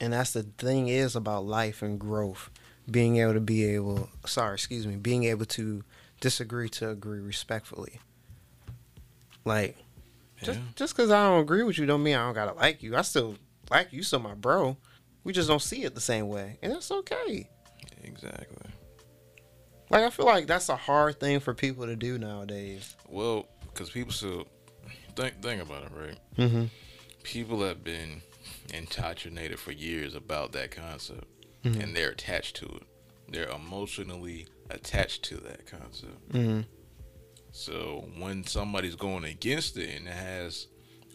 And 0.00 0.14
that's 0.14 0.32
the 0.32 0.42
thing 0.42 0.88
is 0.88 1.14
about 1.14 1.44
life 1.44 1.82
and 1.82 2.00
growth. 2.00 2.50
Being 2.90 3.18
able 3.18 3.34
to 3.34 3.40
be 3.40 3.64
able 3.64 4.08
sorry, 4.24 4.54
excuse 4.54 4.86
me, 4.86 4.96
being 4.96 5.24
able 5.24 5.44
to 5.46 5.84
disagree 6.20 6.68
to 6.70 6.90
agree 6.90 7.20
respectfully. 7.20 8.00
Like 9.46 9.76
just 10.42 10.58
Yeah. 10.58 10.64
just 10.74 10.94
cause 10.96 11.10
I 11.10 11.28
don't 11.30 11.40
agree 11.40 11.62
with 11.62 11.78
you 11.78 11.86
don't 11.86 12.02
mean 12.02 12.16
I 12.16 12.26
don't 12.26 12.34
gotta 12.34 12.52
like 12.52 12.82
you. 12.82 12.94
I 12.96 13.00
still 13.02 13.36
like 13.70 13.92
you, 13.92 14.02
still 14.02 14.18
my 14.18 14.34
bro. 14.34 14.76
We 15.24 15.32
just 15.32 15.48
don't 15.48 15.62
see 15.62 15.84
it 15.84 15.94
the 15.94 16.00
same 16.00 16.28
way. 16.28 16.58
And 16.62 16.72
that's 16.72 16.90
okay. 16.90 17.48
Exactly. 18.02 18.70
Like 19.88 20.02
I 20.04 20.10
feel 20.10 20.26
like 20.26 20.46
that's 20.46 20.68
a 20.68 20.76
hard 20.76 21.18
thing 21.20 21.40
for 21.40 21.54
people 21.54 21.86
to 21.86 21.96
do 21.96 22.18
nowadays. 22.18 22.94
Well, 23.08 23.46
because 23.72 23.88
people 23.90 24.12
still 24.12 24.46
think 25.14 25.40
think 25.40 25.62
about 25.62 25.84
it, 25.84 25.90
right? 25.96 26.18
Mm-hmm. 26.36 26.64
People 27.22 27.62
have 27.64 27.82
been 27.84 28.20
indoctrinated 28.74 29.58
for 29.58 29.72
years 29.72 30.14
about 30.14 30.52
that 30.52 30.70
concept, 30.70 31.24
Mhm. 31.64 31.82
and 31.82 31.96
they're 31.96 32.10
attached 32.10 32.56
to 32.56 32.66
it. 32.66 32.82
They're 33.28 33.48
emotionally 33.48 34.46
attached 34.70 35.22
to 35.24 35.36
that 35.38 35.66
concept. 35.66 36.28
Mm-hmm. 36.30 36.60
So 37.56 38.04
when 38.18 38.44
somebody's 38.44 38.96
going 38.96 39.24
against 39.24 39.78
it 39.78 39.96
and 39.96 40.06
it 40.06 40.12
has 40.12 40.66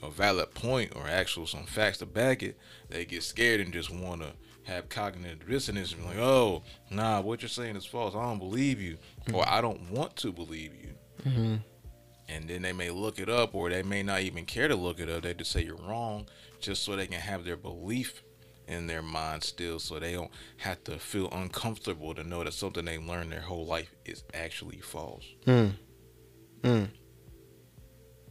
a 0.01 0.09
valid 0.09 0.51
point 0.55 0.93
or 0.95 1.07
actual 1.07 1.45
some 1.45 1.65
facts 1.65 1.99
to 1.99 2.07
back 2.07 2.41
it, 2.41 2.57
they 2.89 3.05
get 3.05 3.21
scared 3.21 3.61
and 3.61 3.71
just 3.71 3.91
want 3.91 4.21
to 4.23 4.31
have 4.63 4.89
cognitive 4.89 5.47
dissonance 5.47 5.93
and 5.93 6.01
be 6.01 6.07
like, 6.07 6.17
"Oh, 6.17 6.63
nah, 6.89 7.21
what 7.21 7.43
you're 7.43 7.49
saying 7.49 7.75
is 7.75 7.85
false. 7.85 8.15
I 8.15 8.23
don't 8.23 8.39
believe 8.39 8.81
you, 8.81 8.97
or 9.31 9.47
I 9.47 9.61
don't 9.61 9.91
want 9.91 10.15
to 10.17 10.31
believe 10.31 10.73
you." 10.73 10.89
Mm-hmm. 11.23 11.55
And 12.27 12.47
then 12.49 12.63
they 12.63 12.73
may 12.73 12.89
look 12.89 13.19
it 13.19 13.29
up, 13.29 13.53
or 13.53 13.69
they 13.69 13.83
may 13.83 14.01
not 14.01 14.21
even 14.21 14.45
care 14.45 14.67
to 14.67 14.75
look 14.75 14.99
it 14.99 15.09
up. 15.09 15.21
They 15.21 15.35
just 15.35 15.51
say 15.51 15.63
you're 15.63 15.75
wrong, 15.75 16.25
just 16.59 16.81
so 16.81 16.95
they 16.95 17.05
can 17.05 17.19
have 17.19 17.45
their 17.45 17.57
belief 17.57 18.23
in 18.67 18.87
their 18.87 19.03
mind 19.03 19.43
still, 19.43 19.77
so 19.77 19.99
they 19.99 20.13
don't 20.13 20.31
have 20.57 20.83
to 20.85 20.97
feel 20.97 21.29
uncomfortable 21.31 22.15
to 22.15 22.23
know 22.23 22.43
that 22.43 22.53
something 22.53 22.85
they 22.85 22.97
learned 22.97 23.31
their 23.31 23.41
whole 23.41 23.67
life 23.67 23.93
is 24.05 24.23
actually 24.33 24.79
false. 24.79 25.25
Mm. 25.45 25.73
Mm. 26.63 26.89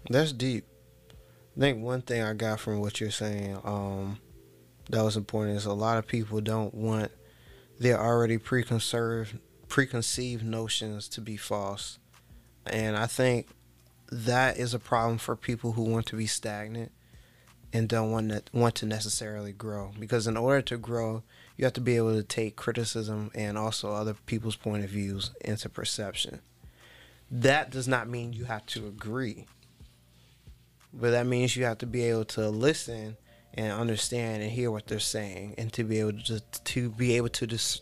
That's 0.08 0.32
deep. 0.32 0.64
I 1.56 1.60
think 1.60 1.82
one 1.82 2.02
thing 2.02 2.22
I 2.22 2.32
got 2.32 2.60
from 2.60 2.80
what 2.80 3.00
you're 3.00 3.10
saying, 3.10 3.58
um, 3.64 4.18
that 4.88 5.02
was 5.02 5.16
important 5.16 5.56
is 5.56 5.66
a 5.66 5.72
lot 5.72 5.98
of 5.98 6.06
people 6.06 6.40
don't 6.40 6.74
want 6.74 7.10
their 7.78 8.00
already 8.00 8.38
preconceived 8.38 9.38
preconceived 9.68 10.44
notions 10.44 11.08
to 11.08 11.20
be 11.20 11.36
false. 11.36 11.98
And 12.66 12.96
I 12.96 13.06
think 13.06 13.48
that 14.10 14.58
is 14.58 14.74
a 14.74 14.80
problem 14.80 15.18
for 15.18 15.36
people 15.36 15.72
who 15.72 15.82
want 15.82 16.06
to 16.06 16.16
be 16.16 16.26
stagnant 16.26 16.90
and 17.72 17.88
don't 17.88 18.10
want 18.10 18.30
to 18.30 18.42
want 18.52 18.74
to 18.76 18.86
necessarily 18.86 19.52
grow. 19.52 19.92
Because 19.98 20.26
in 20.26 20.36
order 20.36 20.62
to 20.62 20.76
grow, 20.76 21.22
you 21.56 21.64
have 21.64 21.74
to 21.74 21.80
be 21.80 21.96
able 21.96 22.14
to 22.14 22.24
take 22.24 22.56
criticism 22.56 23.30
and 23.34 23.56
also 23.56 23.92
other 23.92 24.14
people's 24.26 24.56
point 24.56 24.84
of 24.84 24.90
views 24.90 25.30
into 25.40 25.68
perception 25.68 26.40
that 27.30 27.70
does 27.70 27.86
not 27.88 28.08
mean 28.08 28.32
you 28.32 28.44
have 28.44 28.66
to 28.66 28.86
agree. 28.86 29.46
But 30.92 31.10
that 31.12 31.26
means 31.26 31.56
you 31.56 31.64
have 31.64 31.78
to 31.78 31.86
be 31.86 32.02
able 32.04 32.24
to 32.26 32.48
listen 32.48 33.16
and 33.54 33.72
understand 33.72 34.42
and 34.42 34.50
hear 34.50 34.70
what 34.70 34.86
they're 34.86 34.98
saying 34.98 35.54
and 35.58 35.72
to 35.72 35.84
be 35.84 36.00
able 36.00 36.12
to 36.24 36.40
to 36.40 36.90
be 36.90 37.16
able 37.16 37.28
to 37.30 37.46
dis- 37.46 37.80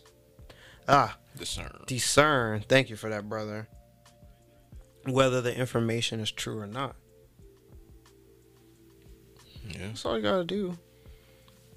ah 0.87 1.17
Discern. 1.37 1.83
discern. 1.87 2.61
Thank 2.67 2.89
you 2.89 2.95
for 2.95 3.09
that, 3.09 3.27
brother. 3.29 3.67
Whether 5.05 5.41
the 5.41 5.55
information 5.57 6.19
is 6.19 6.31
true 6.31 6.59
or 6.59 6.67
not. 6.67 6.95
Yeah. 9.67 9.87
That's 9.87 10.05
all 10.05 10.17
you 10.17 10.23
gotta 10.23 10.43
do. 10.43 10.77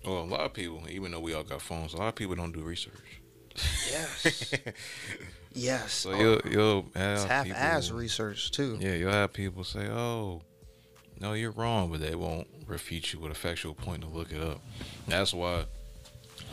Well, 0.04 0.22
a 0.22 0.24
lot 0.24 0.40
of 0.40 0.52
people, 0.52 0.82
even 0.90 1.12
though 1.12 1.20
we 1.20 1.32
all 1.32 1.44
got 1.44 1.62
phones, 1.62 1.94
a 1.94 1.96
lot 1.98 2.08
of 2.08 2.14
people 2.16 2.34
don't 2.34 2.52
do 2.52 2.60
research. 2.62 3.20
Yes. 3.90 4.52
yes. 5.54 5.92
so 5.92 6.10
Oh, 6.12 6.18
you'll 6.18 6.40
you'll 6.52 6.82
have 6.94 7.16
it's 7.18 7.24
half 7.24 7.44
people, 7.46 7.58
ass 7.60 7.90
research 7.90 8.50
too. 8.50 8.78
Yeah, 8.80 8.94
you'll 8.94 9.12
have 9.12 9.32
people 9.32 9.64
say, 9.64 9.88
"Oh, 9.88 10.42
no, 11.20 11.32
you're 11.34 11.50
wrong," 11.52 11.90
but 11.90 12.00
they 12.00 12.14
won't 12.14 12.48
refute 12.66 13.12
you 13.12 13.20
with 13.20 13.32
a 13.32 13.34
factual 13.34 13.74
point 13.74 14.02
to 14.02 14.08
look 14.08 14.32
it 14.32 14.40
up. 14.42 14.60
That's 15.06 15.32
why 15.34 15.64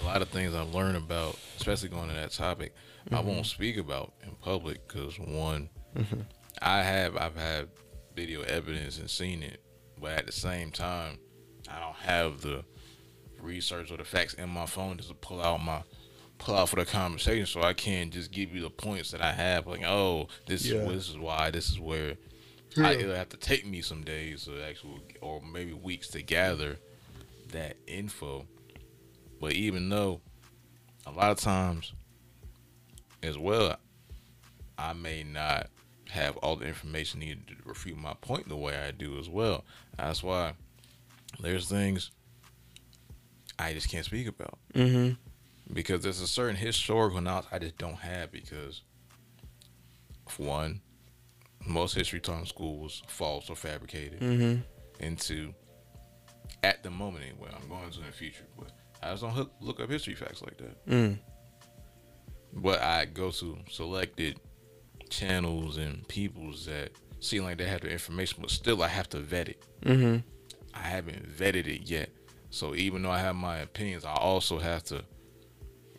a 0.01 0.05
lot 0.05 0.21
of 0.21 0.29
things 0.29 0.53
I've 0.55 0.73
learned 0.73 0.97
about, 0.97 1.37
especially 1.57 1.89
going 1.89 2.09
to 2.09 2.15
that 2.15 2.31
topic, 2.31 2.73
I 3.11 3.19
won't 3.21 3.45
speak 3.45 3.77
about 3.77 4.13
in 4.23 4.31
public 4.35 4.87
because 4.87 5.17
one, 5.19 5.69
Mhm. 5.95 6.25
I 6.61 6.83
have 6.83 7.17
I've 7.17 7.35
had 7.35 7.69
video 8.15 8.41
evidence 8.41 8.97
and 8.99 9.09
seen 9.09 9.43
it, 9.43 9.61
but 9.99 10.11
at 10.11 10.25
the 10.25 10.31
same 10.31 10.71
time, 10.71 11.19
I 11.69 11.79
don't 11.79 11.95
have 11.95 12.41
the 12.41 12.63
research 13.39 13.91
or 13.91 13.97
the 13.97 14.03
facts 14.03 14.33
in 14.33 14.49
my 14.49 14.65
phone 14.65 14.97
just 14.97 15.09
to 15.09 15.15
pull 15.15 15.41
out 15.41 15.63
my 15.63 15.81
pull 16.39 16.55
out 16.55 16.69
for 16.69 16.77
the 16.77 16.85
conversation 16.85 17.45
so 17.45 17.61
I 17.61 17.73
can't 17.73 18.11
just 18.11 18.31
give 18.31 18.55
you 18.55 18.61
the 18.61 18.69
points 18.69 19.11
that 19.11 19.21
I 19.21 19.31
have 19.33 19.67
like 19.67 19.83
oh 19.85 20.27
this 20.47 20.65
Yeah. 20.65 20.79
is 20.79 20.87
this 20.93 21.09
is 21.09 21.17
why 21.17 21.51
this 21.51 21.69
is 21.69 21.79
where 21.79 22.15
I, 22.77 22.93
it'll 22.93 23.13
have 23.15 23.29
to 23.29 23.37
take 23.37 23.65
me 23.67 23.81
some 23.81 24.03
days 24.03 24.45
to 24.45 24.61
actually 24.63 25.01
or 25.21 25.41
maybe 25.41 25.73
weeks 25.73 26.07
to 26.09 26.21
gather 26.21 26.77
that 27.51 27.75
info 27.87 28.45
but 29.41 29.53
even 29.53 29.89
though 29.89 30.21
a 31.05 31.11
lot 31.11 31.31
of 31.31 31.39
times 31.39 31.93
as 33.21 33.37
well 33.37 33.75
I 34.77 34.93
may 34.93 35.23
not 35.23 35.67
have 36.09 36.37
all 36.37 36.55
the 36.55 36.65
information 36.67 37.19
needed 37.19 37.47
to 37.49 37.55
refute 37.65 37.97
my 37.97 38.13
point 38.21 38.47
the 38.47 38.55
way 38.55 38.77
I 38.77 38.91
do 38.91 39.19
as 39.19 39.27
well 39.29 39.65
that's 39.97 40.23
why 40.23 40.53
there's 41.41 41.67
things 41.67 42.11
I 43.57 43.73
just 43.73 43.89
can't 43.89 44.05
speak 44.05 44.27
about 44.27 44.57
Mm-hmm. 44.73 45.13
Because 45.71 46.01
there's 46.01 46.21
a 46.21 46.27
certain 46.27 46.55
historical 46.55 47.21
knowledge 47.21 47.45
I 47.51 47.59
just 47.59 47.77
don't 47.77 47.99
have 47.99 48.31
because, 48.31 48.81
for 50.27 50.43
one, 50.43 50.81
most 51.65 51.95
history 51.95 52.19
taught 52.19 52.39
in 52.39 52.45
school 52.45 52.79
was 52.79 53.01
false 53.07 53.49
or 53.49 53.55
fabricated. 53.55 54.19
Mm-hmm. 54.19 54.61
And 54.99 55.17
two, 55.17 55.53
at 56.63 56.83
the 56.83 56.89
moment 56.89 57.25
anyway, 57.25 57.49
I'm 57.55 57.67
going 57.69 57.89
to 57.89 57.99
in 57.99 58.05
the 58.05 58.11
future, 58.11 58.45
but 58.57 58.71
I 59.01 59.11
just 59.11 59.21
don't 59.21 59.31
hook, 59.31 59.51
look 59.61 59.79
up 59.79 59.89
history 59.89 60.15
facts 60.15 60.41
like 60.41 60.57
that. 60.57 60.87
Mm. 60.87 61.19
But 62.53 62.81
I 62.81 63.05
go 63.05 63.31
to 63.31 63.57
selected 63.69 64.39
channels 65.09 65.77
and 65.77 66.07
peoples 66.07 66.65
that 66.65 66.91
seem 67.19 67.43
like 67.43 67.57
they 67.57 67.67
have 67.67 67.81
the 67.81 67.91
information, 67.91 68.39
but 68.41 68.49
still 68.49 68.81
I 68.81 68.87
have 68.87 69.09
to 69.09 69.19
vet 69.19 69.49
it. 69.49 69.63
Mm-hmm. 69.83 70.17
I 70.73 70.79
haven't 70.81 71.29
vetted 71.29 71.67
it 71.67 71.89
yet. 71.89 72.09
So 72.49 72.73
even 72.75 73.03
though 73.03 73.11
I 73.11 73.19
have 73.19 73.35
my 73.35 73.57
opinions, 73.57 74.05
I 74.05 74.13
also 74.13 74.57
have 74.57 74.83
to 74.85 75.03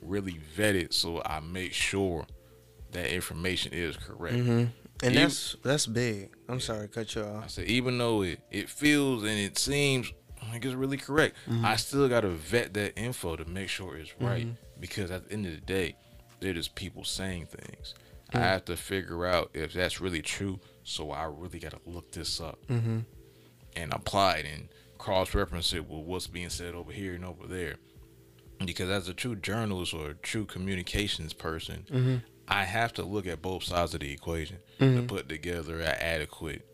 really 0.00 0.38
vet 0.54 0.74
it 0.74 0.92
so 0.94 1.22
I 1.24 1.40
make 1.40 1.72
sure 1.72 2.26
that 2.92 3.12
information 3.14 3.72
is 3.72 3.96
correct. 3.96 4.36
Mm-hmm. 4.36 4.64
And 5.02 5.14
You- 5.14 5.20
that's 5.20 5.56
that's 5.62 5.86
big. 5.86 6.30
I'm 6.48 6.60
sorry 6.60 6.82
to 6.82 6.88
cut 6.88 7.14
you 7.14 7.22
off. 7.22 7.44
I 7.44 7.46
said 7.48 7.66
even 7.66 7.96
though 7.98 8.22
it, 8.22 8.40
it 8.50 8.68
feels 8.68 9.22
and 9.22 9.38
it 9.38 9.58
seems 9.58 10.12
like 10.50 10.64
it's 10.64 10.74
really 10.74 10.96
correct. 10.96 11.36
I 11.62 11.76
still 11.76 12.08
gotta 12.08 12.28
vet 12.28 12.74
that 12.74 12.98
info 12.98 13.36
to 13.36 13.44
make 13.44 13.68
sure 13.68 13.96
it's 13.96 14.12
right 14.20 14.48
because 14.78 15.10
at 15.10 15.28
the 15.28 15.32
end 15.34 15.46
of 15.46 15.52
the 15.52 15.60
day, 15.60 15.96
they're 16.40 16.54
just 16.54 16.74
people 16.74 17.04
saying 17.04 17.46
things. 17.46 17.94
I 18.32 18.38
have 18.38 18.64
to 18.66 18.76
figure 18.76 19.26
out 19.26 19.50
if 19.54 19.72
that's 19.72 20.00
really 20.00 20.22
true. 20.22 20.60
So 20.84 21.10
I 21.10 21.24
really 21.24 21.58
gotta 21.58 21.78
look 21.86 22.12
this 22.12 22.40
up 22.40 22.58
Mm-hmm. 22.68 23.00
and 23.76 23.92
apply 23.92 24.36
it 24.38 24.46
and 24.52 24.68
cross 24.98 25.34
reference 25.34 25.72
it 25.72 25.88
with 25.88 26.04
what's 26.06 26.26
being 26.26 26.50
said 26.50 26.74
over 26.74 26.92
here 26.92 27.14
and 27.14 27.24
over 27.24 27.46
there. 27.46 27.76
Because 28.64 28.90
as 28.90 29.08
a 29.08 29.14
true 29.14 29.36
journalist 29.36 29.94
or 29.94 30.14
true 30.14 30.44
communications 30.44 31.32
person, 31.32 31.84
Mm-hmm. 31.90 32.16
I 32.52 32.64
have 32.64 32.92
to 32.94 33.04
look 33.04 33.28
at 33.28 33.40
both 33.40 33.62
sides 33.62 33.94
of 33.94 34.00
the 34.00 34.12
equation 34.12 34.56
to 34.80 35.02
put 35.06 35.28
together 35.28 35.78
an 35.80 35.94
adequate 36.00 36.66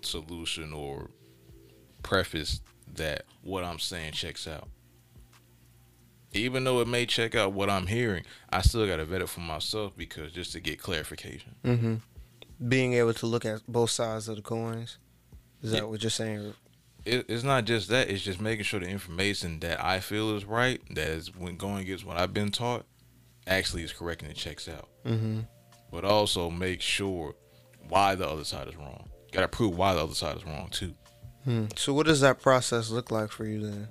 solution 0.00 0.72
or 0.72 1.10
preface 2.04 2.60
that 2.94 3.24
what 3.42 3.64
I'm 3.64 3.80
saying 3.80 4.12
checks 4.12 4.46
out. 4.46 4.68
Even 6.32 6.62
though 6.64 6.80
it 6.80 6.86
may 6.86 7.04
check 7.04 7.34
out 7.34 7.52
what 7.52 7.68
I'm 7.68 7.88
hearing, 7.88 8.24
I 8.50 8.60
still 8.60 8.86
got 8.86 8.98
to 8.98 9.04
vet 9.04 9.22
it 9.22 9.28
for 9.28 9.40
myself 9.40 9.92
because 9.96 10.30
just 10.30 10.52
to 10.52 10.60
get 10.60 10.80
clarification. 10.80 11.56
Mm-hmm. 11.64 12.68
Being 12.68 12.92
able 12.94 13.14
to 13.14 13.26
look 13.26 13.44
at 13.44 13.66
both 13.66 13.90
sides 13.90 14.28
of 14.28 14.36
the 14.36 14.42
coins. 14.42 14.98
Is 15.62 15.72
that 15.72 15.78
Yeah. 15.78 15.82
what 15.84 16.02
you're 16.02 16.10
saying? 16.10 16.54
It, 17.06 17.26
it's 17.28 17.44
not 17.44 17.64
just 17.64 17.88
that. 17.88 18.10
It's 18.10 18.22
just 18.22 18.40
making 18.40 18.64
sure 18.64 18.80
the 18.80 18.88
information 18.88 19.60
that 19.60 19.82
I 19.82 20.00
feel 20.00 20.36
is 20.36 20.44
right, 20.44 20.80
that 20.90 21.08
is 21.08 21.34
when 21.34 21.56
going 21.56 21.78
against 21.78 22.04
what 22.04 22.18
I've 22.18 22.34
been 22.34 22.50
taught, 22.50 22.84
actually 23.46 23.82
is 23.84 23.92
correct 23.92 24.22
and 24.22 24.30
it 24.30 24.36
checks 24.36 24.68
out. 24.68 24.88
Mm-hmm. 25.04 25.40
But 25.90 26.04
also 26.04 26.50
make 26.50 26.80
sure 26.80 27.34
why 27.88 28.16
the 28.16 28.28
other 28.28 28.44
side 28.44 28.68
is 28.68 28.76
wrong. 28.76 29.08
Got 29.32 29.42
to 29.42 29.48
prove 29.48 29.76
why 29.76 29.94
the 29.94 30.02
other 30.02 30.14
side 30.14 30.36
is 30.36 30.44
wrong 30.44 30.68
too. 30.70 30.94
Hmm. 31.44 31.66
So 31.76 31.94
what 31.94 32.06
does 32.06 32.20
that 32.22 32.42
process 32.42 32.90
look 32.90 33.10
like 33.10 33.30
for 33.30 33.46
you 33.46 33.60
then? 33.60 33.88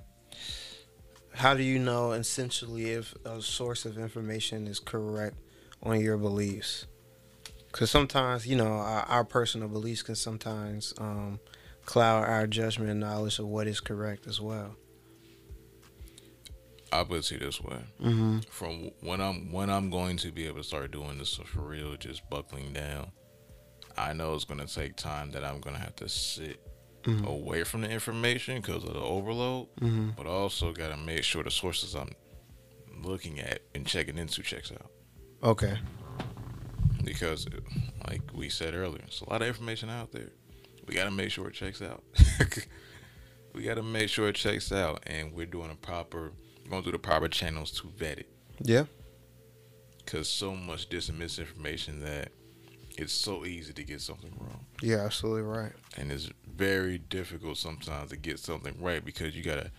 How 1.32 1.54
do 1.54 1.62
you 1.62 1.78
know 1.78 2.12
essentially 2.12 2.90
if 2.90 3.14
a 3.24 3.40
source 3.40 3.84
of 3.84 3.98
information 3.98 4.66
is 4.66 4.78
correct 4.78 5.36
on 5.82 6.00
your 6.00 6.18
beliefs? 6.18 6.86
Because 7.66 7.90
sometimes, 7.90 8.46
you 8.46 8.56
know, 8.56 8.72
our, 8.72 9.02
our 9.02 9.24
personal 9.24 9.68
beliefs 9.68 10.02
can 10.02 10.14
sometimes 10.14 10.94
um, 10.98 11.40
cloud 11.86 12.24
our 12.28 12.46
judgment 12.46 12.90
and 12.90 13.00
knowledge 13.00 13.38
of 13.38 13.46
what 13.46 13.66
is 13.66 13.80
correct 13.80 14.26
as 14.26 14.40
well. 14.40 14.76
I 16.92 17.02
put 17.04 17.30
it 17.30 17.40
this 17.40 17.60
way: 17.60 17.78
Mm-hmm. 18.00 18.38
from 18.48 18.90
when 19.00 19.20
I'm 19.20 19.50
when 19.52 19.70
I'm 19.70 19.90
going 19.90 20.16
to 20.18 20.30
be 20.30 20.46
able 20.46 20.58
to 20.58 20.64
start 20.64 20.92
doing 20.92 21.18
this 21.18 21.34
for 21.44 21.60
real, 21.62 21.96
just 21.96 22.28
buckling 22.30 22.72
down. 22.72 23.10
I 23.98 24.12
know 24.12 24.34
it's 24.34 24.44
going 24.44 24.64
to 24.64 24.72
take 24.72 24.96
time 24.96 25.30
that 25.32 25.42
I'm 25.44 25.60
going 25.60 25.74
to 25.74 25.80
have 25.82 25.96
to 25.96 26.08
sit 26.08 26.60
Mhm. 27.04 27.24
away 27.26 27.62
from 27.64 27.80
the 27.82 27.88
information 27.88 28.60
because 28.60 28.82
of 28.84 28.92
the 28.94 29.00
overload. 29.00 29.68
Mm-hmm. 29.76 30.10
but 30.16 30.26
also 30.26 30.72
got 30.72 30.88
to 30.90 30.96
make 30.96 31.22
sure 31.24 31.42
the 31.44 31.50
sources 31.50 31.94
I'm 31.94 32.10
looking 33.02 33.38
at 33.40 33.60
and 33.74 33.86
checking 33.86 34.18
into 34.18 34.42
checks 34.42 34.72
out 34.72 34.90
Okay. 35.42 35.78
because, 37.04 37.46
like 38.08 38.22
we 38.34 38.48
said 38.48 38.74
earlier, 38.74 39.02
it's 39.06 39.20
a 39.20 39.30
lot 39.30 39.40
of 39.42 39.48
information 39.48 39.88
out 39.90 40.12
there. 40.12 40.30
We 40.86 40.94
got 40.94 41.04
to 41.04 41.10
make 41.10 41.30
sure 41.30 41.48
it 41.48 41.54
checks 41.54 41.82
out. 41.82 42.02
we 43.54 43.62
got 43.62 43.74
to 43.74 43.82
make 43.82 44.08
sure 44.08 44.28
it 44.28 44.36
checks 44.36 44.70
out, 44.72 45.02
and 45.06 45.32
we're 45.32 45.46
doing 45.46 45.70
a 45.70 45.74
proper, 45.74 46.32
going 46.70 46.82
through 46.82 46.92
the 46.92 46.98
proper 46.98 47.28
channels 47.28 47.70
to 47.80 47.88
vet 47.96 48.18
it. 48.18 48.28
Yeah. 48.60 48.84
Because 49.98 50.28
so 50.28 50.54
much 50.54 50.88
dis 50.88 51.08
and 51.08 51.18
misinformation 51.18 52.00
that 52.00 52.28
it's 52.96 53.12
so 53.12 53.44
easy 53.44 53.72
to 53.72 53.82
get 53.82 54.00
something 54.00 54.32
wrong, 54.38 54.64
Yeah, 54.80 54.98
absolutely 55.04 55.42
right. 55.42 55.72
and 55.98 56.10
it's 56.10 56.30
very 56.46 56.96
difficult 56.98 57.58
sometimes 57.58 58.08
to 58.10 58.16
get 58.16 58.38
something 58.38 58.80
right 58.80 59.04
because 59.04 59.36
you 59.36 59.42
gotta 59.42 59.70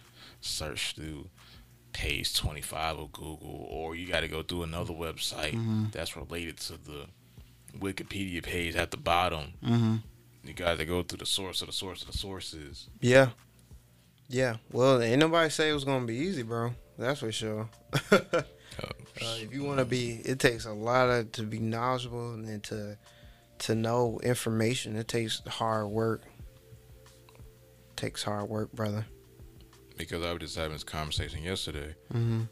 search 0.42 0.94
through 0.96 1.28
page 1.94 2.36
25 2.36 3.00
of 3.00 3.12
Google, 3.14 3.66
or 3.72 3.96
you 3.96 4.06
got 4.08 4.20
to 4.20 4.28
go 4.28 4.44
through 4.44 4.64
another 4.64 4.94
website 4.94 5.54
Mhm. 5.56 5.92
that's 5.92 6.16
related 6.16 6.58
to 6.58 6.74
the 6.78 7.08
Wikipedia 7.76 8.44
page 8.44 8.76
at 8.76 8.92
the 8.92 8.98
bottom. 8.98 9.54
Mm-hmm. 9.64 9.96
You 10.44 10.54
got 10.54 10.78
to 10.78 10.86
go 10.86 11.04
through 11.04 11.20
the 11.20 11.26
source 11.26 11.62
of 11.62 11.68
the 11.68 11.74
source 11.74 12.02
of 12.02 12.12
the 12.12 12.18
sources. 12.18 12.90
Yeah. 13.02 13.30
Yeah. 14.30 14.58
Well, 14.72 15.02
ain't 15.02 15.20
nobody 15.20 15.50
say 15.50 15.70
it 15.70 15.74
was 15.74 15.84
gonna 15.86 16.06
be 16.06 16.16
easy, 16.16 16.44
bro. 16.44 16.72
That's 16.98 17.20
for 17.20 17.32
sure. 17.32 17.70
uh, 18.12 18.20
if 19.20 19.54
you 19.54 19.64
want 19.64 19.80
to 19.80 19.86
be, 19.86 20.22
it 20.26 20.40
takes 20.40 20.66
a 20.66 20.74
lot 20.74 21.10
of 21.10 21.32
to 21.34 21.44
be 21.44 21.60
knowledgeable 21.60 22.34
and 22.34 22.48
then 22.48 22.62
to 22.62 22.98
to 23.60 23.76
know 23.76 24.20
information. 24.24 24.96
It 24.96 25.08
takes 25.08 25.42
hard 25.48 25.88
work. 25.88 26.24
takes 27.96 28.24
hard 28.24 28.50
work, 28.50 28.72
brother. 28.74 29.06
because 29.98 30.24
I 30.24 30.32
was 30.32 30.42
just 30.42 30.56
having 30.56 30.74
this 30.74 30.84
conversation 30.84 31.44
yesterday. 31.44 31.96
Mm-hmm. 32.14 32.44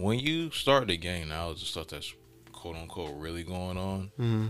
When 0.00 0.18
you 0.18 0.50
start 0.50 0.88
to 0.88 0.96
gain 0.96 1.28
knowledge 1.28 1.62
of 1.62 1.68
stuff 1.68 1.88
that's 1.88 2.12
quote 2.52 2.76
unquote 2.76 3.14
really 3.16 3.42
going 3.44 3.76
on, 3.78 4.10
Mm-hmm. 4.18 4.46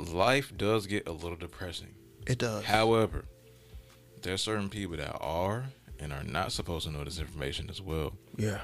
Life 0.00 0.52
does 0.56 0.86
get 0.86 1.06
a 1.08 1.12
little 1.12 1.36
depressing. 1.36 1.94
It 2.26 2.38
does. 2.38 2.64
However, 2.64 3.24
there 4.22 4.34
are 4.34 4.38
certain 4.38 4.68
people 4.68 4.96
that 4.96 5.16
are 5.20 5.64
and 5.98 6.12
are 6.12 6.22
not 6.24 6.52
supposed 6.52 6.86
to 6.86 6.92
know 6.92 7.04
this 7.04 7.18
information 7.18 7.68
as 7.70 7.80
well. 7.80 8.12
Yeah. 8.36 8.60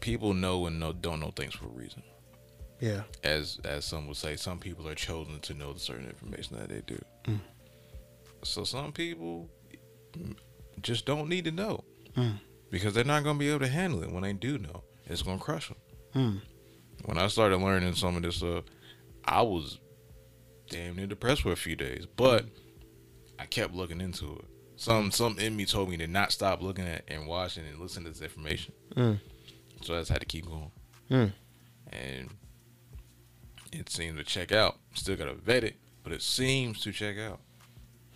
People 0.00 0.32
know 0.32 0.66
and 0.66 0.80
know, 0.80 0.92
don't 0.92 1.20
know 1.20 1.30
things 1.30 1.54
for 1.54 1.66
a 1.66 1.70
reason. 1.70 2.02
Yeah. 2.80 3.02
As 3.22 3.58
as 3.64 3.84
some 3.84 4.06
would 4.06 4.16
say, 4.16 4.36
some 4.36 4.58
people 4.58 4.88
are 4.88 4.94
chosen 4.94 5.38
to 5.40 5.54
know 5.54 5.72
the 5.74 5.80
certain 5.80 6.06
information 6.06 6.56
that 6.58 6.70
they 6.70 6.80
do. 6.86 6.98
Mm. 7.26 7.40
So 8.42 8.64
some 8.64 8.92
people 8.92 9.50
just 10.80 11.04
don't 11.04 11.28
need 11.28 11.44
to 11.44 11.50
know 11.50 11.84
Mm. 12.16 12.40
because 12.70 12.94
they're 12.94 13.04
not 13.04 13.22
going 13.22 13.36
to 13.36 13.38
be 13.38 13.50
able 13.50 13.60
to 13.60 13.68
handle 13.68 14.02
it 14.02 14.10
when 14.10 14.22
they 14.22 14.32
do 14.32 14.58
know. 14.58 14.82
It's 15.06 15.22
going 15.22 15.38
to 15.38 15.44
crush 15.44 15.68
them. 15.68 15.76
Mm. 16.14 16.40
When 17.04 17.18
I 17.18 17.26
started 17.28 17.58
learning 17.58 17.94
some 17.94 18.16
of 18.16 18.22
this 18.22 18.36
stuff, 18.36 18.64
I 19.30 19.42
was 19.42 19.78
damn 20.68 20.96
near 20.96 21.06
depressed 21.06 21.42
for 21.42 21.52
a 21.52 21.56
few 21.56 21.76
days, 21.76 22.04
but 22.04 22.46
I 23.38 23.46
kept 23.46 23.72
looking 23.74 24.00
into 24.00 24.34
it. 24.34 24.44
Some 24.74 25.12
some 25.12 25.38
in 25.38 25.56
me 25.56 25.66
told 25.66 25.88
me 25.88 25.96
to 25.98 26.08
not 26.08 26.32
stop 26.32 26.60
looking 26.60 26.86
at 26.86 27.04
and 27.06 27.28
watching 27.28 27.64
and 27.64 27.78
listening 27.78 28.06
to 28.06 28.10
this 28.10 28.22
information. 28.22 28.74
Mm. 28.96 29.20
So 29.82 29.94
I 29.94 30.00
just 30.00 30.10
had 30.10 30.20
to 30.20 30.26
keep 30.26 30.46
going. 30.46 30.72
Mm. 31.10 31.32
And 31.92 32.30
it 33.72 33.88
seemed 33.88 34.18
to 34.18 34.24
check 34.24 34.50
out. 34.50 34.78
Still 34.94 35.16
gotta 35.16 35.34
vet 35.34 35.62
it, 35.62 35.76
but 36.02 36.12
it 36.12 36.22
seems 36.22 36.80
to 36.80 36.90
check 36.92 37.16
out. 37.16 37.38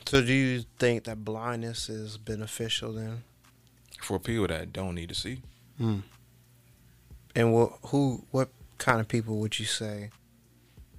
So, 0.06 0.20
do 0.20 0.32
you 0.32 0.64
think 0.78 1.04
that 1.04 1.24
blindness 1.24 1.88
is 1.88 2.18
beneficial 2.18 2.92
then? 2.92 3.22
For 4.02 4.18
people 4.18 4.48
that 4.48 4.72
don't 4.72 4.96
need 4.96 5.10
to 5.10 5.14
see. 5.14 5.42
And 5.78 7.54
what 7.54 7.78
who 7.86 8.24
what 8.32 8.48
kind 8.78 9.00
of 9.00 9.06
people 9.06 9.38
would 9.38 9.60
you 9.60 9.64
say? 9.64 10.10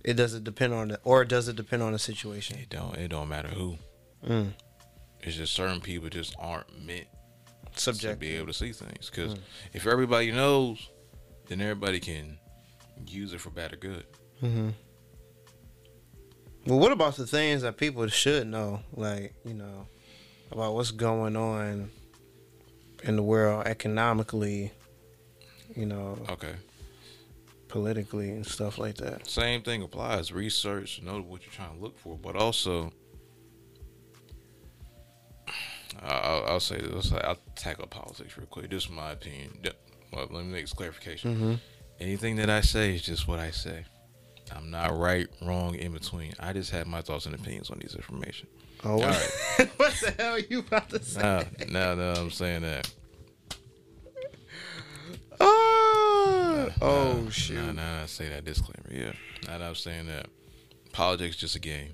It 0.05 0.13
doesn't 0.13 0.43
depend 0.43 0.71
on 0.73 0.89
the 0.89 0.99
or 1.03 1.25
does 1.25 1.47
it 1.47 1.55
depend 1.55 1.81
on 1.81 1.91
the 1.91 1.99
situation? 1.99 2.59
It 2.59 2.69
don't 2.69 2.95
it 2.95 3.07
don't 3.07 3.27
matter 3.27 3.47
who. 3.49 3.77
Mm. 4.25 4.53
It's 5.21 5.35
just 5.35 5.53
certain 5.53 5.81
people 5.81 6.09
just 6.09 6.35
aren't 6.39 6.85
meant 6.85 7.07
Subject. 7.75 8.13
to 8.13 8.19
be 8.19 8.35
able 8.35 8.47
to 8.47 8.53
see 8.53 8.71
things. 8.71 9.09
Because 9.09 9.33
Mm. 9.33 9.39
if 9.73 9.87
everybody 9.87 10.31
knows, 10.31 10.77
then 11.47 11.59
everybody 11.59 11.99
can 11.99 12.37
use 13.07 13.33
it 13.33 13.41
for 13.41 13.49
bad 13.49 13.73
or 13.73 13.77
good. 13.77 14.05
hmm 14.39 14.69
Well, 16.67 16.79
what 16.79 16.91
about 16.91 17.15
the 17.15 17.25
things 17.27 17.63
that 17.63 17.77
people 17.77 18.07
should 18.07 18.47
know, 18.47 18.81
like 18.93 19.33
you 19.43 19.53
know, 19.55 19.87
about 20.51 20.75
what's 20.75 20.91
going 20.91 21.35
on 21.35 21.89
in 23.03 23.15
the 23.15 23.23
world 23.23 23.65
economically, 23.65 24.71
you 25.75 25.85
know, 25.87 26.17
Okay. 26.29 26.53
Politically 27.75 28.29
and 28.29 28.45
stuff 28.45 28.77
like 28.77 28.95
that? 28.95 29.29
Same 29.29 29.61
thing 29.61 29.83
applies. 29.83 30.31
Research, 30.31 31.01
know 31.01 31.19
what 31.19 31.43
you're 31.43 31.51
trying 31.51 31.75
to 31.75 31.83
look 31.83 31.99
for, 31.99 32.17
but 32.17 32.37
also, 32.37 32.93
I'll, 36.01 36.45
I'll 36.47 36.59
say 36.61 36.79
this. 36.79 37.11
I'll 37.11 37.37
tackle 37.57 37.87
politics 37.87 38.37
real 38.37 38.47
quick. 38.47 38.69
This 38.69 38.85
is 38.85 38.89
my 38.89 39.11
opinion. 39.11 39.59
Well, 40.13 40.25
let 40.31 40.45
me 40.45 40.53
make 40.53 40.63
this 40.63 40.71
clarification. 40.71 41.35
Mm-hmm. 41.35 41.53
Anything 41.99 42.37
that 42.37 42.49
I 42.49 42.61
say 42.61 42.95
is 42.95 43.01
just 43.01 43.27
what 43.27 43.39
I 43.39 43.51
say. 43.51 43.83
I'm 44.55 44.71
not 44.71 44.97
right, 44.97 45.27
wrong, 45.41 45.75
in 45.75 45.91
between. 45.91 46.31
I 46.39 46.53
just 46.53 46.71
have 46.71 46.87
my 46.87 47.01
thoughts 47.01 47.25
and 47.25 47.35
opinions 47.35 47.71
on 47.71 47.79
these 47.79 47.93
information. 47.93 48.47
Oh, 48.85 48.99
what, 48.99 49.05
All 49.59 49.65
what 49.75 49.93
the 50.01 50.13
hell 50.17 50.35
are 50.35 50.39
you 50.39 50.59
about 50.59 50.91
to 50.91 51.03
say? 51.03 51.19
No, 51.19 51.43
no, 51.67 51.95
now 51.95 52.21
I'm 52.21 52.31
saying 52.31 52.61
that. 52.61 52.89
Oh, 56.81 57.21
Now, 57.23 57.29
shoot. 57.29 57.75
now 57.75 58.03
I 58.03 58.05
say 58.05 58.29
that 58.29 58.43
disclaimer. 58.45 58.89
Yeah. 58.91 59.13
Now 59.47 59.57
that 59.59 59.67
I'm 59.67 59.75
saying 59.75 60.07
that. 60.07 60.27
Politics 60.91 61.35
just 61.35 61.55
a 61.55 61.59
game. 61.59 61.93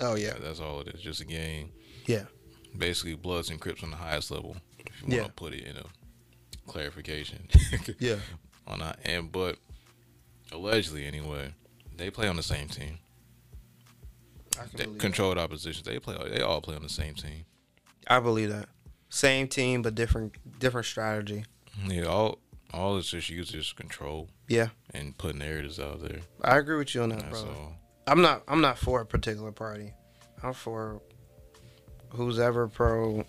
Oh 0.00 0.14
yeah, 0.14 0.32
That's 0.40 0.58
all 0.60 0.80
it 0.80 0.88
is. 0.88 1.02
Just 1.02 1.20
a 1.20 1.26
game. 1.26 1.70
Yeah. 2.06 2.24
Basically, 2.76 3.14
Bloods 3.14 3.50
and 3.50 3.60
Crips 3.60 3.82
on 3.82 3.90
the 3.90 3.96
highest 3.96 4.30
level. 4.30 4.56
If 4.78 5.02
you 5.06 5.14
Yeah. 5.16 5.20
want 5.22 5.36
to 5.36 5.42
put 5.42 5.52
it 5.52 5.64
in 5.64 5.76
a 5.76 5.84
clarification. 6.66 7.46
yeah. 7.98 8.16
on 8.66 8.78
that. 8.78 8.98
And 9.04 9.30
but 9.30 9.56
allegedly, 10.52 11.04
anyway, 11.06 11.52
they 11.96 12.10
play 12.10 12.26
on 12.28 12.36
the 12.36 12.42
same 12.42 12.68
team. 12.68 12.98
They- 14.74 14.86
controlled 14.98 15.38
opposition. 15.38 15.82
They 15.84 15.98
play. 15.98 16.16
They 16.30 16.40
all 16.40 16.60
play 16.60 16.76
on 16.76 16.82
the 16.82 16.88
same 16.88 17.14
team. 17.14 17.44
I 18.06 18.20
believe 18.20 18.48
that. 18.50 18.68
Same 19.08 19.48
team, 19.48 19.82
but 19.82 19.94
different 19.94 20.36
different 20.58 20.86
strategy. 20.86 21.44
Yeah, 21.86 22.04
all 22.04 22.38
all 22.72 22.98
it's 22.98 23.10
just 23.10 23.28
used 23.30 23.54
is 23.54 23.72
control. 23.72 24.28
Yeah. 24.48 24.68
and 24.92 25.16
putting 25.16 25.38
narratives 25.38 25.78
out 25.78 26.02
there. 26.02 26.20
I 26.42 26.58
agree 26.58 26.76
with 26.76 26.94
you 26.94 27.02
on 27.02 27.10
that, 27.10 27.20
That's 27.20 27.42
bro. 27.42 27.50
all. 27.50 27.74
I'm 28.06 28.22
not. 28.22 28.42
I'm 28.48 28.60
not 28.60 28.78
for 28.78 29.00
a 29.00 29.06
particular 29.06 29.52
party. 29.52 29.92
I'm 30.42 30.52
for 30.52 31.00
who's 32.10 32.38
ever 32.38 32.66
pro 32.66 33.24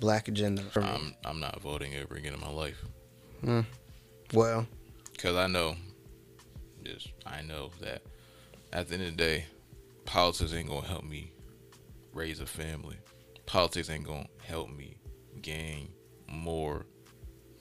black 0.00 0.28
agenda. 0.28 0.62
I'm 0.76 1.14
I'm 1.24 1.40
not 1.40 1.60
voting 1.60 1.94
ever 1.94 2.14
again 2.14 2.34
in 2.34 2.40
my 2.40 2.50
life 2.50 2.82
hmm. 3.42 3.60
well, 4.32 4.66
because 5.12 5.36
I 5.36 5.46
know, 5.46 5.76
just 6.84 7.08
I 7.26 7.42
know 7.42 7.70
that 7.80 8.02
at 8.72 8.88
the 8.88 8.94
end 8.94 9.04
of 9.04 9.10
the 9.10 9.16
day, 9.16 9.46
politics 10.04 10.52
ain't 10.54 10.68
gonna 10.68 10.86
help 10.86 11.04
me 11.04 11.32
raise 12.12 12.40
a 12.40 12.46
family. 12.46 12.96
Politics 13.46 13.90
ain't 13.90 14.04
gonna 14.04 14.28
help 14.42 14.70
me 14.70 14.96
gain 15.42 15.88
more 16.28 16.86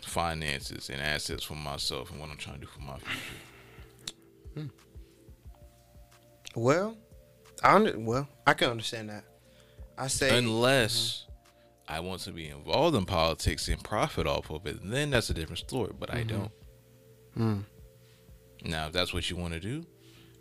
finances 0.07 0.89
and 0.89 1.01
assets 1.01 1.43
for 1.43 1.55
myself 1.55 2.11
and 2.11 2.19
what 2.19 2.29
I'm 2.29 2.37
trying 2.37 2.55
to 2.55 2.61
do 2.61 2.67
for 2.67 2.81
my 2.81 2.97
future. 2.97 4.15
Hmm. 4.55 4.67
well, 6.55 6.97
I 7.63 7.75
under, 7.75 7.99
well 7.99 8.27
I 8.45 8.53
can 8.53 8.71
understand 8.71 9.09
that. 9.09 9.23
I 9.97 10.07
say 10.07 10.37
Unless 10.37 11.25
mm-hmm. 11.25 11.93
I 11.93 11.99
want 11.99 12.21
to 12.21 12.31
be 12.31 12.49
involved 12.49 12.95
in 12.95 13.05
politics 13.05 13.67
and 13.67 13.83
profit 13.83 14.27
off 14.27 14.49
of 14.51 14.65
it, 14.65 14.77
then 14.83 15.09
that's 15.09 15.29
a 15.29 15.33
different 15.33 15.59
story. 15.59 15.93
But 15.97 16.13
I 16.13 16.23
mm-hmm. 16.23 16.37
don't. 16.37 16.51
Mm. 17.37 17.63
Now, 18.63 18.87
if 18.87 18.93
that's 18.93 19.13
what 19.13 19.29
you 19.29 19.35
want 19.35 19.53
to 19.53 19.59
do, 19.59 19.85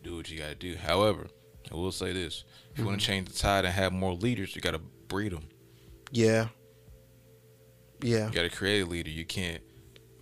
do 0.03 0.17
what 0.17 0.31
you 0.31 0.39
got 0.39 0.49
to 0.49 0.55
do. 0.55 0.77
However, 0.77 1.27
I 1.71 1.75
will 1.75 1.93
say 1.93 2.13
this: 2.13 2.45
if 2.73 2.79
you 2.79 2.85
want 2.85 3.01
to 3.01 3.05
mm-hmm. 3.05 3.13
change 3.13 3.29
the 3.29 3.39
tide 3.39 3.65
and 3.65 3.75
have 3.75 3.93
more 3.93 4.15
leaders, 4.15 4.55
you 4.55 4.63
got 4.63 4.73
to 4.73 4.79
breed 4.79 5.33
them. 5.33 5.49
yeah, 6.11 6.49
yeah, 8.03 8.27
You 8.27 8.33
got 8.33 8.43
to 8.43 8.51
create 8.51 8.81
a 8.81 8.87
leader. 8.87 9.11
You 9.11 9.25
can't 9.25 9.63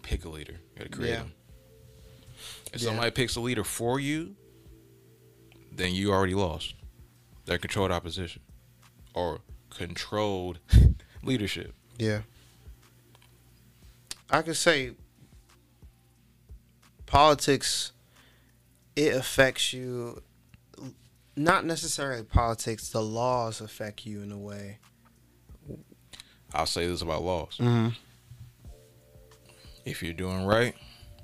pick 0.02 0.24
a 0.24 0.28
leader. 0.28 0.52
You 0.52 0.78
got 0.78 0.84
to 0.84 0.96
create 0.96 1.10
Yeah. 1.10 1.16
them. 1.18 1.32
If 2.72 2.80
Yeah. 2.82 2.88
somebody 2.88 3.10
picks 3.10 3.36
a 3.36 3.40
leader 3.40 3.64
for 3.64 3.98
you, 4.00 4.36
then 5.72 5.94
you 5.94 6.12
already 6.12 6.34
lost. 6.34 6.74
They're 7.46 7.58
controlled 7.58 7.90
opposition 7.90 8.42
or 9.14 9.40
controlled 9.70 10.58
leadership. 11.22 11.74
yeah. 11.98 12.22
I 14.30 14.42
could 14.42 14.56
say 14.56 14.92
politics. 17.06 17.92
It 18.96 19.14
affects 19.14 19.72
you. 19.72 20.22
Not 21.36 21.64
necessarily 21.64 22.22
politics. 22.22 22.88
The 22.88 23.02
laws 23.02 23.60
affect 23.60 24.06
you 24.06 24.22
in 24.22 24.30
a 24.32 24.38
way. 24.38 24.78
I'll 26.54 26.66
say 26.66 26.86
this 26.86 27.02
about 27.02 27.22
laws. 27.22 27.56
Mm-hmm. 27.58 27.88
If 29.84 30.02
you're 30.02 30.14
doing 30.14 30.44
right, 30.46 30.74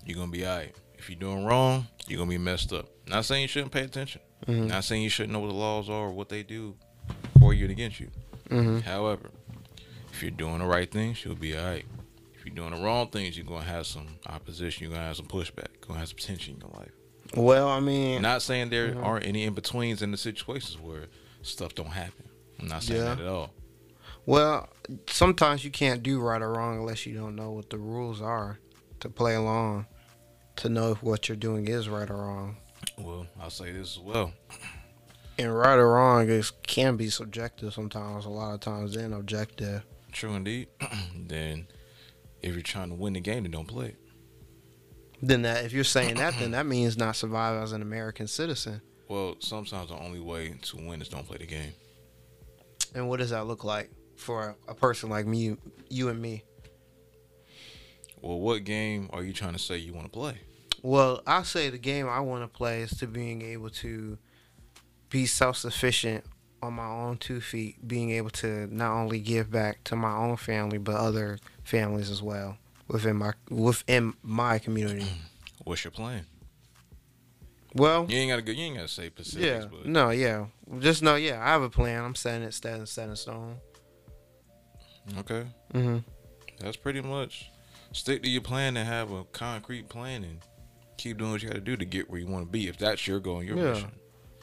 you're 0.05 0.17
gonna 0.19 0.31
be 0.31 0.47
alright. 0.47 0.75
If 0.99 1.09
you're 1.09 1.19
doing 1.19 1.45
wrong, 1.45 1.87
you're 2.07 2.19
gonna 2.19 2.29
be 2.31 2.39
messed 2.39 2.73
up. 2.73 2.87
Not 3.07 3.25
saying 3.25 3.43
you 3.43 3.49
shouldn't 3.49 3.73
pay 3.73 3.83
attention. 3.85 4.21
Mhm. 4.47 4.67
Not 4.67 4.85
saying 4.85 5.03
you 5.03 5.09
shouldn't 5.09 5.33
know 5.33 5.41
what 5.41 5.49
the 5.49 5.55
laws 5.55 5.89
are 5.89 6.07
or 6.07 6.11
what 6.11 6.29
they 6.29 6.43
do 6.43 6.75
for 7.39 7.55
you 7.55 7.65
and 7.65 7.73
against 7.73 8.01
you. 8.01 8.11
Mm-hmm. 8.51 8.81
However, 8.81 9.31
if 10.13 10.23
you're 10.23 10.31
doing 10.31 10.59
the 10.59 10.67
right 10.67 10.91
things, 10.91 11.25
you'll 11.25 11.35
be 11.37 11.57
alright. 11.57 11.87
If 12.35 12.45
you're 12.45 12.55
doing 12.55 12.75
the 12.75 12.85
wrong 12.85 13.09
things, 13.09 13.37
you're 13.37 13.47
gonna 13.47 13.65
have 13.65 13.87
some 13.87 14.07
opposition. 14.27 14.85
You're 14.85 14.93
gonna 14.93 15.07
have 15.07 15.17
some 15.17 15.27
pushback. 15.27 15.69
You're 15.79 15.87
gonna 15.89 16.01
have 16.01 16.09
some 16.09 16.19
tension 16.19 16.55
in 16.55 16.61
your 16.61 16.71
life. 16.79 16.91
Well, 17.37 17.69
I 17.69 17.81
mean, 17.81 18.23
Not 18.23 18.43
saying 18.43 18.71
there 18.71 18.93
Mhm. 18.95 19.05
aren't 19.05 19.25
any 19.27 19.45
in 19.45 19.55
betweens 19.55 20.03
in 20.03 20.11
the 20.11 20.17
situations 20.19 20.77
where 20.79 21.07
stuff 21.43 21.75
don't 21.75 21.91
happen. 21.93 22.29
I'm 22.59 22.67
not 22.69 22.83
saying 22.83 23.01
Yeah. 23.01 23.15
that 23.15 23.21
at 23.23 23.29
all. 23.29 23.51
Well, 24.31 24.69
sometimes 25.09 25.65
you 25.65 25.73
can't 25.73 26.05
do 26.05 26.21
right 26.21 26.41
or 26.41 26.53
wrong 26.53 26.79
unless 26.79 27.05
you 27.05 27.15
don't 27.15 27.35
know 27.35 27.51
what 27.51 27.69
the 27.69 27.79
rules 27.79 28.23
are 28.23 28.61
to 29.01 29.09
play 29.09 29.35
along, 29.35 29.87
to 30.55 30.69
know 30.69 30.93
if 30.93 31.03
what 31.03 31.29
you're 31.29 31.35
doing 31.35 31.67
is 31.67 31.89
right 31.89 32.09
or 32.09 32.19
wrong. 32.19 32.57
Well, 32.97 33.27
I'll 33.41 33.51
say 33.51 33.73
this 33.73 33.97
as 33.97 33.99
well. 33.99 34.33
And 35.37 35.53
right 35.53 35.75
or 35.75 35.95
wrong 35.95 36.29
is 36.29 36.53
can 36.63 36.97
be 36.97 37.11
subjective 37.11 37.75
sometimes. 37.75 38.25
A 38.25 38.29
lot 38.29 38.55
of 38.55 38.61
times, 38.61 38.95
then 38.95 39.15
objective. 39.15 39.83
True 40.13 40.35
indeed. 40.35 40.69
then 41.27 41.67
if 42.41 42.53
you're 42.53 42.63
trying 42.63 42.91
to 42.91 42.95
win 42.95 43.15
the 43.15 43.21
game, 43.21 43.43
then 43.43 43.51
don't 43.51 43.67
play 43.67 43.87
it. 43.87 43.99
Then 45.21 45.43
that 45.43 45.65
if 45.65 45.73
you're 45.73 45.83
saying 45.83 46.15
that, 46.19 46.35
then 46.39 46.53
that 46.53 46.67
means 46.67 46.97
not 46.97 47.17
survive 47.17 47.61
as 47.61 47.73
an 47.73 47.83
American 47.83 48.29
citizen. 48.29 48.81
Well, 49.09 49.35
sometimes 49.41 49.89
the 49.89 49.99
only 49.99 50.21
way 50.21 50.55
to 50.63 50.77
win 50.77 51.03
is 51.03 51.09
don't 51.09 51.27
play 51.27 51.39
the 51.39 51.47
game. 51.47 51.73
And 52.95 53.09
what 53.09 53.19
does 53.19 53.31
that 53.31 53.49
look 53.49 53.65
like 53.65 53.91
for 54.21 54.57
a 54.69 54.75
person 54.75 55.09
like 55.09 55.27
me, 55.27 55.57
you 55.89 56.09
and 56.09 56.21
me? 56.21 56.45
Well, 58.23 58.39
what 58.39 58.65
game 58.65 59.09
are 59.13 59.25
you 59.25 59.33
trying 59.33 59.55
to 59.55 59.59
say 59.59 59.79
you 59.79 59.95
want 59.95 60.07
to 60.07 60.11
play? 60.11 60.35
Well, 60.83 61.23
I'll 61.27 61.45
say 61.45 61.71
the 61.71 61.79
game 61.79 62.09
I 62.09 62.21
want 62.21 62.43
to 62.43 62.49
play 62.49 62.83
is 62.83 62.91
to 62.99 63.07
being 63.07 63.43
able 63.43 63.71
to 63.71 64.19
be 65.09 65.27
self 65.27 65.57
sufficient 65.57 66.25
on 66.63 66.75
my 66.75 66.87
own 66.87 67.17
two 67.17 67.41
feet, 67.41 67.87
being 67.87 68.11
able 68.11 68.31
to 68.31 68.67
not 68.75 68.93
only 68.93 69.21
give 69.21 69.51
back 69.51 69.83
to 69.85 69.97
my 69.97 70.15
own 70.15 70.37
family 70.37 70.79
but 70.79 70.95
other 70.95 71.39
families 71.65 72.11
as 72.11 72.23
well 72.23 72.59
within 72.89 73.17
my 73.17 73.33
within 73.49 74.15
my 74.23 74.59
community. 74.59 75.07
What's 75.65 75.85
your 75.85 75.91
plan? 75.91 76.27
Well, 77.75 78.07
You 78.09 78.19
ain't 78.19 78.31
gotta 78.31 78.43
go. 78.43 78.53
You 78.53 78.65
ain't 78.65 78.77
gotta 78.77 78.89
say 78.89 79.07
specifics, 79.09 79.65
yeah, 79.65 79.69
but 79.71 79.87
no, 79.87 80.11
yeah, 80.11 80.47
just 80.81 81.03
know, 81.03 81.15
yeah, 81.15 81.41
I 81.41 81.49
have 81.49 81.63
a 81.63 81.71
plan. 81.71 82.05
I'm 82.05 82.15
setting 82.15 82.43
it 82.43 82.53
set 82.53 82.81
in 82.81 83.17
stone. 83.17 83.57
Okay, 85.19 85.47
hmm 85.73 85.99
that's 86.61 86.77
pretty 86.77 87.01
much. 87.01 87.51
Stick 87.93 88.23
to 88.23 88.29
your 88.31 88.43
plan 88.43 88.77
and 88.77 88.87
have 88.87 89.11
a 89.11 89.25
concrete 89.25 89.89
plan 89.89 90.23
and 90.25 90.39
keep 90.99 91.17
doing 91.19 91.33
what 91.33 91.43
you 91.43 91.49
gotta 91.49 91.61
do 91.61 91.75
to 91.77 91.85
get 91.87 92.11
where 92.11 92.21
you 92.21 92.27
want 92.27 92.45
to 92.45 92.51
be. 92.51 92.69
If 92.69 92.77
that's 92.79 93.07
your 93.07 93.19
goal 93.19 93.39
and 93.39 93.49
your 93.49 93.57
Yeah. 93.57 93.71
mission, 93.73 93.93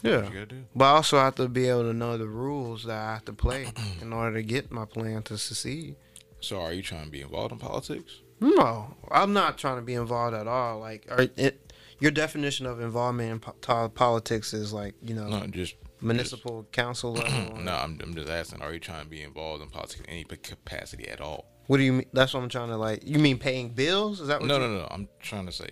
Yeah, 0.02 0.24
you 0.28 0.34
gotta 0.34 0.46
do. 0.48 0.66
but 0.76 0.86
I 0.86 0.90
also 0.90 1.18
have 1.20 1.36
to 1.36 1.48
be 1.48 1.68
able 1.70 1.84
to 1.84 1.94
know 1.94 2.18
the 2.18 2.26
rules 2.28 2.84
that 2.86 2.98
I 2.98 3.14
have 3.14 3.26
to 3.26 3.34
play 3.34 3.72
in 4.02 4.12
order 4.14 4.36
to 4.38 4.44
get 4.44 4.72
my 4.72 4.86
plan 4.86 5.22
to 5.24 5.38
succeed. 5.38 5.96
So, 6.40 6.60
are 6.62 6.74
you 6.74 6.82
trying 6.82 7.06
to 7.06 7.12
be 7.12 7.22
involved 7.22 7.52
in 7.52 7.60
politics? 7.60 8.20
No, 8.40 8.96
I'm 9.12 9.34
not 9.34 9.58
trying 9.60 9.78
to 9.78 9.82
be 9.84 9.94
involved 9.94 10.36
at 10.36 10.48
all. 10.48 10.80
Like, 10.80 11.06
are, 11.10 11.22
it, 11.38 11.72
your 12.00 12.12
definition 12.12 12.66
of 12.66 12.80
involvement 12.82 13.32
in 13.32 13.40
po- 13.40 13.90
politics 13.90 14.54
is 14.54 14.74
like, 14.74 14.96
you 15.02 15.14
know, 15.16 15.28
No, 15.30 15.48
just 15.48 15.76
municipal 16.02 16.64
council 16.72 17.14
level. 17.16 17.58
no. 17.58 17.74
I'm, 17.76 18.00
I'm 18.02 18.14
just 18.16 18.30
asking. 18.30 18.62
Are 18.62 18.74
you 18.74 18.80
trying 18.80 19.04
to 19.04 19.10
be 19.10 19.22
involved 19.22 19.64
in 19.64 19.70
politics 19.70 20.00
in 20.02 20.06
any 20.10 20.24
capacity 20.24 21.08
at 21.08 21.22
all? 21.22 21.46
What 21.68 21.78
do 21.78 21.84
you 21.84 21.94
mean? 21.94 22.06
That's 22.14 22.34
what 22.34 22.44
I'm 22.44 22.50
trying 22.50 22.70
to 22.70 22.78
like. 22.78 23.02
You 23.06 23.20
mean 23.20 23.38
paying 23.38 23.70
bills? 23.70 24.20
Is 24.22 24.28
that 24.30 24.40
what? 24.40 24.48
No, 24.48 24.58
no, 24.60 24.68
no. 24.70 24.80
No. 24.80 24.88
I'm 24.90 25.10
trying 25.22 25.46
to 25.48 25.52
say, 25.52 25.70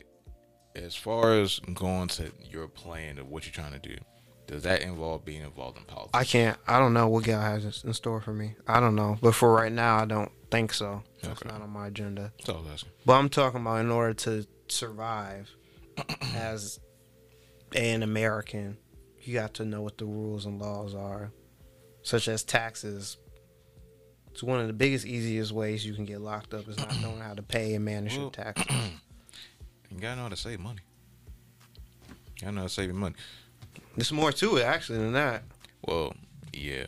as 0.75 0.95
far 0.95 1.33
as 1.39 1.59
going 1.73 2.09
to 2.09 2.31
your 2.51 2.67
plan 2.67 3.17
of 3.17 3.27
what 3.29 3.45
you're 3.45 3.53
trying 3.53 3.71
to 3.71 3.79
do, 3.79 3.95
does 4.47 4.63
that 4.63 4.81
involve 4.81 5.23
being 5.23 5.41
involved 5.41 5.77
in 5.77 5.85
politics? 5.85 6.11
I 6.13 6.23
can't. 6.25 6.57
I 6.67 6.79
don't 6.79 6.93
know 6.93 7.07
what 7.07 7.23
God 7.23 7.41
has 7.41 7.83
in 7.83 7.93
store 7.93 8.19
for 8.21 8.33
me. 8.33 8.55
I 8.67 8.79
don't 8.79 8.95
know. 8.95 9.17
But 9.21 9.35
for 9.35 9.53
right 9.53 9.71
now, 9.71 9.97
I 9.97 10.05
don't 10.05 10.31
think 10.51 10.73
so. 10.73 11.01
That's 11.21 11.41
Okay. 11.41 11.49
not 11.49 11.61
on 11.61 11.69
my 11.69 11.87
agenda. 11.87 12.31
That's 12.37 12.49
all 12.49 12.57
I 12.57 12.61
was 12.63 12.71
asking. 12.73 12.91
But 13.05 13.13
I'm 13.13 13.29
talking 13.29 13.61
about 13.61 13.79
in 13.79 13.89
order 13.89 14.13
to 14.13 14.45
survive 14.67 15.49
as 16.35 16.79
an 17.73 18.03
American, 18.03 18.77
you 19.27 19.33
got 19.33 19.53
to 19.55 19.65
know 19.65 19.81
what 19.81 19.97
the 19.97 20.05
rules 20.05 20.45
and 20.45 20.59
laws 20.61 20.93
are, 20.95 21.31
such 22.03 22.27
as 22.27 22.43
taxes. 22.43 23.17
It's 24.31 24.43
one 24.43 24.59
of 24.59 24.67
the 24.67 24.73
biggest, 24.73 25.05
easiest 25.05 25.51
ways 25.53 25.85
you 25.85 25.93
can 25.93 26.05
get 26.05 26.19
locked 26.21 26.53
up 26.53 26.67
is 26.67 26.77
not 26.77 26.93
knowing 27.01 27.19
how 27.21 27.33
to 27.33 27.41
pay 27.43 27.73
and 27.75 27.85
manage 27.85 28.13
your 28.13 28.23
Well- 28.23 28.31
taxes. 28.31 28.65
You 29.91 30.01
gotta 30.01 30.17
know 30.17 30.23
how 30.23 30.29
to 30.29 30.35
save 30.35 30.59
money. 30.59 30.81
You 32.09 32.13
gotta 32.41 32.51
know 32.53 32.61
how 32.61 32.67
to 32.67 32.73
save 32.73 32.87
your 32.87 32.95
money. 32.95 33.15
There's 33.95 34.11
more 34.11 34.33
to 34.33 34.57
it 34.57 34.63
actually 34.63 34.97
than 34.97 35.13
that. 35.13 35.43
Well, 35.87 36.13
yeah. 36.51 36.87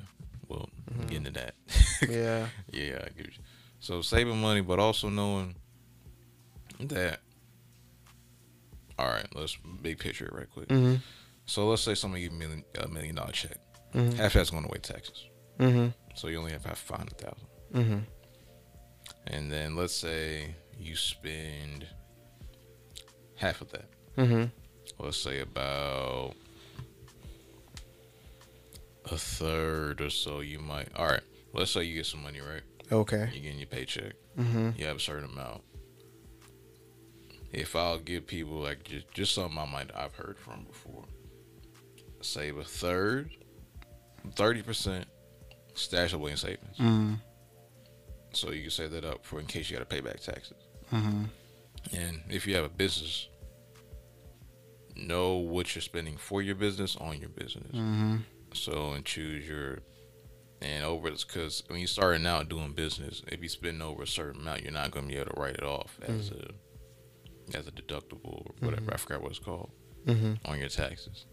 Well, 0.50 0.68
Mhm. 0.92 1.08
get 1.08 1.18
into 1.18 1.32
that. 1.32 1.54
Yeah. 2.10 2.48
yeah, 2.72 2.96
I 3.06 3.10
get 3.16 3.28
you. 3.28 3.44
So 3.80 4.02
saving 4.02 4.42
money, 4.42 4.60
but 4.60 4.78
also 4.80 5.08
knowing 5.08 5.56
that. 6.82 7.22
All 9.00 9.08
right, 9.08 9.28
let's 9.36 9.56
big 9.82 10.00
picture 10.00 10.26
it 10.26 10.34
right 10.34 10.50
quick. 10.52 10.68
Mhm. 10.68 11.00
So 11.48 11.68
let's 11.68 11.82
say 11.82 11.96
somebody 11.96 12.24
give 12.24 12.34
you 12.34 12.38
a 12.38 12.40
million, 12.40 12.64
a 12.80 12.88
million 12.88 13.16
dollar 13.16 13.32
check. 13.32 13.58
Mhm. 13.94 14.14
Half 14.16 14.34
that's 14.34 14.50
going 14.52 14.66
away 14.66 14.78
taxes. 14.80 15.26
Mhm. 15.60 15.94
So 16.16 16.28
you 16.28 16.38
only 16.38 16.52
have 16.52 16.62
five 16.64 16.98
hundred 17.00 17.18
thousand. 17.18 17.48
Mhm. 17.74 18.06
And 19.28 19.52
then 19.52 19.76
let's 19.76 19.94
say 19.96 20.56
you 20.78 20.96
spend 20.96 21.88
half 23.36 23.62
of 23.62 23.72
that. 23.72 23.90
Mhm. 24.18 24.52
Let's 25.00 25.18
say 25.18 25.40
about 25.40 26.36
a 29.06 29.18
third 29.18 30.02
or 30.02 30.10
so. 30.10 30.42
You 30.42 30.60
might. 30.60 30.94
All 30.96 31.08
right. 31.08 31.24
Let's 31.54 31.72
say 31.72 31.84
you 31.84 31.96
get 31.96 32.06
some 32.06 32.24
money, 32.24 32.40
right? 32.42 32.64
Okay. 32.92 33.30
You're 33.34 33.42
getting 33.44 33.60
your 33.60 33.68
paycheck. 33.68 34.14
Mhm. 34.38 34.78
You 34.78 34.86
have 34.86 34.98
a 34.98 35.00
certain 35.00 35.26
amount. 35.32 35.64
If 37.54 37.76
I'll 37.76 38.00
give 38.00 38.28
people 38.28 38.60
like 38.60 38.84
just, 38.84 39.10
just 39.14 39.34
something 39.34 39.58
I 39.58 39.66
might 39.66 39.90
I've 39.96 40.14
heard 40.16 40.38
from 40.38 40.66
before, 40.66 40.87
save 42.22 42.58
a 42.58 42.64
third 42.64 43.32
thirty 44.36 44.62
percent 44.62 45.06
stash 45.74 46.14
away 46.14 46.32
in 46.32 46.38
savings. 46.38 46.78
Mm. 46.80 47.20
So 48.34 48.52
you 48.52 48.64
can 48.64 48.72
save 48.72 48.92
that 48.92 49.06
up 49.06 49.26
for 49.26 49.40
in 49.40 49.46
case 49.46 49.70
you 49.70 49.78
got 49.78 49.88
to 49.90 49.96
pay 49.96 50.02
back 50.02 50.20
taxes. 50.20 50.58
Mm-hmm. 50.92 51.24
And 51.94 52.22
if 52.30 52.46
you 52.48 52.56
have 52.56 52.66
a 52.66 52.70
business, 52.70 53.28
know 54.96 55.36
what 55.36 55.76
you're 55.76 55.82
spending 55.82 56.18
for 56.18 56.42
your 56.42 56.56
business 56.56 56.96
on 56.98 57.20
your 57.20 57.30
business. 57.30 57.72
Mm-hmm. 57.72 58.18
So 58.54 58.92
and 58.94 59.06
choose 59.06 59.48
your 59.48 59.80
and 60.62 60.84
over 60.84 61.10
this 61.12 61.24
because 61.24 61.64
when 61.68 61.80
you 61.80 61.88
starting 61.88 62.26
out 62.26 62.50
doing 62.50 62.74
business, 62.74 63.22
if 63.28 63.42
you 63.44 63.50
spend 63.50 63.82
over 63.84 64.04
a 64.04 64.08
certain 64.08 64.42
amount, 64.42 64.64
you're 64.64 64.72
not 64.72 64.92
going 64.92 65.08
to 65.08 65.14
be 65.14 65.20
able 65.20 65.32
to 65.34 65.40
write 65.40 65.56
it 65.56 65.64
off 65.64 66.00
as 66.08 66.32
a 66.32 67.58
as 67.58 67.68
a 67.68 67.72
deductible 67.72 68.46
or 68.46 68.54
whatever. 68.60 68.94
I 68.94 68.98
forgot 68.98 69.22
what 69.22 69.32
it's 69.32 69.40
called 69.40 69.72
Mm-hmm. 70.08 70.34
on 70.46 70.58
your 70.58 70.70
taxes. 70.70 71.26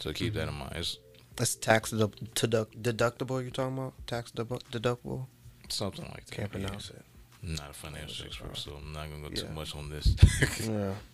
So 0.00 0.12
keep 0.12 0.34
that 0.34 0.48
in 0.48 0.54
mind. 0.54 0.72
It's 0.76 0.98
That's 1.36 1.54
tax 1.54 1.90
deduct- 1.90 2.82
deductible. 2.82 3.42
You're 3.42 3.50
talking 3.50 3.78
about 3.78 3.94
tax 4.06 4.32
dedu- 4.32 4.62
deductible. 4.72 5.26
something 5.68 6.06
like 6.06 6.26
that. 6.26 6.34
Can't 6.34 6.52
yeah. 6.52 6.66
pronounce 6.66 6.90
it. 6.90 7.04
I'm 7.42 7.54
not 7.54 7.70
a 7.70 7.74
financial 7.74 8.26
expert, 8.26 8.56
so 8.56 8.72
I'm 8.72 8.92
not 8.92 9.08
gonna 9.08 9.28
go 9.28 9.34
too 9.34 9.46
Yeah. 9.46 9.52
much 9.52 9.76
on 9.76 9.90
this. 9.90 10.16
Yeah. 10.66 10.94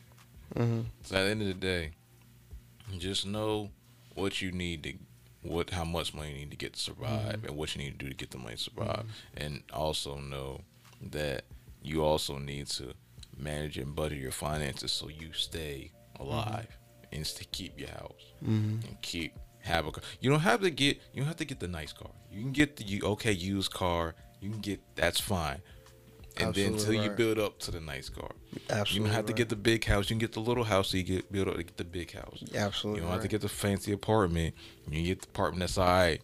Mm-hmm. 0.54 0.82
So 1.02 1.16
at 1.16 1.24
the 1.24 1.30
end 1.30 1.42
of 1.42 1.48
the 1.48 1.54
day, 1.54 1.90
just 2.98 3.26
know 3.26 3.70
what 4.14 4.40
you 4.40 4.52
need 4.52 4.84
to, 4.84 4.94
what 5.42 5.70
how 5.70 5.84
much 5.84 6.14
money 6.14 6.30
you 6.30 6.36
need 6.36 6.52
to 6.52 6.56
get 6.56 6.74
to 6.74 6.78
survive, 6.78 7.38
mm-hmm. 7.38 7.46
and 7.46 7.56
what 7.56 7.74
you 7.74 7.82
need 7.82 7.98
to 7.98 8.04
do 8.04 8.10
to 8.10 8.14
get 8.14 8.30
the 8.30 8.38
money 8.38 8.54
to 8.54 8.62
survive, 8.62 8.88
mm-hmm. 8.88 9.44
and 9.44 9.62
also 9.72 10.18
know 10.18 10.60
that 11.10 11.46
you 11.82 12.04
also 12.04 12.38
need 12.38 12.68
to 12.68 12.94
manage 13.36 13.76
and 13.76 13.96
budget 13.96 14.18
your 14.18 14.30
finances 14.30 14.92
so 14.92 15.08
you 15.08 15.32
stay 15.32 15.90
mm-hmm. 16.14 16.22
alive 16.22 16.78
and 17.16 17.24
to 17.24 17.44
keep 17.46 17.78
your 17.80 17.88
house 17.90 18.12
Mm-hmm. 18.44 18.86
and 18.86 19.02
keep 19.02 19.32
have 19.60 19.86
a 19.86 19.90
car. 19.92 20.02
You 20.20 20.30
don't 20.30 20.40
have 20.40 20.60
to 20.60 20.70
get 20.70 20.98
you 21.12 21.20
don't 21.22 21.26
have 21.26 21.36
to 21.36 21.44
get 21.44 21.58
the 21.58 21.66
nice 21.68 21.92
car. 21.92 22.10
You 22.30 22.42
can 22.42 22.52
get 22.52 22.76
the 22.76 22.84
you 22.84 23.00
okay 23.14 23.32
used 23.32 23.72
car. 23.72 24.14
You 24.40 24.50
can 24.50 24.60
get 24.60 24.80
that's 24.94 25.20
fine. 25.20 25.60
And 26.38 26.54
then 26.54 26.74
Absolutely 26.74 26.96
until 26.98 27.10
you 27.10 27.16
build 27.16 27.38
up 27.38 27.58
to 27.60 27.70
the 27.70 27.80
nice 27.80 28.08
car. 28.10 28.30
Absolutely. 28.68 28.94
You 28.94 29.00
don't 29.06 29.14
have 29.14 29.26
to 29.26 29.32
get 29.32 29.48
the 29.48 29.56
big 29.56 29.84
house. 29.86 30.10
You 30.10 30.14
can 30.16 30.18
get 30.18 30.32
the 30.32 30.40
little 30.40 30.64
house 30.64 30.90
so 30.90 30.98
you 30.98 31.02
get 31.02 31.32
build 31.32 31.48
up 31.48 31.56
to 31.56 31.62
get 31.64 31.78
the 31.78 31.84
big 31.84 32.12
house. 32.12 32.44
Absolutely. 32.54 33.00
You 33.00 33.04
don't 33.06 33.12
have 33.14 33.22
to 33.22 33.28
get 33.28 33.40
the 33.40 33.48
fancy 33.48 33.92
apartment. 33.92 34.54
You 34.90 35.02
get 35.02 35.22
the 35.22 35.28
apartment 35.28 35.60
that's 35.60 35.78
alright. 35.78 36.20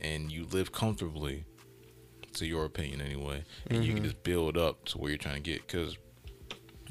And 0.00 0.30
you 0.30 0.46
live 0.50 0.72
comfortably, 0.72 1.44
to 2.34 2.46
your 2.46 2.64
opinion 2.64 3.00
anyway. 3.00 3.44
And 3.68 3.84
you 3.84 3.94
can 3.94 4.02
Mhm. 4.02 4.06
just 4.06 4.22
build 4.24 4.58
up 4.58 4.84
to 4.86 4.98
where 4.98 5.10
you're 5.10 5.18
trying 5.18 5.36
to 5.42 5.50
get. 5.50 5.66
Because 5.66 5.96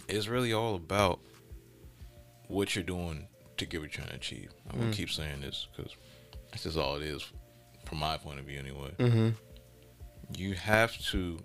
it's 0.08 0.28
really 0.28 0.54
all 0.54 0.76
about 0.76 1.20
what 2.48 2.76
you're 2.76 2.84
doing 2.84 3.28
to 3.58 3.66
get 3.66 3.80
what 3.82 3.86
you're 3.86 4.04
trying 4.04 4.10
to 4.10 4.16
achieve. 4.16 4.52
I'm 4.70 4.80
going 4.80 4.92
Mm. 4.92 4.96
keep 4.96 5.10
saying 5.10 5.42
this 5.42 5.68
because 5.76 5.92
that's 6.52 6.64
just 6.64 6.78
all 6.78 6.96
it 6.98 7.04
is 7.04 7.24
from 7.86 8.00
my 8.00 8.18
point 8.18 8.40
of 8.40 8.46
view 8.46 8.60
anyway. 8.60 8.92
Mm-hmm. 8.98 9.30
You 10.36 10.54
have 10.56 10.98
to 11.12 11.40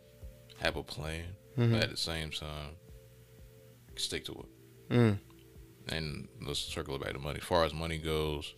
have 0.61 0.76
a 0.76 0.82
plan, 0.82 1.24
Mhm. 1.57 1.72
but 1.72 1.82
at 1.84 1.90
the 1.90 1.96
same 1.96 2.30
time, 2.30 2.76
stick 3.96 4.24
to 4.26 4.32
it. 4.32 4.92
Mm. 4.94 5.18
and 5.90 6.28
let's 6.46 6.59
circle 6.61 6.94
it 6.96 7.03
back 7.03 7.12
to 7.14 7.18
money. 7.18 7.38
As 7.38 7.44
far 7.44 7.64
as 7.64 7.72
money 7.74 7.96
goes, 7.99 8.55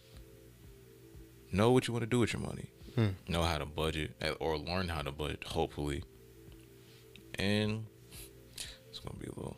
know 1.53 1.71
what 1.73 1.87
you 1.87 1.93
want 1.95 2.03
to 2.03 2.09
do 2.09 2.19
with 2.21 2.33
your 2.33 2.43
money. 2.43 2.71
Hmm. 2.97 3.09
Know 3.29 3.43
how 3.45 3.59
to 3.59 3.67
budget 3.67 4.15
or 4.41 4.59
learn 4.59 4.89
how 4.89 5.03
to 5.03 5.13
budget, 5.13 5.45
hopefully. 5.45 6.03
And 7.37 7.87
it's 8.89 8.99
gonna 8.99 9.19
be 9.19 9.27
a 9.27 9.35
little. 9.35 9.57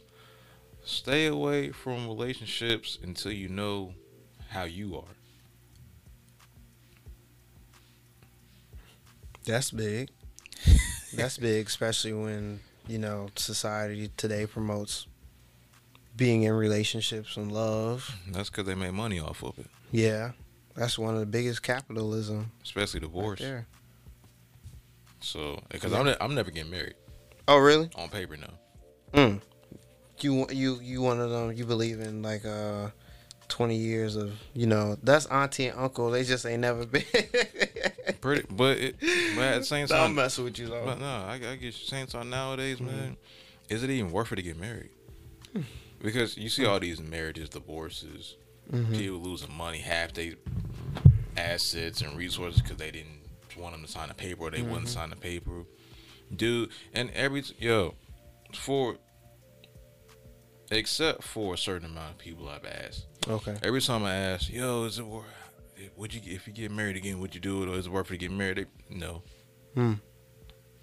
Stay 0.85 1.26
away 1.26 1.70
from 1.70 2.07
relationships 2.09 2.99
until 3.03 3.33
you 3.33 3.49
know 3.49 3.95
how 4.49 4.64
you 4.64 4.97
are. 4.97 5.05
That's 9.45 9.70
big. 9.70 10.11
That's 11.14 11.39
big, 11.39 11.66
especially 11.66 12.12
when 12.12 12.61
you 12.89 12.99
know 12.99 13.28
society 13.37 14.11
today 14.16 14.47
promotes 14.47 15.07
being 16.16 16.43
in 16.43 16.53
relationships 16.53 17.37
and 17.37 17.51
love. 17.53 18.14
That's 18.28 18.51
because 18.51 18.66
they 18.66 18.74
make 18.74 18.93
money 18.93 19.18
off 19.20 19.43
of 19.43 19.59
it, 19.59 19.66
Yeah, 19.93 20.33
that's 20.76 20.99
one 20.99 21.14
of 21.14 21.20
the 21.20 21.26
biggest 21.26 21.62
capitalism 21.62 22.51
especially 22.62 23.01
right 23.01 23.07
divorce. 23.12 23.41
there. 23.41 23.66
So, 25.20 25.62
because 25.70 25.93
Yeah. 25.93 25.99
I'm, 26.01 26.07
ne- 26.07 26.16
I'm 26.20 26.35
never 26.35 26.51
getting 26.51 26.70
married 26.70 26.95
Oh, 27.49 27.57
really? 27.59 27.89
on 27.97 28.09
paper 28.11 28.37
no. 28.37 28.49
Mm. 29.14 29.41
You 30.25 30.47
you 30.51 30.79
you 30.83 31.01
one 31.03 31.20
of 31.20 31.31
them? 31.31 31.53
You 31.53 31.64
believe 31.64 32.01
in 32.01 32.23
like 32.23 32.45
uh, 32.45 32.89
twenty 33.49 33.77
years 33.77 34.16
of 34.16 34.33
you 34.55 34.66
know? 34.66 34.97
That's 35.03 35.27
auntie 35.27 35.66
and 35.66 35.79
uncle. 35.79 36.11
They 36.11 36.25
just 36.25 36.47
ain't 36.47 36.61
never 36.61 36.87
been. 36.87 37.03
Pretty, 38.20 38.45
but 38.51 38.79
it, 38.79 38.97
but 39.01 39.43
at 39.45 39.59
the 39.61 39.64
same 39.64 39.87
I'm 39.91 40.14
messing 40.14 40.45
with 40.45 40.59
you 40.59 40.68
though. 40.68 40.85
But 40.85 41.01
no, 41.01 41.07
I, 41.07 41.41
I 41.51 41.57
get 41.57 41.75
saying 41.75 42.09
so 42.09 42.23
nowadays, 42.23 42.81
man. 42.81 43.16
Is 43.68 43.83
it 43.83 43.91
even 43.91 44.12
worth 44.12 44.33
it 44.33 44.37
to 44.37 44.43
get 44.43 44.59
married? 44.59 44.91
Because 46.03 46.37
you 46.37 46.49
see 46.49 46.66
all 46.66 46.81
these 46.81 47.01
marriages, 47.01 47.49
divorces, 47.49 48.37
Mhm. 48.73 48.97
people 48.97 49.18
losing 49.18 49.53
money, 49.53 49.79
half 49.79 50.12
their 50.14 50.35
assets 51.37 52.01
and 52.03 52.16
resources 52.16 52.61
because 52.62 52.77
they 52.77 52.91
didn't 52.91 53.20
want 53.59 53.75
them 53.75 53.85
to 53.85 53.91
sign 53.91 54.11
a 54.11 54.14
paper 54.14 54.45
or 54.45 54.51
they 54.51 54.62
wouldn't 54.62 54.89
sign 54.89 55.11
the 55.11 55.16
paper, 55.16 55.64
dude. 56.35 56.70
And 56.93 57.11
every 57.11 57.43
yo, 57.59 57.95
for 58.55 58.97
except 60.73 61.23
for 61.23 61.55
a 61.55 61.59
certain 61.59 61.91
amount 61.91 62.12
of 62.12 62.18
people 62.18 62.49
I've 62.49 62.64
asked, 62.64 63.07
Okay. 63.29 63.57
every 63.62 63.81
time 63.81 64.05
I 64.05 64.14
ask, 64.14 64.51
yo, 64.51 64.85
is 64.85 64.99
it 64.99 65.07
worth? 65.07 65.25
Would 65.97 66.14
you 66.14 66.20
if 66.25 66.47
you 66.47 66.53
get 66.53 66.70
married 66.70 66.97
again? 66.97 67.18
Would 67.18 67.35
you 67.35 67.41
do 67.41 67.62
it, 67.62 67.68
or 67.68 67.75
is 67.75 67.87
it 67.87 67.93
worth 67.93 68.07
it 68.07 68.14
to 68.14 68.16
get 68.18 68.31
married? 68.31 68.57
They, 68.59 68.97
no. 68.97 69.23
Hmm. 69.75 69.95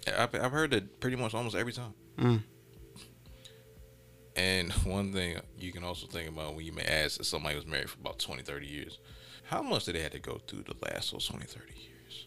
I've, 0.06 0.34
I've 0.34 0.52
heard 0.52 0.70
that 0.72 1.00
pretty 1.00 1.16
much 1.16 1.34
almost 1.34 1.56
every 1.56 1.72
time. 1.72 1.94
Mm. 2.18 2.42
And 4.36 4.72
one 4.84 5.12
thing 5.12 5.38
you 5.58 5.72
can 5.72 5.84
also 5.84 6.06
think 6.06 6.28
about 6.28 6.54
when 6.54 6.64
you 6.64 6.72
may 6.72 6.84
ask 6.84 7.20
if 7.20 7.26
somebody 7.26 7.56
was 7.56 7.66
married 7.66 7.90
for 7.90 7.98
about 8.00 8.18
20, 8.18 8.42
30 8.42 8.66
years, 8.66 8.98
how 9.44 9.62
much 9.62 9.84
did 9.86 9.94
they 9.94 10.02
have 10.02 10.12
to 10.12 10.18
go 10.18 10.40
through 10.46 10.62
to 10.64 10.74
last 10.82 11.12
those 11.12 11.26
20, 11.26 11.44
30 11.46 11.64
years? 11.74 12.26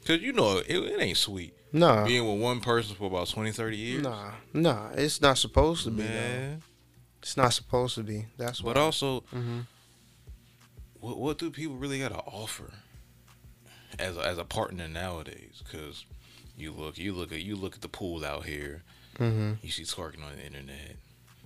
Because 0.00 0.22
you 0.22 0.32
know, 0.32 0.58
it, 0.58 0.68
it 0.68 1.00
ain't 1.00 1.16
sweet. 1.16 1.54
Nah. 1.74 2.04
Being 2.06 2.24
with 2.32 2.40
one 2.40 2.60
person 2.60 2.94
for 2.94 3.06
about 3.08 3.28
20, 3.28 3.50
30 3.50 3.76
years. 3.76 4.02
Nah. 4.04 4.30
Nah. 4.52 4.90
It's 4.94 5.20
not 5.20 5.36
supposed 5.38 5.82
to 5.84 5.90
be. 5.90 6.04
though. 6.04 6.56
It's 7.20 7.36
not 7.36 7.52
supposed 7.52 7.96
to 7.96 8.02
be. 8.04 8.26
That's 8.38 8.60
But 8.60 8.76
what. 8.76 8.76
also, 8.78 9.20
hmm 9.30 9.60
what, 11.00 11.18
what 11.18 11.38
do 11.38 11.50
people 11.50 11.76
really 11.76 11.98
got 11.98 12.12
to 12.12 12.18
offer 12.18 12.70
as 13.98 14.16
a, 14.16 14.20
as 14.20 14.38
a 14.38 14.44
partner 14.44 14.86
nowadays? 14.88 15.62
Because 15.64 16.04
you 16.56 16.70
look, 16.72 16.96
you 16.96 17.12
look 17.12 17.32
at 17.32 17.42
you 17.42 17.56
look 17.56 17.74
at 17.74 17.80
the 17.82 17.88
pool 17.88 18.24
out 18.24 18.44
here. 18.44 18.82
hmm 19.18 19.54
You 19.62 19.70
see 19.70 19.82
twerking 19.82 20.24
on 20.24 20.36
the 20.36 20.44
internet. 20.46 20.96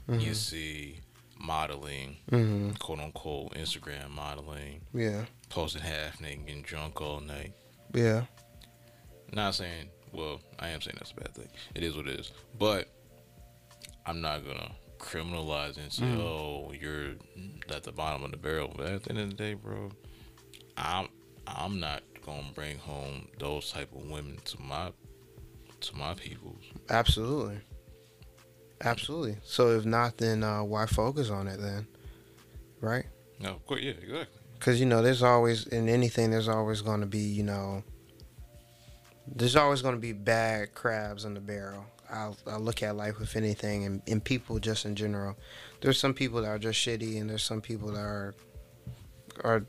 hmm 0.06 0.20
You 0.20 0.34
see 0.34 1.00
modeling, 1.40 2.16
hmm 2.28 2.72
quote 2.72 3.00
unquote, 3.00 3.54
Instagram 3.54 4.10
modeling, 4.10 4.82
Yeah. 4.92 5.24
posting 5.48 5.82
half 5.82 6.20
naked, 6.20 6.46
getting 6.46 6.62
drunk 6.62 7.00
all 7.00 7.20
night. 7.20 7.52
Yeah. 7.94 8.24
Not 9.32 9.54
saying, 9.54 9.88
well, 10.12 10.40
I 10.58 10.68
am 10.68 10.80
saying 10.80 10.96
that's 10.98 11.12
a 11.12 11.14
bad 11.16 11.34
thing. 11.34 11.48
It 11.74 11.82
is 11.82 11.96
what 11.96 12.06
it 12.08 12.18
is. 12.20 12.32
But 12.58 12.88
I'm 14.06 14.20
not 14.20 14.44
gonna 14.46 14.72
criminalize 14.98 15.76
and 15.76 15.92
say, 15.92 16.02
Mhm. 16.04 16.20
oh, 16.20 16.72
you're 16.78 17.12
at 17.74 17.82
the 17.84 17.92
bottom 17.92 18.24
of 18.24 18.30
the 18.32 18.36
barrel. 18.36 18.72
But 18.76 18.86
at 18.86 19.02
the 19.04 19.10
end 19.10 19.18
of 19.20 19.28
the 19.30 19.34
day, 19.36 19.54
bro, 19.54 19.90
I'm 20.76 21.08
I'm 21.46 21.80
not 21.80 22.02
gonna 22.24 22.52
bring 22.54 22.78
home 22.78 23.28
those 23.38 23.70
type 23.72 23.90
of 23.94 24.02
women 24.10 24.38
to 24.44 24.60
my 24.60 24.92
to 25.80 25.96
my 25.96 26.14
peoples. 26.14 26.62
Absolutely. 26.90 27.60
Absolutely. 28.80 29.36
So 29.44 29.70
if 29.76 29.84
not, 29.84 30.18
then 30.18 30.42
uh, 30.44 30.62
why 30.62 30.86
focus 30.86 31.30
on 31.30 31.48
it 31.48 31.60
then? 31.60 31.86
Right? 32.80 33.04
No, 33.40 33.50
of 33.50 33.66
course, 33.66 33.82
yeah, 33.82 33.92
exactly. 33.92 34.26
Because 34.54 34.78
you 34.80 34.86
know, 34.86 35.02
there's 35.02 35.22
always 35.22 35.66
in 35.66 35.88
anything. 35.88 36.30
There's 36.30 36.48
always 36.48 36.80
going 36.82 37.00
to 37.00 37.06
be 37.06 37.18
you 37.18 37.42
know. 37.44 37.82
There's 39.34 39.56
always 39.56 39.82
going 39.82 39.94
to 39.94 40.00
be 40.00 40.12
bad 40.12 40.74
crabs 40.74 41.24
in 41.24 41.34
the 41.34 41.40
barrel. 41.40 41.84
I'll, 42.10 42.36
I'll 42.46 42.60
look 42.60 42.82
at 42.82 42.96
life 42.96 43.18
with 43.18 43.36
anything 43.36 43.84
and, 43.84 44.02
and 44.06 44.24
people 44.24 44.58
just 44.58 44.84
in 44.84 44.94
general. 44.94 45.36
There's 45.80 45.98
some 45.98 46.14
people 46.14 46.42
that 46.42 46.48
are 46.48 46.58
just 46.58 46.84
shitty, 46.84 47.20
and 47.20 47.28
there's 47.28 47.42
some 47.42 47.60
people 47.60 47.92
that 47.92 48.00
are 48.00 48.34
are 49.44 49.66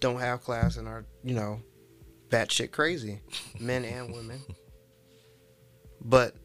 don't 0.00 0.20
have 0.20 0.42
class 0.42 0.76
and 0.76 0.86
are 0.86 1.04
you 1.24 1.34
know 1.34 1.60
batshit 2.28 2.70
crazy, 2.70 3.20
men 3.60 3.84
and 3.84 4.12
women. 4.12 4.40
But 6.00 6.36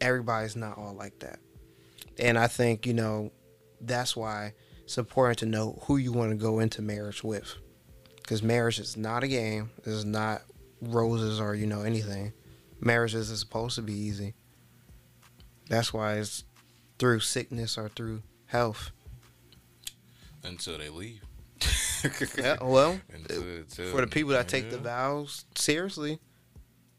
everybody's 0.00 0.56
not 0.56 0.78
all 0.78 0.94
like 0.94 1.18
that, 1.20 1.40
and 2.18 2.38
I 2.38 2.46
think 2.46 2.86
you 2.86 2.94
know 2.94 3.32
that's 3.80 4.14
why 4.14 4.52
it's 4.84 4.98
important 4.98 5.38
to 5.40 5.46
know 5.46 5.78
who 5.84 5.96
you 5.96 6.12
want 6.12 6.30
to 6.30 6.36
go 6.36 6.60
into 6.60 6.82
marriage 6.82 7.24
with, 7.24 7.54
because 8.16 8.42
marriage 8.42 8.78
is 8.78 8.96
not 8.96 9.24
a 9.24 9.28
game. 9.28 9.70
It's 9.84 10.04
not 10.04 10.42
roses 10.82 11.40
or 11.40 11.54
you 11.54 11.66
know 11.66 11.82
anything. 11.82 12.32
Marriage 12.80 13.14
isn't 13.14 13.36
supposed 13.36 13.76
to 13.76 13.82
be 13.82 13.94
easy. 13.94 14.34
That's 15.68 15.92
why 15.92 16.14
it's 16.14 16.44
through 16.98 17.20
sickness 17.20 17.78
or 17.78 17.88
through 17.88 18.22
health. 18.46 18.90
Until 20.42 20.78
they 20.78 20.88
leave. 20.88 21.22
yeah, 22.36 22.56
well, 22.60 23.00
Until- 23.12 23.42
until- 23.42 23.90
for 23.92 24.00
the 24.00 24.08
people 24.08 24.32
that 24.32 24.48
take 24.48 24.70
the 24.70 24.78
vows 24.78 25.44
seriously, 25.54 26.18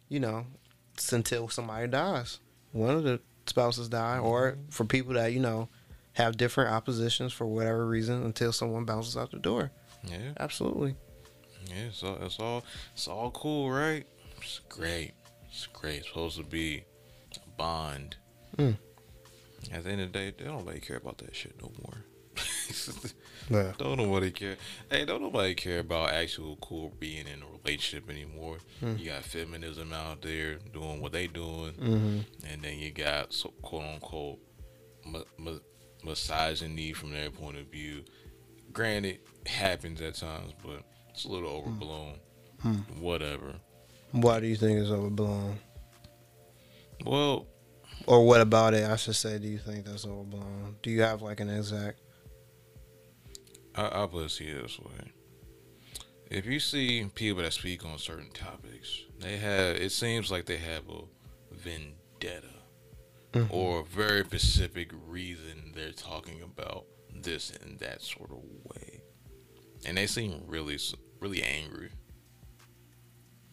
you 0.08 0.20
know, 0.20 0.46
it's 0.94 1.12
until 1.12 1.50
somebody 1.50 1.88
dies, 1.88 2.40
one 2.72 2.96
of 2.96 3.04
the 3.04 3.20
spouses 3.46 3.90
die, 3.90 4.18
or 4.18 4.54
mm-hmm. 4.54 4.70
for 4.70 4.86
people 4.86 5.14
that 5.14 5.34
you 5.34 5.40
know 5.40 5.68
have 6.14 6.38
different 6.38 6.72
oppositions 6.72 7.34
for 7.34 7.46
whatever 7.46 7.86
reason 7.86 8.24
until 8.24 8.54
someone 8.54 8.86
bounces 8.86 9.18
out 9.18 9.32
the 9.32 9.40
door. 9.40 9.72
Yeah, 10.06 10.34
Absolutely. 10.40 10.96
Yeah. 11.70 11.90
So 11.92 12.18
it's 12.22 12.40
all 12.40 12.64
it's 12.94 13.08
all 13.08 13.32
cool, 13.32 13.72
right? 13.72 14.06
It's 14.42 14.60
great. 14.70 15.14
It's 15.50 15.68
great. 15.68 15.98
It's 16.00 16.08
supposed 16.08 16.38
to 16.38 16.44
be 16.44 16.84
a 17.36 17.50
bond. 17.58 18.16
Mm. 18.58 18.78
At 19.72 19.84
the 19.84 19.90
end 19.92 20.02
of 20.02 20.12
the 20.12 20.20
day, 20.20 20.34
they 20.38 20.46
don't 20.46 20.66
really 20.66 20.80
care 20.80 20.98
about 20.98 21.18
that 21.20 21.36
shit 21.36 21.56
no 21.62 21.72
more. 21.82 22.04
Yeah. 23.50 23.74
don't 23.78 23.98
nobody 23.98 24.32
care. 24.32 24.56
Hey, 24.90 25.04
don't 25.04 25.22
nobody 25.22 25.54
care 25.54 25.80
about 25.80 26.12
actual 26.12 26.56
cool 26.62 26.94
being 26.98 27.28
in 27.28 27.42
a 27.42 27.46
relationship 27.62 28.10
anymore. 28.10 28.58
Mm. 28.82 28.98
You 28.98 29.10
got 29.12 29.24
feminism 29.24 29.92
out 29.92 30.22
there 30.22 30.60
doing 30.74 31.02
what 31.02 31.12
they 31.12 31.28
doing, 31.28 31.74
hmm 31.74 32.20
and 32.50 32.62
then 32.62 32.80
you 32.80 32.92
got 32.92 33.34
so 33.34 33.50
quote 33.62 33.84
unquote 33.84 34.40
mi- 35.06 35.26
mi- 35.38 35.60
misogyny 36.06 36.94
from 36.94 37.12
their 37.12 37.30
point 37.32 37.58
of 37.58 37.68
view. 37.68 38.04
Granted, 38.72 39.20
it 39.42 39.48
happens 39.50 40.00
at 40.02 40.16
times, 40.16 40.54
but 40.66 40.84
it's 41.14 41.26
a 41.26 41.30
little 41.30 41.50
overblown. 41.50 42.16
Hmm. 42.62 42.76
Whatever. 43.00 43.56
Why 44.12 44.40
do 44.40 44.48
you 44.48 44.56
think 44.56 44.80
it's 44.80 44.90
overblown? 44.90 45.60
Well, 47.06 47.48
Or 48.08 48.26
what 48.26 48.42
about 48.42 48.74
it? 48.74 48.90
I 48.90 48.96
should 48.96 49.16
say, 49.16 49.38
do 49.40 49.48
you 49.48 49.58
think 49.60 49.86
that's 49.86 50.06
overblown? 50.06 50.76
Do 50.82 50.90
you 50.90 51.02
have 51.02 51.22
like 51.22 51.40
an 51.40 51.50
exact? 51.50 52.00
I, 53.76 53.86
I'll 53.88 54.08
put 54.08 54.26
it 54.40 54.62
this 54.62 54.80
way. 54.80 55.12
If 56.30 56.46
you 56.46 56.60
see 56.60 57.06
people 57.14 57.44
that 57.44 57.54
speak 57.54 57.86
on 57.86 57.98
certain 57.98 58.32
topics, 58.32 59.02
they 59.20 59.38
have 59.38 59.76
it 59.78 59.92
seems 59.92 60.32
like 60.32 60.46
they 60.46 60.58
have 60.58 60.84
a 60.90 61.02
vendetta 61.56 62.50
Mhm. 63.34 63.48
or 63.52 63.80
a 63.82 63.84
very 63.84 64.24
specific 64.26 64.92
reason 65.08 65.72
they're 65.76 65.92
talking 65.92 66.42
about 66.44 66.86
this 67.16 67.52
and 67.62 67.80
that 67.80 68.02
sort 68.02 68.30
of 68.32 68.38
way. 68.64 69.02
And 69.86 69.98
they 69.98 70.06
seem 70.08 70.44
really 70.46 70.78
really 71.24 71.42
angry 71.42 71.90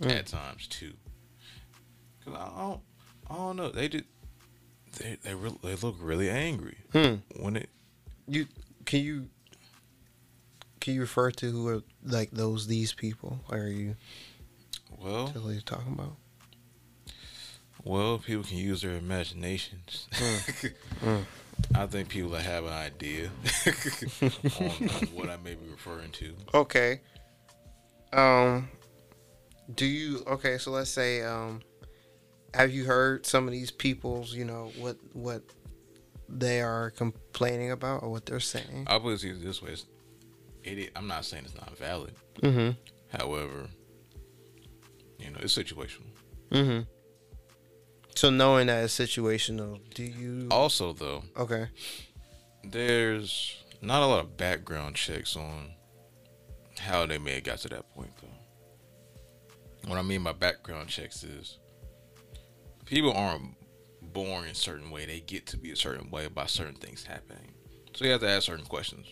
Mm. 0.00 0.10
at 0.18 0.26
times 0.26 0.66
too. 0.66 0.94
Cause 2.24 2.34
I 2.34 2.58
don't 2.58 2.80
I 3.30 3.34
don't 3.34 3.56
know, 3.56 3.70
they 3.70 3.86
did 3.88 4.04
they 4.98 5.16
they 5.22 5.34
re- 5.34 5.58
they 5.62 5.74
look 5.76 5.96
really 6.00 6.28
angry 6.30 6.78
Hmm. 6.92 7.16
when 7.36 7.56
it 7.56 7.68
You 8.26 8.46
can 8.86 9.00
you 9.00 9.28
can 10.80 10.94
you 10.94 11.00
refer 11.02 11.30
to 11.30 11.50
who 11.50 11.68
are 11.68 11.82
like 12.02 12.30
those 12.30 12.66
these 12.66 12.92
people? 12.94 13.40
Or 13.50 13.58
are 13.58 13.68
you 13.68 13.96
well 14.98 15.28
who 15.28 15.50
you 15.52 15.60
talking 15.60 15.92
about? 15.92 16.16
Well, 17.84 18.18
people 18.18 18.44
can 18.44 18.58
use 18.58 18.82
their 18.82 18.96
imaginations. 18.96 20.08
Mm. 20.12 21.24
I 21.74 21.86
think 21.86 22.08
people 22.08 22.34
have 22.34 22.64
an 22.64 22.72
idea 22.72 23.30
on, 24.60 24.70
on 24.70 25.06
what 25.14 25.28
I 25.30 25.36
may 25.36 25.54
be 25.54 25.68
referring 25.70 26.10
to. 26.12 26.34
Okay. 26.54 27.00
Um. 28.12 28.68
Do 29.74 29.86
you 29.86 30.22
okay? 30.26 30.58
So 30.58 30.70
let's 30.70 30.90
say 30.90 31.22
um. 31.22 31.60
Have 32.52 32.72
you 32.72 32.84
heard 32.84 33.26
some 33.26 33.46
of 33.46 33.52
these 33.52 33.70
people's 33.70 34.34
you 34.34 34.44
know 34.44 34.72
what 34.78 34.96
what 35.12 35.42
they 36.28 36.60
are 36.60 36.90
complaining 36.90 37.70
about 37.70 38.02
or 38.02 38.10
what 38.10 38.26
they're 38.26 38.40
saying? 38.40 38.86
I'll 38.88 39.00
put 39.00 39.22
it 39.22 39.42
this 39.42 39.62
way: 39.62 39.70
it's, 39.70 39.86
it, 40.64 40.90
I'm 40.96 41.06
not 41.06 41.24
saying 41.24 41.44
it's 41.44 41.54
not 41.54 41.76
valid. 41.78 42.14
Mm-hmm. 42.42 42.70
However, 43.16 43.68
you 45.18 45.30
know, 45.30 45.38
it's 45.42 45.56
situational. 45.56 46.06
Mm-hmm. 46.50 46.80
So 48.16 48.30
knowing 48.30 48.66
that 48.66 48.84
it's 48.84 48.98
situational, 48.98 49.80
do 49.94 50.02
you? 50.02 50.48
Also, 50.50 50.92
though, 50.92 51.22
Okay. 51.36 51.68
there's 52.64 53.62
not 53.80 54.02
a 54.02 54.06
lot 54.06 54.20
of 54.20 54.36
background 54.36 54.96
checks 54.96 55.36
on 55.36 55.70
how 56.80 57.06
they 57.06 57.18
may 57.18 57.34
have 57.34 57.44
got 57.44 57.58
to 57.58 57.68
that 57.68 57.88
point, 57.94 58.10
though. 58.20 59.88
What 59.88 59.98
I 59.98 60.02
mean 60.02 60.22
by 60.22 60.32
background 60.32 60.88
checks 60.88 61.22
is 61.24 61.58
people 62.84 63.12
aren't 63.12 63.54
born 64.12 64.44
in 64.44 64.50
a 64.50 64.54
certain 64.54 64.90
way; 64.90 65.06
they 65.06 65.20
get 65.20 65.46
to 65.48 65.56
be 65.56 65.70
a 65.70 65.76
certain 65.76 66.10
way 66.10 66.26
by 66.28 66.46
certain 66.46 66.74
things 66.74 67.04
happening. 67.04 67.52
So 67.94 68.04
you 68.04 68.10
have 68.12 68.20
to 68.20 68.28
ask 68.28 68.46
certain 68.46 68.66
questions: 68.66 69.06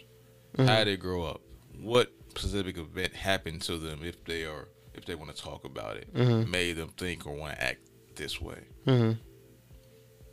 How 0.57 0.65
Mhm. 0.65 0.77
did 0.79 0.87
they 0.89 0.97
grow 0.97 1.25
up? 1.25 1.41
What 1.81 2.13
specific 2.31 2.77
event 2.77 3.15
happened 3.15 3.63
to 3.63 3.79
them 3.79 4.03
if 4.05 4.25
they 4.25 4.45
are 4.45 4.69
if 4.95 5.05
they 5.05 5.15
want 5.15 5.35
to 5.35 5.41
talk 5.43 5.65
about 5.65 5.97
it, 5.97 6.13
Mhm. 6.13 6.49
made 6.49 6.73
them 6.75 6.89
think 6.97 7.25
or 7.27 7.33
want 7.35 7.55
to 7.55 7.63
act 7.63 7.81
this 8.17 8.41
way? 8.41 8.65
Mm-hmm. 8.87 9.21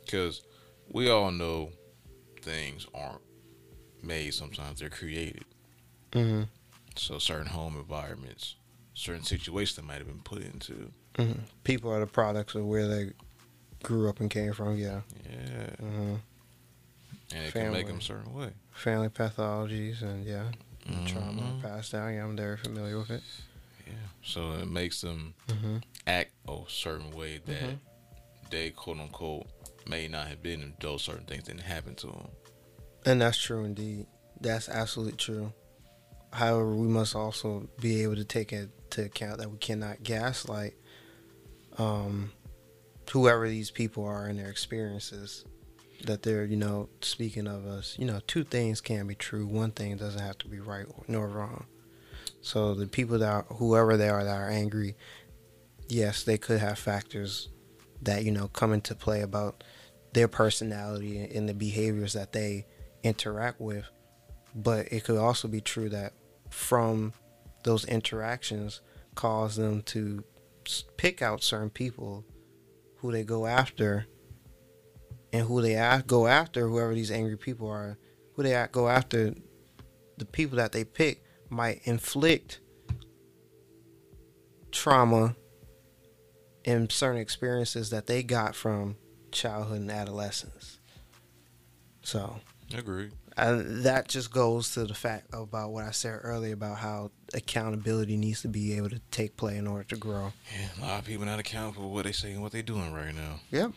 Because 0.04 0.42
we 0.88 1.08
all 1.08 1.30
know 1.30 1.70
things 2.42 2.86
aren't 2.92 3.22
made, 4.02 4.34
sometimes 4.34 4.80
they're 4.80 4.90
created. 4.90 5.44
Mm-hmm. 6.12 6.42
So, 6.98 7.18
certain 7.18 7.46
home 7.46 7.76
environments, 7.76 8.56
certain 8.94 9.22
situations 9.24 9.76
they 9.76 9.82
might 9.82 9.98
have 9.98 10.06
been 10.06 10.20
put 10.22 10.42
into. 10.42 10.90
Mm-hmm. 11.16 11.40
People 11.64 11.92
are 11.92 12.00
the 12.00 12.06
products 12.06 12.54
of 12.54 12.64
where 12.64 12.86
they 12.88 13.12
grew 13.82 14.08
up 14.08 14.20
and 14.20 14.30
came 14.30 14.52
from. 14.52 14.76
Yeah. 14.76 15.00
Yeah. 15.24 15.66
Mm-hmm. 15.82 16.14
And 17.34 17.44
it 17.46 17.52
can 17.52 17.72
make 17.72 17.86
them 17.86 17.98
a 17.98 18.02
certain 18.02 18.32
way. 18.34 18.50
Family 18.72 19.08
pathologies 19.08 20.02
and 20.02 20.24
yeah, 20.24 20.50
trauma 21.06 21.42
Mhm. 21.42 21.62
passed 21.62 21.92
down. 21.92 22.14
Yeah, 22.14 22.24
I'm 22.24 22.36
very 22.36 22.56
familiar 22.56 22.98
with 22.98 23.10
it. 23.10 23.22
Yeah. 23.86 23.92
So, 24.24 24.52
it 24.52 24.68
makes 24.68 25.00
them 25.00 25.34
Mm-hmm. 25.48 25.78
act 26.06 26.32
a 26.48 26.58
certain 26.68 27.10
way 27.10 27.38
that 27.44 27.62
Mhm. 27.62 27.78
they, 28.50 28.70
quote 28.70 28.98
unquote, 28.98 29.46
may 29.88 30.08
not 30.08 30.28
have 30.28 30.42
been 30.42 30.62
if 30.62 30.78
those 30.80 31.02
certain 31.02 31.26
things 31.26 31.44
didn't 31.44 31.60
happen 31.62 31.94
to 31.96 32.06
them. 32.08 32.28
And 33.04 33.20
that's 33.20 33.38
true 33.38 33.64
indeed. 33.64 34.06
That's 34.40 34.68
absolutely 34.68 35.16
true. 35.16 35.52
However, 36.36 36.74
we 36.74 36.86
must 36.86 37.16
also 37.16 37.66
be 37.80 38.02
able 38.02 38.16
to 38.16 38.24
take 38.24 38.52
into 38.52 39.06
account 39.06 39.38
that 39.38 39.50
we 39.50 39.56
cannot 39.56 40.02
gaslight 40.02 40.74
um, 41.78 42.30
whoever 43.10 43.48
these 43.48 43.70
people 43.70 44.04
are 44.04 44.28
in 44.28 44.36
their 44.36 44.50
experiences. 44.50 45.46
That 46.04 46.22
they're, 46.22 46.44
you 46.44 46.58
know, 46.58 46.90
speaking 47.00 47.46
of 47.46 47.64
us, 47.66 47.96
you 47.98 48.04
know, 48.04 48.20
two 48.26 48.44
things 48.44 48.82
can 48.82 49.06
be 49.06 49.14
true. 49.14 49.46
One 49.46 49.70
thing 49.70 49.96
doesn't 49.96 50.20
have 50.20 50.36
to 50.38 50.48
be 50.48 50.60
right 50.60 50.84
nor 51.08 51.26
wrong. 51.26 51.64
So 52.42 52.74
the 52.74 52.86
people 52.86 53.18
that, 53.20 53.30
are, 53.30 53.46
whoever 53.54 53.96
they 53.96 54.10
are 54.10 54.22
that 54.22 54.36
are 54.36 54.50
angry, 54.50 54.94
yes, 55.88 56.22
they 56.22 56.36
could 56.36 56.60
have 56.60 56.78
factors 56.78 57.48
that, 58.02 58.24
you 58.24 58.30
know, 58.30 58.48
come 58.48 58.74
into 58.74 58.94
play 58.94 59.22
about 59.22 59.64
their 60.12 60.28
personality 60.28 61.18
and 61.34 61.48
the 61.48 61.54
behaviors 61.54 62.12
that 62.12 62.34
they 62.34 62.66
interact 63.02 63.58
with. 63.58 63.86
But 64.54 64.92
it 64.92 65.04
could 65.04 65.16
also 65.16 65.48
be 65.48 65.62
true 65.62 65.88
that 65.88 66.12
from 66.56 67.12
those 67.64 67.84
interactions 67.84 68.80
cause 69.14 69.56
them 69.56 69.82
to 69.82 70.24
pick 70.96 71.20
out 71.20 71.42
certain 71.42 71.68
people 71.68 72.24
who 72.96 73.12
they 73.12 73.22
go 73.22 73.46
after 73.46 74.06
and 75.34 75.46
who 75.46 75.60
they 75.60 75.74
go 76.06 76.26
after 76.26 76.66
whoever 76.66 76.94
these 76.94 77.10
angry 77.10 77.36
people 77.36 77.68
are 77.68 77.98
who 78.34 78.42
they 78.42 78.66
go 78.72 78.88
after 78.88 79.34
the 80.16 80.24
people 80.24 80.56
that 80.56 80.72
they 80.72 80.82
pick 80.82 81.22
might 81.50 81.82
inflict 81.84 82.60
trauma 84.72 85.36
and 86.64 86.90
certain 86.90 87.20
experiences 87.20 87.90
that 87.90 88.06
they 88.06 88.22
got 88.22 88.56
from 88.56 88.96
childhood 89.30 89.82
and 89.82 89.90
adolescence 89.90 90.80
so 92.02 92.40
Agreed. 92.74 93.12
And 93.36 93.82
that 93.84 94.08
just 94.08 94.30
goes 94.32 94.72
to 94.74 94.84
the 94.84 94.94
fact 94.94 95.26
about 95.32 95.70
what 95.72 95.84
I 95.84 95.90
said 95.90 96.20
earlier 96.22 96.54
about 96.54 96.78
how 96.78 97.10
accountability 97.34 98.16
needs 98.16 98.42
to 98.42 98.48
be 98.48 98.74
able 98.76 98.90
to 98.90 99.00
take 99.10 99.36
play 99.36 99.56
in 99.56 99.66
order 99.66 99.84
to 99.84 99.96
grow. 99.96 100.32
Yeah, 100.58 100.68
a 100.78 100.86
lot 100.88 100.98
of 101.00 101.04
people 101.04 101.26
not 101.26 101.38
account 101.38 101.74
for 101.76 101.82
what 101.82 102.04
they 102.04 102.12
say 102.12 102.32
and 102.32 102.42
what 102.42 102.52
they're 102.52 102.62
doing 102.62 102.92
right 102.92 103.14
now. 103.14 103.40
Yep. 103.50 103.72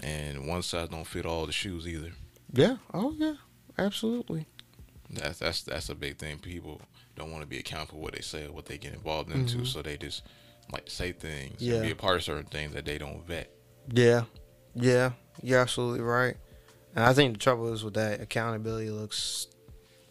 And 0.00 0.46
one 0.48 0.62
size 0.62 0.88
don't 0.88 1.06
fit 1.06 1.26
all 1.26 1.46
the 1.46 1.52
shoes 1.52 1.86
either. 1.86 2.12
Yeah. 2.52 2.76
Oh 2.94 3.14
yeah. 3.18 3.34
Absolutely. 3.78 4.46
That's 5.10 5.38
that's 5.38 5.62
that's 5.62 5.88
a 5.88 5.94
big 5.94 6.18
thing. 6.18 6.38
People 6.38 6.80
don't 7.16 7.30
want 7.30 7.42
to 7.42 7.46
be 7.48 7.58
accountable 7.58 7.98
for 7.98 8.02
what 8.02 8.14
they 8.14 8.20
say 8.22 8.46
or 8.46 8.52
what 8.52 8.66
they 8.66 8.78
get 8.78 8.94
involved 8.94 9.30
into, 9.30 9.58
Mhm. 9.58 9.66
so 9.66 9.82
they 9.82 9.96
just 9.98 10.22
like 10.72 10.88
say 10.88 11.12
things 11.12 11.60
Yeah. 11.60 11.74
and 11.74 11.82
be 11.84 11.90
a 11.90 11.96
part 11.96 12.16
of 12.16 12.22
certain 12.22 12.46
things 12.46 12.72
that 12.74 12.84
they 12.86 12.96
don't 12.98 13.26
vet. 13.26 13.50
Yeah. 13.92 14.24
Yeah. 14.74 15.12
You're 15.42 15.60
absolutely 15.60 16.00
right. 16.00 16.36
And 16.94 17.04
I 17.04 17.12
think 17.14 17.34
the 17.34 17.38
trouble 17.38 17.72
is 17.72 17.82
with 17.84 17.94
that 17.94 18.20
accountability 18.20 18.90
looks 18.90 19.46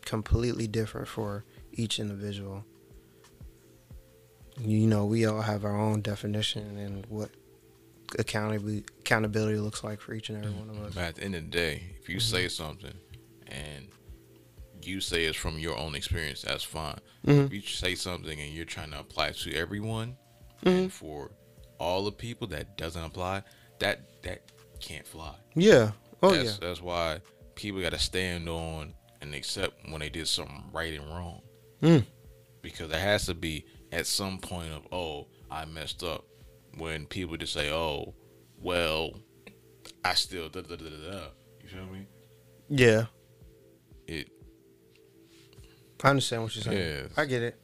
completely 0.06 0.68
different 0.68 1.08
for 1.08 1.46
each 1.74 2.00
individual. 2.00 2.66
You 4.60 4.88
know, 4.88 5.06
we 5.06 5.26
all 5.26 5.42
have 5.42 5.64
our 5.66 5.80
own 5.80 6.02
definition 6.02 6.78
and 6.78 7.06
what 7.08 7.30
accountability 8.20 8.84
accountability 9.00 9.58
looks 9.58 9.84
like 9.84 10.02
for 10.02 10.14
each 10.14 10.30
and 10.30 10.44
every 10.44 10.56
one 10.58 10.70
of 10.70 10.84
us. 10.84 10.94
But 10.94 11.04
at 11.04 11.16
the 11.16 11.24
end 11.24 11.36
of 11.36 11.44
the 11.44 11.50
day, 11.50 11.96
if 12.00 12.10
you 12.10 12.18
Mhm. 12.18 12.22
say 12.22 12.48
something 12.48 12.94
and 13.48 13.88
you 14.84 15.00
say 15.00 15.26
it's 15.26 15.38
from 15.38 15.60
your 15.60 15.78
own 15.78 15.96
experience, 15.96 16.42
that's 16.42 16.64
fine. 16.64 17.00
Mhm. 17.26 17.46
If 17.46 17.54
you 17.54 17.62
say 17.62 17.96
something 17.96 18.40
and 18.40 18.54
you're 18.54 18.66
trying 18.66 18.92
to 18.92 19.00
apply 19.00 19.28
it 19.30 19.36
to 19.38 19.54
everyone, 19.56 20.18
Mhm. 20.64 20.84
and 20.84 20.94
for 20.94 21.32
all 21.80 22.04
the 22.04 22.12
people 22.12 22.48
that 22.48 22.78
doesn't 22.78 23.04
apply, 23.04 23.44
that 23.80 24.22
that 24.24 24.42
can't 24.80 25.08
fly. 25.08 25.36
Yeah. 25.56 25.92
Oh 26.22 26.32
that's, 26.32 26.60
yeah. 26.62 26.68
That's 26.68 26.82
why 26.82 27.20
people 27.56 27.82
got 27.82 27.92
to 27.94 28.00
stand 28.00 28.48
on 28.50 28.94
and 29.22 29.34
accept 29.36 29.74
when 29.90 30.00
they 30.00 30.10
did 30.10 30.28
something 30.28 30.64
right 30.72 30.94
and 31.00 31.08
wrong. 31.10 31.42
Mm. 31.82 32.06
Because 32.62 32.90
there 32.90 33.00
has 33.00 33.26
to 33.28 33.34
be 33.34 33.66
at 33.92 34.06
some 34.08 34.38
point 34.38 34.72
of 34.72 34.88
oh 34.92 35.28
I 35.50 35.66
messed 35.66 36.04
up 36.04 36.26
when 36.78 37.06
people 37.06 37.36
just 37.38 37.54
say 37.54 37.72
oh 37.72 38.14
well 38.62 39.12
I 40.06 40.14
still 40.14 40.50
da 40.50 40.62
da 40.62 40.76
da 40.76 40.90
da 40.90 41.12
da. 41.12 41.22
You 41.62 41.70
feel 41.70 41.86
me? 41.86 42.06
Yeah. 42.70 43.06
It 44.08 44.30
I 46.04 46.10
understand 46.10 46.44
what 46.44 46.56
you're 46.56 46.64
saying. 46.64 46.78
Yeah. 46.78 47.08
I 47.18 47.26
get 47.26 47.44
it. 47.44 47.60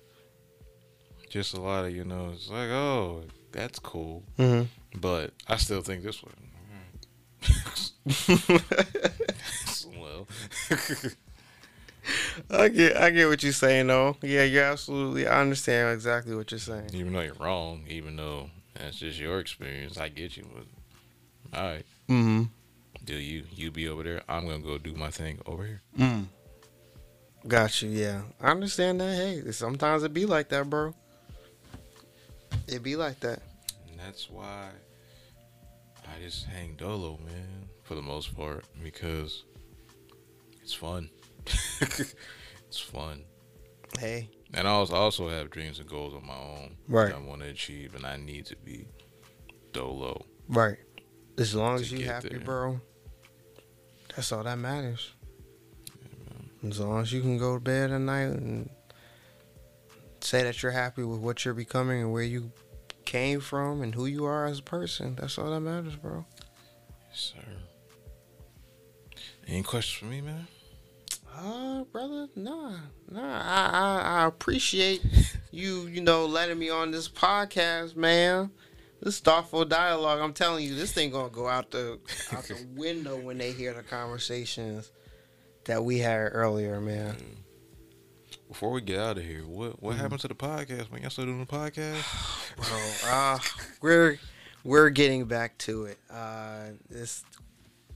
just 1.30 1.54
a 1.56 1.62
lot 1.62 1.86
of 1.86 1.96
you 1.96 2.04
know 2.06 2.32
it's 2.34 2.50
like 2.50 2.70
oh 2.70 3.24
that's 3.52 3.80
cool, 3.80 4.24
Mm-hmm. 4.38 5.00
but 5.00 5.34
I 5.48 5.56
still 5.58 5.82
think 5.82 6.04
this 6.04 6.22
way. 6.24 6.32
well, 9.98 10.28
I 12.50 12.70
get 12.70 12.98
I 12.98 13.10
get 13.10 13.28
what 13.28 13.44
you're 13.44 13.52
saying 13.52 13.88
though. 13.88 14.18
Yeah, 14.22 14.44
you're 14.44 14.64
absolutely 14.64 15.28
I 15.28 15.42
understand 15.42 15.94
exactly 15.94 16.36
what 16.36 16.52
you're 16.52 16.60
saying. 16.60 16.92
even 16.94 17.14
though 17.14 17.22
you're 17.22 17.34
wrong, 17.36 17.84
even 17.88 18.16
though 18.16 18.50
that's 18.74 18.98
just 18.98 19.20
your 19.20 19.40
experience, 19.40 19.98
I 19.98 20.10
get 20.10 20.38
you. 20.38 20.48
But 20.54 21.60
all 21.60 21.66
right. 21.66 21.86
Mm-hmm. 22.10 22.44
Do 23.06 23.16
you 23.16 23.44
you 23.54 23.72
be 23.72 23.88
over 23.88 24.04
there? 24.04 24.22
I'm 24.30 24.46
gonna 24.48 24.60
go 24.60 24.78
do 24.78 24.94
my 24.94 25.10
thing 25.10 25.40
over 25.46 25.66
here. 25.66 25.82
Mm. 25.98 26.26
Got 27.48 27.82
you, 27.82 27.90
yeah. 27.90 28.22
I 28.42 28.52
understand 28.52 29.00
that. 29.00 29.16
Hey, 29.16 29.52
sometimes 29.52 30.04
it 30.04 30.14
be 30.14 30.26
like 30.26 30.50
that, 30.50 30.70
bro. 30.70 30.94
It 32.68 32.84
be 32.84 32.96
like 32.98 33.22
that. 33.22 33.42
And 33.90 34.00
that's 34.00 34.30
why 34.30 34.70
I 36.04 36.22
just 36.22 36.46
hang 36.46 36.76
dolo, 36.76 37.20
man, 37.26 37.70
for 37.88 37.96
the 37.96 38.02
most 38.02 38.36
part, 38.36 38.66
because 38.84 39.44
it's 40.62 40.74
fun. 40.74 41.10
it's 41.82 42.80
fun. 42.80 43.24
Hey. 43.98 44.30
And 44.54 44.68
I 44.68 44.72
also 44.72 45.30
have 45.30 45.50
dreams 45.50 45.80
and 45.80 45.88
goals 45.90 46.14
of 46.14 46.24
my 46.24 46.36
own 46.36 46.76
Right. 46.88 47.08
that 47.10 47.16
I 47.16 47.20
want 47.20 47.42
to 47.42 47.48
achieve, 47.48 47.96
and 47.96 48.06
I 48.06 48.18
need 48.18 48.46
to 48.48 48.56
be 48.58 48.88
dolo. 49.72 50.26
Right. 50.50 50.78
As 51.38 51.54
long 51.56 51.76
as 51.76 51.92
you 51.92 52.06
happy, 52.06 52.30
there. 52.30 52.40
bro. 52.40 52.82
That's 54.16 54.32
all 54.32 54.44
that 54.44 54.58
matters. 54.58 55.14
As 56.68 56.80
long 56.80 57.02
as 57.02 57.14
you 57.14 57.22
can 57.22 57.38
go 57.38 57.56
to 57.56 57.60
bed 57.62 57.92
at 57.92 58.02
night 58.02 58.24
and 58.24 58.70
say 60.22 60.44
that 60.44 60.62
you're 60.64 60.72
happy 60.72 61.04
with 61.04 61.20
what 61.20 61.46
you're 61.46 61.54
becoming 61.54 62.02
and 62.02 62.12
where 62.12 62.24
you 62.24 62.52
came 63.06 63.40
from 63.40 63.82
and 63.82 63.94
who 63.96 64.06
you 64.08 64.26
are 64.26 64.46
as 64.46 64.60
a 64.60 64.64
person, 64.64 65.16
that's 65.16 65.38
all 65.38 65.52
that 65.52 65.60
matters, 65.62 65.96
bro. 65.96 66.26
Yes, 67.10 67.34
sir. 67.36 67.57
Any 69.48 69.64
questions 69.64 70.00
for 70.00 70.06
me, 70.06 70.22
man? 70.22 70.48
Uh, 71.38 71.84
brother, 71.86 72.28
nah, 72.36 72.74
nah. 73.10 73.42
I, 73.42 73.70
I, 73.72 74.22
I 74.22 74.26
appreciate 74.26 75.02
you, 75.52 75.88
you 75.88 76.02
know, 76.02 76.26
letting 76.26 76.60
me 76.60 76.70
on 76.70 76.92
this 76.92 77.08
podcast, 77.08 77.96
man. 77.96 78.52
This 79.02 79.20
thoughtful 79.20 79.64
dialogue. 79.64 80.20
I'm 80.20 80.34
telling 80.34 80.66
you, 80.66 80.76
this 80.76 80.92
thing 80.92 81.12
gonna 81.12 81.30
go 81.30 81.48
out 81.48 81.72
the 81.72 82.00
out 82.34 82.44
the 82.46 82.66
window 82.76 83.18
when 83.18 83.38
they 83.38 83.52
hear 83.52 83.74
the 83.74 83.84
conversations 83.84 84.92
that 85.66 85.84
we 85.84 86.00
had 86.00 86.30
earlier, 86.34 86.82
man. 86.82 87.16
Before 88.48 88.72
we 88.72 88.82
get 88.82 89.00
out 89.00 89.18
of 89.18 89.24
here, 89.24 89.46
what 89.46 89.82
what 89.82 89.96
happened 89.96 90.22
to 90.22 90.28
the 90.28 90.36
podcast? 90.36 90.92
Man, 90.92 91.02
y'all 91.04 91.12
still 91.12 91.26
doing 91.26 91.40
the 91.40 91.46
podcast? 91.46 92.04
Bro, 92.58 93.12
uh, 93.12 93.40
we're 93.82 94.20
we're 94.64 94.90
getting 94.90 95.26
back 95.26 95.58
to 95.60 95.86
it. 95.86 96.00
Uh, 96.10 96.70
this 96.90 97.24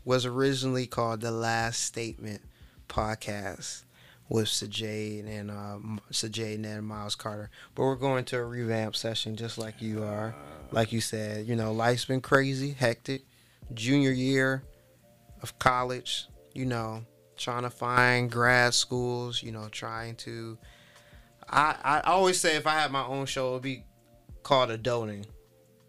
was 0.04 0.26
originally 0.26 0.88
called 0.88 1.22
the 1.22 1.32
Last 1.32 1.84
Statement 1.84 2.42
podcast 2.90 3.84
with 4.30 4.48
Sajade 4.48 5.28
and 5.28 5.52
uh, 5.52 5.76
M- 5.76 6.00
Sajade 6.12 6.66
and 6.66 6.86
Miles 6.88 7.16
Carter, 7.16 7.50
but 7.76 7.84
we're 7.84 7.96
going 7.96 8.24
to 8.26 8.38
a 8.38 8.44
revamp 8.44 8.96
session 8.96 9.36
just 9.36 9.58
like 9.58 9.82
you 9.82 10.04
are. 10.04 10.34
Like 10.72 10.94
you 10.94 11.02
said, 11.02 11.48
you 11.48 11.56
know, 11.56 11.74
life's 11.74 12.06
been 12.06 12.22
crazy, 12.22 12.72
hectic. 12.72 13.24
Junior 13.74 14.12
year 14.12 14.64
of 15.42 15.60
college, 15.60 16.28
you 16.54 16.66
know, 16.66 17.04
trying 17.36 17.64
to 17.64 17.70
find 17.70 18.32
grad 18.32 18.74
schools, 18.74 19.44
you 19.44 19.52
know, 19.52 19.68
trying 19.70 20.16
to. 20.16 20.58
I, 21.50 21.76
I 21.84 22.00
always 22.06 22.40
say 22.40 22.56
if 22.56 22.66
I 22.66 22.80
had 22.80 22.92
my 22.92 23.06
own 23.06 23.26
show, 23.26 23.52
it'd 23.52 23.64
be 23.64 23.84
called 24.44 24.70
adulting. 24.70 25.26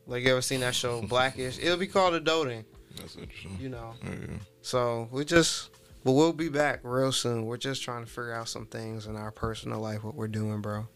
Like 0.07 0.25
you 0.25 0.33
ever 0.33 0.43
seen 0.43 0.61
that 0.61 0.75
show 0.75 1.01
Blackish? 1.03 1.59
It'll 1.61 1.77
be 1.77 1.87
called 1.87 2.15
adulting. 2.15 2.65
That's 3.03 3.17
interesting. 3.17 3.59
You 3.61 3.69
know. 3.69 3.95
Yeah. 4.03 4.37
So 4.63 5.09
we 5.13 5.25
just, 5.25 5.71
but 6.05 6.13
we'll 6.13 6.33
be 6.33 6.49
back 6.49 6.81
real 6.83 7.13
soon. 7.13 7.45
We're 7.47 7.57
just 7.59 7.83
trying 7.83 8.05
to 8.05 8.11
figure 8.11 8.33
out 8.33 8.49
some 8.49 8.67
things 8.67 9.07
in 9.07 9.17
our 9.17 9.31
personal 9.31 9.81
life, 9.81 10.03
what 10.03 10.15
we're 10.15 10.29
doing, 10.29 10.61
bro. 10.61 10.87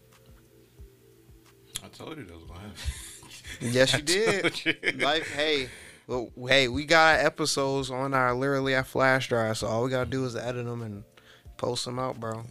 I 1.83 1.87
told 1.89 2.17
you 2.17 2.23
that 2.25 2.33
was 2.33 2.43
gonna 2.43 2.59
happen. 2.59 2.73
Yes, 3.61 3.93
you 3.93 4.01
did. 4.03 4.65
you. 4.65 4.73
Life, 4.99 5.31
hey, 5.31 5.69
well, 6.05 6.29
hey, 6.47 6.67
we 6.67 6.85
got 6.85 7.19
episodes 7.21 7.89
on 7.89 8.13
our 8.13 8.33
literally 8.35 8.75
our 8.75 8.83
flash 8.83 9.29
drive, 9.29 9.57
so 9.57 9.67
all 9.67 9.83
we 9.83 9.89
gotta 9.89 10.09
do 10.09 10.25
is 10.25 10.35
edit 10.35 10.65
them 10.65 10.81
and 10.81 11.03
post 11.55 11.85
them 11.85 11.97
out, 11.97 12.19
bro. 12.19 12.43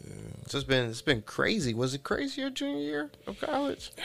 It's 0.43 0.53
just 0.53 0.67
been 0.67 0.89
it's 0.89 1.03
been 1.03 1.23
crazy. 1.23 1.75
Was 1.75 1.95
it 1.95 2.03
crazy 2.03 2.41
your 2.41 2.51
junior 2.51 2.81
year 2.81 3.11
of 3.27 3.41
college? 3.41 3.91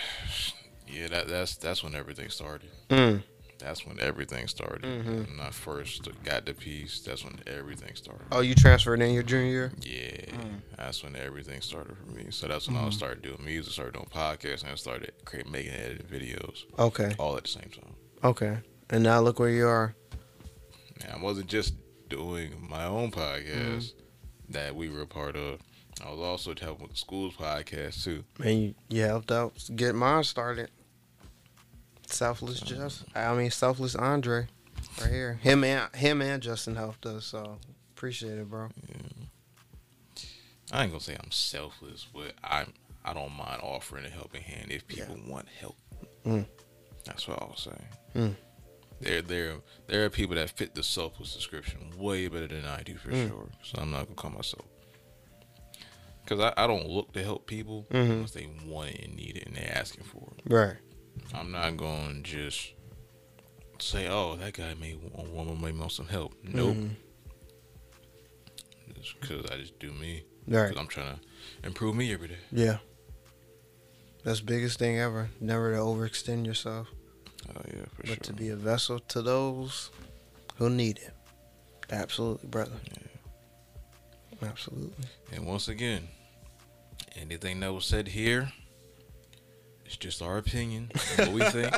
Yeah, 0.87 1.07
that 1.07 1.29
that's 1.29 1.55
that's 1.55 1.81
when 1.85 1.95
everything 1.95 2.27
started. 2.27 2.69
Mm. 2.89 3.23
That's 3.61 3.85
when 3.85 3.99
everything 3.99 4.47
started. 4.47 4.81
Mhm. 4.83 5.27
When 5.29 5.39
I 5.39 5.51
first 5.51 6.07
got 6.23 6.45
the 6.45 6.53
piece, 6.53 6.99
that's 7.01 7.23
when 7.23 7.39
everything 7.45 7.95
started. 7.95 8.25
Oh, 8.31 8.41
you 8.41 8.55
transferred 8.55 9.01
in 9.01 9.13
your 9.13 9.23
junior 9.23 9.51
year? 9.51 9.71
Yeah, 9.81 10.35
Mm. 10.35 10.61
that's 10.77 11.03
when 11.03 11.15
everything 11.15 11.61
started 11.61 11.95
for 11.97 12.05
me. 12.11 12.27
So 12.31 12.47
that's 12.47 12.67
when 12.67 12.77
I 12.77 12.89
started 12.89 13.21
doing 13.21 13.43
music, 13.45 13.73
started 13.73 13.93
doing 13.93 14.07
podcasts, 14.11 14.63
and 14.63 14.71
I 14.71 14.75
started 14.75 15.13
creating, 15.25 15.51
making, 15.51 15.73
editing 15.73 16.07
videos 16.07 16.63
Okay, 16.79 17.15
all 17.19 17.37
at 17.37 17.43
the 17.43 17.49
same 17.49 17.69
time. 17.69 17.95
okay. 18.23 18.57
And 18.89 19.03
now 19.03 19.21
look 19.21 19.39
where 19.39 19.49
you 19.49 19.67
are. 19.67 19.95
And 21.01 21.11
I 21.13 21.17
wasn't 21.17 21.47
just 21.47 21.75
doing 22.09 22.67
my 22.69 22.85
own 22.85 23.11
podcast 23.11 23.93
that 24.49 24.75
we 24.75 24.89
were 24.89 25.01
a 25.03 25.07
part 25.07 25.35
of. 25.35 25.59
I 26.03 26.09
was 26.09 26.19
also 26.19 26.55
helping 26.59 26.83
with 26.83 26.91
the 26.93 26.97
school's 26.97 27.35
podcast 27.35 28.03
too. 28.03 28.23
And 28.43 28.61
you, 28.63 28.75
you 28.89 29.01
helped 29.03 29.31
out 29.31 29.53
get 29.75 29.93
mine 29.95 30.23
started. 30.23 30.71
Selfless 32.11 32.59
just 32.61 33.03
I 33.15 33.33
mean 33.33 33.51
selfless 33.51 33.95
Andre. 33.95 34.47
Right 34.99 35.11
here. 35.11 35.33
Him 35.41 35.63
and 35.63 35.93
him 35.95 36.21
and 36.21 36.41
Justin 36.43 36.75
helped 36.75 37.05
us, 37.05 37.25
so 37.25 37.57
appreciate 37.95 38.37
it, 38.37 38.49
bro. 38.49 38.69
I 40.71 40.83
ain't 40.83 40.91
gonna 40.91 41.01
say 41.03 41.15
I'm 41.21 41.31
selfless, 41.31 42.07
but 42.13 42.33
I'm 42.43 42.73
I 43.03 43.13
don't 43.13 43.33
mind 43.35 43.61
offering 43.63 44.05
a 44.05 44.09
helping 44.09 44.41
hand 44.41 44.71
if 44.71 44.87
people 44.87 45.17
want 45.27 45.47
help. 45.59 45.75
Mm. 46.25 46.45
That's 47.05 47.27
what 47.27 47.41
I'll 47.41 47.55
say. 47.57 47.77
Mm. 48.15 48.35
There, 48.99 49.21
there, 49.23 49.53
there 49.87 50.05
are 50.05 50.09
people 50.11 50.35
that 50.35 50.51
fit 50.51 50.75
the 50.75 50.83
selfless 50.83 51.33
description 51.35 51.79
way 51.97 52.27
better 52.27 52.45
than 52.47 52.65
I 52.65 52.83
do 52.83 52.95
for 52.97 53.09
Mm. 53.09 53.27
sure. 53.29 53.49
So 53.63 53.81
I'm 53.81 53.89
not 53.91 54.03
gonna 54.03 54.15
call 54.15 54.31
myself 54.31 54.65
because 56.23 56.39
I, 56.39 56.53
I 56.63 56.67
don't 56.67 56.87
look 56.87 57.11
to 57.13 57.23
help 57.23 57.47
people 57.47 57.87
Mhm. 57.91 58.09
unless 58.11 58.31
they 58.31 58.47
want 58.65 58.91
it 58.91 59.03
and 59.05 59.15
need 59.15 59.37
it 59.37 59.47
and 59.47 59.55
they're 59.55 59.75
asking 59.75 60.03
for 60.03 60.31
it. 60.37 60.43
Right. 60.53 60.77
I'm 61.33 61.51
not 61.51 61.77
going 61.77 62.23
to 62.23 62.29
just 62.29 62.73
say, 63.79 64.07
"Oh, 64.09 64.35
that 64.35 64.53
guy 64.53 64.73
may 64.79 64.95
want, 64.95 65.61
may 65.61 65.71
want 65.71 65.91
some 65.91 66.07
help." 66.07 66.33
Nope. 66.43 66.75
Mhm. 66.77 66.95
Just 68.95 69.19
because 69.19 69.45
I 69.51 69.57
just 69.57 69.79
do 69.79 69.91
me. 69.91 70.23
Right. 70.47 70.67
Because 70.69 70.77
I'm 70.79 70.87
trying 70.87 71.15
to 71.15 71.19
improve 71.67 71.95
me 71.95 72.13
every 72.13 72.27
day. 72.29 72.37
Yeah. 72.51 72.77
That's 74.23 74.41
biggest 74.41 74.77
thing 74.77 74.99
ever. 74.99 75.29
Never 75.39 75.71
to 75.73 75.77
overextend 75.79 76.45
yourself, 76.45 76.87
Oh 77.49 77.61
yeah, 77.67 77.85
for 77.95 78.01
but 78.03 78.07
sure. 78.07 78.15
to 78.17 78.33
be 78.33 78.49
a 78.49 78.55
vessel 78.55 78.99
to 78.99 79.21
those 79.23 79.89
who 80.57 80.69
need 80.69 80.97
it. 80.99 81.13
Absolutely, 81.89 82.47
brother. 82.47 82.71
Yeah. 82.91 84.47
Absolutely. 84.47 85.05
And 85.31 85.45
once 85.47 85.67
again, 85.67 86.07
anything 87.15 87.59
that 87.61 87.73
was 87.73 87.85
said 87.85 88.07
here, 88.09 88.51
it's 89.91 89.97
just 89.97 90.21
our 90.21 90.37
opinion. 90.37 90.89
what 91.17 91.31
we 91.33 91.41
think 91.41 91.75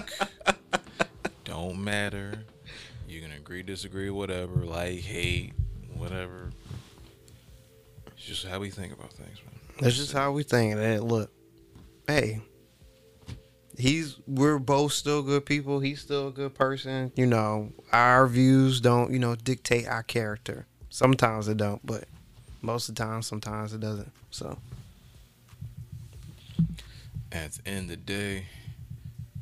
don't 1.45 1.83
matter. 1.83 2.45
You 3.07 3.19
can 3.21 3.31
agree, 3.31 3.63
disagree, 3.63 4.11
whatever, 4.11 4.57
like, 4.65 4.99
hate, 4.99 5.53
whatever. 5.95 6.51
It's 8.15 8.23
just 8.23 8.45
how 8.45 8.59
we 8.59 8.69
think 8.69 8.93
about 8.93 9.11
things, 9.13 9.39
man. 9.43 9.59
That's 9.79 9.97
just 9.97 10.13
how 10.13 10.31
we 10.31 10.43
think. 10.43 10.75
And 10.75 11.03
look, 11.03 11.31
hey, 12.05 12.41
he's 13.79 14.17
we're 14.27 14.59
both 14.59 14.93
still 14.93 15.23
good 15.23 15.47
people. 15.47 15.79
He's 15.79 15.99
still 15.99 16.27
a 16.27 16.31
good 16.31 16.53
person. 16.53 17.11
You 17.15 17.25
know, 17.25 17.71
our 17.91 18.27
views 18.27 18.79
don't 18.79 19.11
you 19.11 19.17
know 19.17 19.33
dictate 19.35 19.87
our 19.87 20.03
character. 20.03 20.67
Sometimes 20.91 21.47
they 21.47 21.55
don't, 21.55 21.83
but 21.83 22.03
Most 22.61 22.89
of 22.89 22.95
the 22.95 23.03
time, 23.03 23.23
sometimes 23.23 23.73
it 23.73 23.79
doesn't. 23.79 24.11
So 24.29 24.59
At 27.33 27.53
the 27.53 27.67
end 27.67 27.79
of 27.85 27.87
the 27.89 27.95
day, 27.97 28.45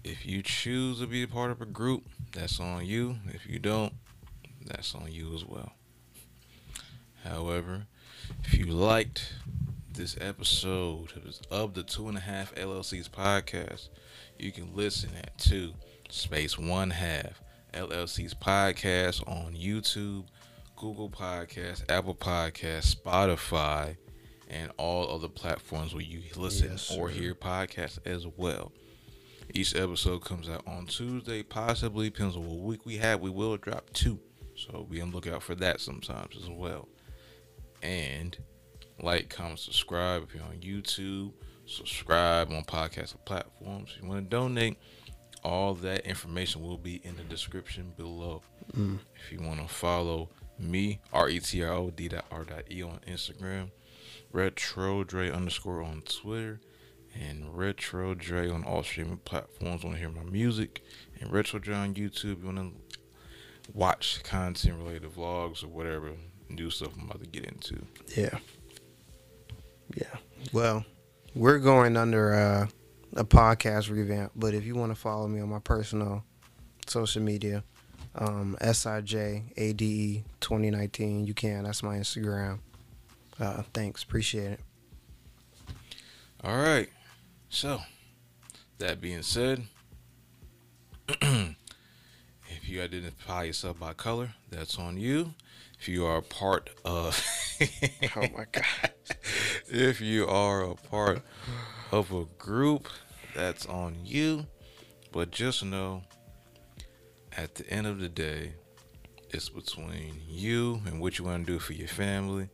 if 0.01 0.25
you 0.25 0.41
choose 0.41 1.01
to 1.01 1.07
be 1.07 1.23
a 1.23 1.27
part 1.27 1.51
of 1.51 1.61
a 1.61 1.65
group, 1.65 2.03
that's 2.31 2.57
on 2.57 2.85
you. 2.85 3.17
If 3.27 3.45
you 3.45 3.59
don't, 3.59 3.91
that's 4.65 4.95
on 4.95 5.11
you 5.11 5.35
as 5.35 5.43
well. 5.43 5.73
However, 7.25 7.87
if 8.45 8.53
you 8.53 8.67
liked 8.67 9.33
this 9.91 10.15
episode 10.21 11.11
of 11.51 11.73
the 11.73 11.83
Two 11.83 12.07
and 12.07 12.17
a 12.17 12.21
Half 12.21 12.55
LLC's 12.55 13.09
podcast, 13.09 13.89
you 14.39 14.53
can 14.53 14.73
listen 14.73 15.09
at 15.21 15.37
two 15.37 15.73
space 16.09 16.57
one 16.57 16.91
half 16.91 17.41
LLC's 17.73 18.33
podcast 18.33 19.27
on 19.27 19.53
YouTube, 19.53 20.27
Google 20.77 21.09
Podcasts, 21.09 21.83
Apple 21.89 22.15
Podcasts, 22.15 22.95
Spotify, 22.95 23.97
and 24.51 24.71
all 24.77 25.09
other 25.09 25.29
platforms 25.29 25.93
where 25.93 26.03
you 26.03 26.21
listen 26.35 26.71
Yes, 26.71 26.95
or 26.95 27.09
hear 27.09 27.33
podcasts 27.33 27.97
as 28.05 28.27
well. 28.27 28.71
Each 29.53 29.75
episode 29.75 30.23
comes 30.23 30.49
out 30.49 30.63
on 30.67 30.85
Tuesday, 30.85 31.41
possibly 31.41 32.09
depends 32.09 32.35
on 32.35 32.45
what 32.45 32.59
week 32.59 32.85
we 32.85 32.97
have. 32.97 33.21
We 33.21 33.29
will 33.29 33.57
drop 33.57 33.91
two, 33.93 34.19
so 34.55 34.85
be 34.89 35.01
on 35.01 35.09
the 35.09 35.15
lookout 35.15 35.41
for 35.41 35.55
that 35.55 35.79
sometimes 35.79 36.35
as 36.35 36.49
well. 36.49 36.87
And 37.81 38.37
like, 39.01 39.29
comment, 39.29 39.59
subscribe 39.59 40.23
if 40.23 40.35
you're 40.35 40.43
on 40.43 40.57
YouTube. 40.57 41.33
Subscribe 41.65 42.51
on 42.51 42.63
podcast 42.63 43.15
platforms. 43.25 43.93
If 43.95 44.03
you 44.03 44.09
want 44.09 44.25
to 44.25 44.29
donate, 44.29 44.77
all 45.43 45.73
that 45.75 46.05
information 46.05 46.61
will 46.61 46.77
be 46.77 47.01
in 47.03 47.15
the 47.15 47.23
description 47.23 47.93
below. 47.95 48.41
Mm. 48.75 48.99
If 49.15 49.31
you 49.31 49.45
want 49.45 49.61
to 49.61 49.73
follow 49.73 50.29
me, 50.59 50.99
R 51.13 51.29
E 51.29 51.39
T 51.39 51.63
R 51.63 51.73
O 51.73 51.89
D 51.89 52.09
dot 52.09 52.25
R 52.31 52.45
E 52.69 52.83
on 52.83 52.99
Instagram, 53.07 53.71
Retro 54.31 55.03
Dre 55.03 55.29
underscore 55.29 55.81
on 55.81 56.01
Twitter, 56.01 56.61
and 57.13 57.55
Retro 57.57 58.13
Dre 58.13 58.49
on 58.49 58.63
all 58.63 58.83
streaming 58.83 59.17
platforms. 59.17 59.83
Want 59.83 59.95
to 59.95 59.99
hear 59.99 60.09
my 60.09 60.23
music? 60.23 60.83
And 61.19 61.31
Retro 61.31 61.59
Dre 61.59 61.75
on 61.75 61.93
YouTube. 61.93 62.39
You 62.39 62.45
want 62.45 62.57
to 62.57 62.71
watch 63.73 64.23
content 64.23 64.77
related 64.77 65.11
vlogs 65.13 65.63
or 65.63 65.67
whatever 65.67 66.11
new 66.49 66.69
stuff 66.69 66.89
I'm 66.97 67.05
about 67.05 67.21
to 67.21 67.27
get 67.27 67.45
into. 67.45 67.81
yeah, 68.17 68.37
yeah. 69.95 70.17
Well, 70.51 70.85
we're 71.35 71.59
going 71.59 71.95
under 71.95 72.33
uh, 72.33 72.67
a 73.15 73.23
podcast 73.23 73.89
revamp, 73.89 74.33
but 74.35 74.53
if 74.53 74.65
you 74.65 74.75
want 74.75 74.91
to 74.91 74.99
follow 74.99 75.27
me 75.27 75.39
on 75.39 75.49
my 75.49 75.59
personal 75.59 76.23
social 76.87 77.21
media, 77.21 77.63
um, 78.15 78.57
SIJADE 78.61 80.23
2019, 80.41 81.25
you 81.25 81.33
can. 81.33 81.63
That's 81.63 81.83
my 81.83 81.97
Instagram. 81.97 82.59
Uh, 83.41 83.63
thanks, 83.73 84.03
appreciate 84.03 84.51
it. 84.51 84.59
All 86.43 86.57
right. 86.57 86.89
So, 87.49 87.81
that 88.77 89.01
being 89.01 89.23
said, 89.23 89.63
if 91.09 91.55
you 92.65 92.83
identify 92.83 93.43
yourself 93.43 93.79
by 93.79 93.93
color, 93.93 94.35
that's 94.51 94.77
on 94.77 94.97
you. 94.97 95.33
If 95.79 95.89
you 95.89 96.05
are 96.05 96.17
a 96.17 96.21
part 96.21 96.69
of, 96.85 97.19
Oh 98.15 98.21
my 98.21 98.45
god. 98.51 98.91
if 99.67 99.99
you 99.99 100.27
are 100.27 100.61
a 100.61 100.75
part 100.75 101.23
of 101.91 102.11
a 102.11 102.25
group, 102.37 102.87
that's 103.33 103.65
on 103.65 103.95
you. 104.03 104.45
But 105.11 105.31
just 105.31 105.65
know, 105.65 106.03
at 107.35 107.55
the 107.55 107.67
end 107.71 107.87
of 107.87 107.99
the 107.99 108.07
day, 108.07 108.53
it's 109.31 109.49
between 109.49 110.21
you 110.27 110.81
and 110.85 111.01
what 111.01 111.17
you 111.17 111.25
want 111.25 111.47
to 111.47 111.53
do 111.53 111.57
for 111.57 111.73
your 111.73 111.87
family. 111.87 112.47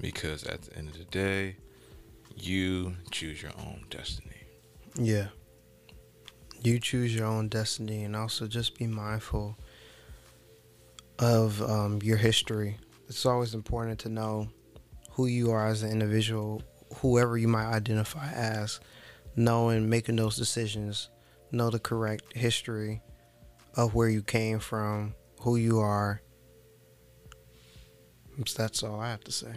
Because 0.00 0.44
at 0.44 0.62
the 0.62 0.76
end 0.76 0.88
of 0.88 0.98
the 0.98 1.04
day, 1.04 1.56
you 2.36 2.96
choose 3.10 3.42
your 3.42 3.52
own 3.58 3.84
destiny. 3.90 4.42
Yeah. 4.96 5.28
You 6.62 6.78
choose 6.78 7.14
your 7.14 7.26
own 7.26 7.48
destiny 7.48 8.04
and 8.04 8.16
also 8.16 8.46
just 8.46 8.78
be 8.78 8.86
mindful 8.86 9.56
of 11.18 11.60
um, 11.62 12.00
your 12.02 12.16
history. 12.16 12.78
It's 13.08 13.26
always 13.26 13.54
important 13.54 13.98
to 14.00 14.08
know 14.08 14.48
who 15.10 15.26
you 15.26 15.50
are 15.50 15.66
as 15.66 15.82
an 15.82 15.90
individual, 15.90 16.62
whoever 16.96 17.36
you 17.36 17.48
might 17.48 17.70
identify 17.70 18.32
as, 18.32 18.80
knowing, 19.36 19.88
making 19.88 20.16
those 20.16 20.36
decisions, 20.36 21.10
know 21.50 21.70
the 21.70 21.78
correct 21.78 22.36
history 22.36 23.02
of 23.74 23.94
where 23.94 24.08
you 24.08 24.22
came 24.22 24.58
from, 24.58 25.14
who 25.40 25.56
you 25.56 25.78
are. 25.78 26.22
That's 28.56 28.82
all 28.82 28.98
I 29.00 29.10
have 29.10 29.24
to 29.24 29.32
say. 29.32 29.54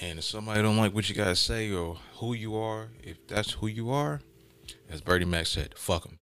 And 0.00 0.18
if 0.18 0.24
somebody 0.24 0.62
don't 0.62 0.78
like 0.78 0.94
what 0.94 1.08
you 1.08 1.14
guys 1.14 1.38
say 1.38 1.70
or 1.72 1.98
who 2.16 2.32
you 2.32 2.56
are, 2.56 2.88
if 3.02 3.26
that's 3.26 3.52
who 3.52 3.66
you 3.66 3.90
are, 3.90 4.20
as 4.90 5.02
Bernie 5.02 5.26
Mac 5.26 5.46
said, 5.46 5.74
fuck 5.76 6.04
them. 6.04 6.16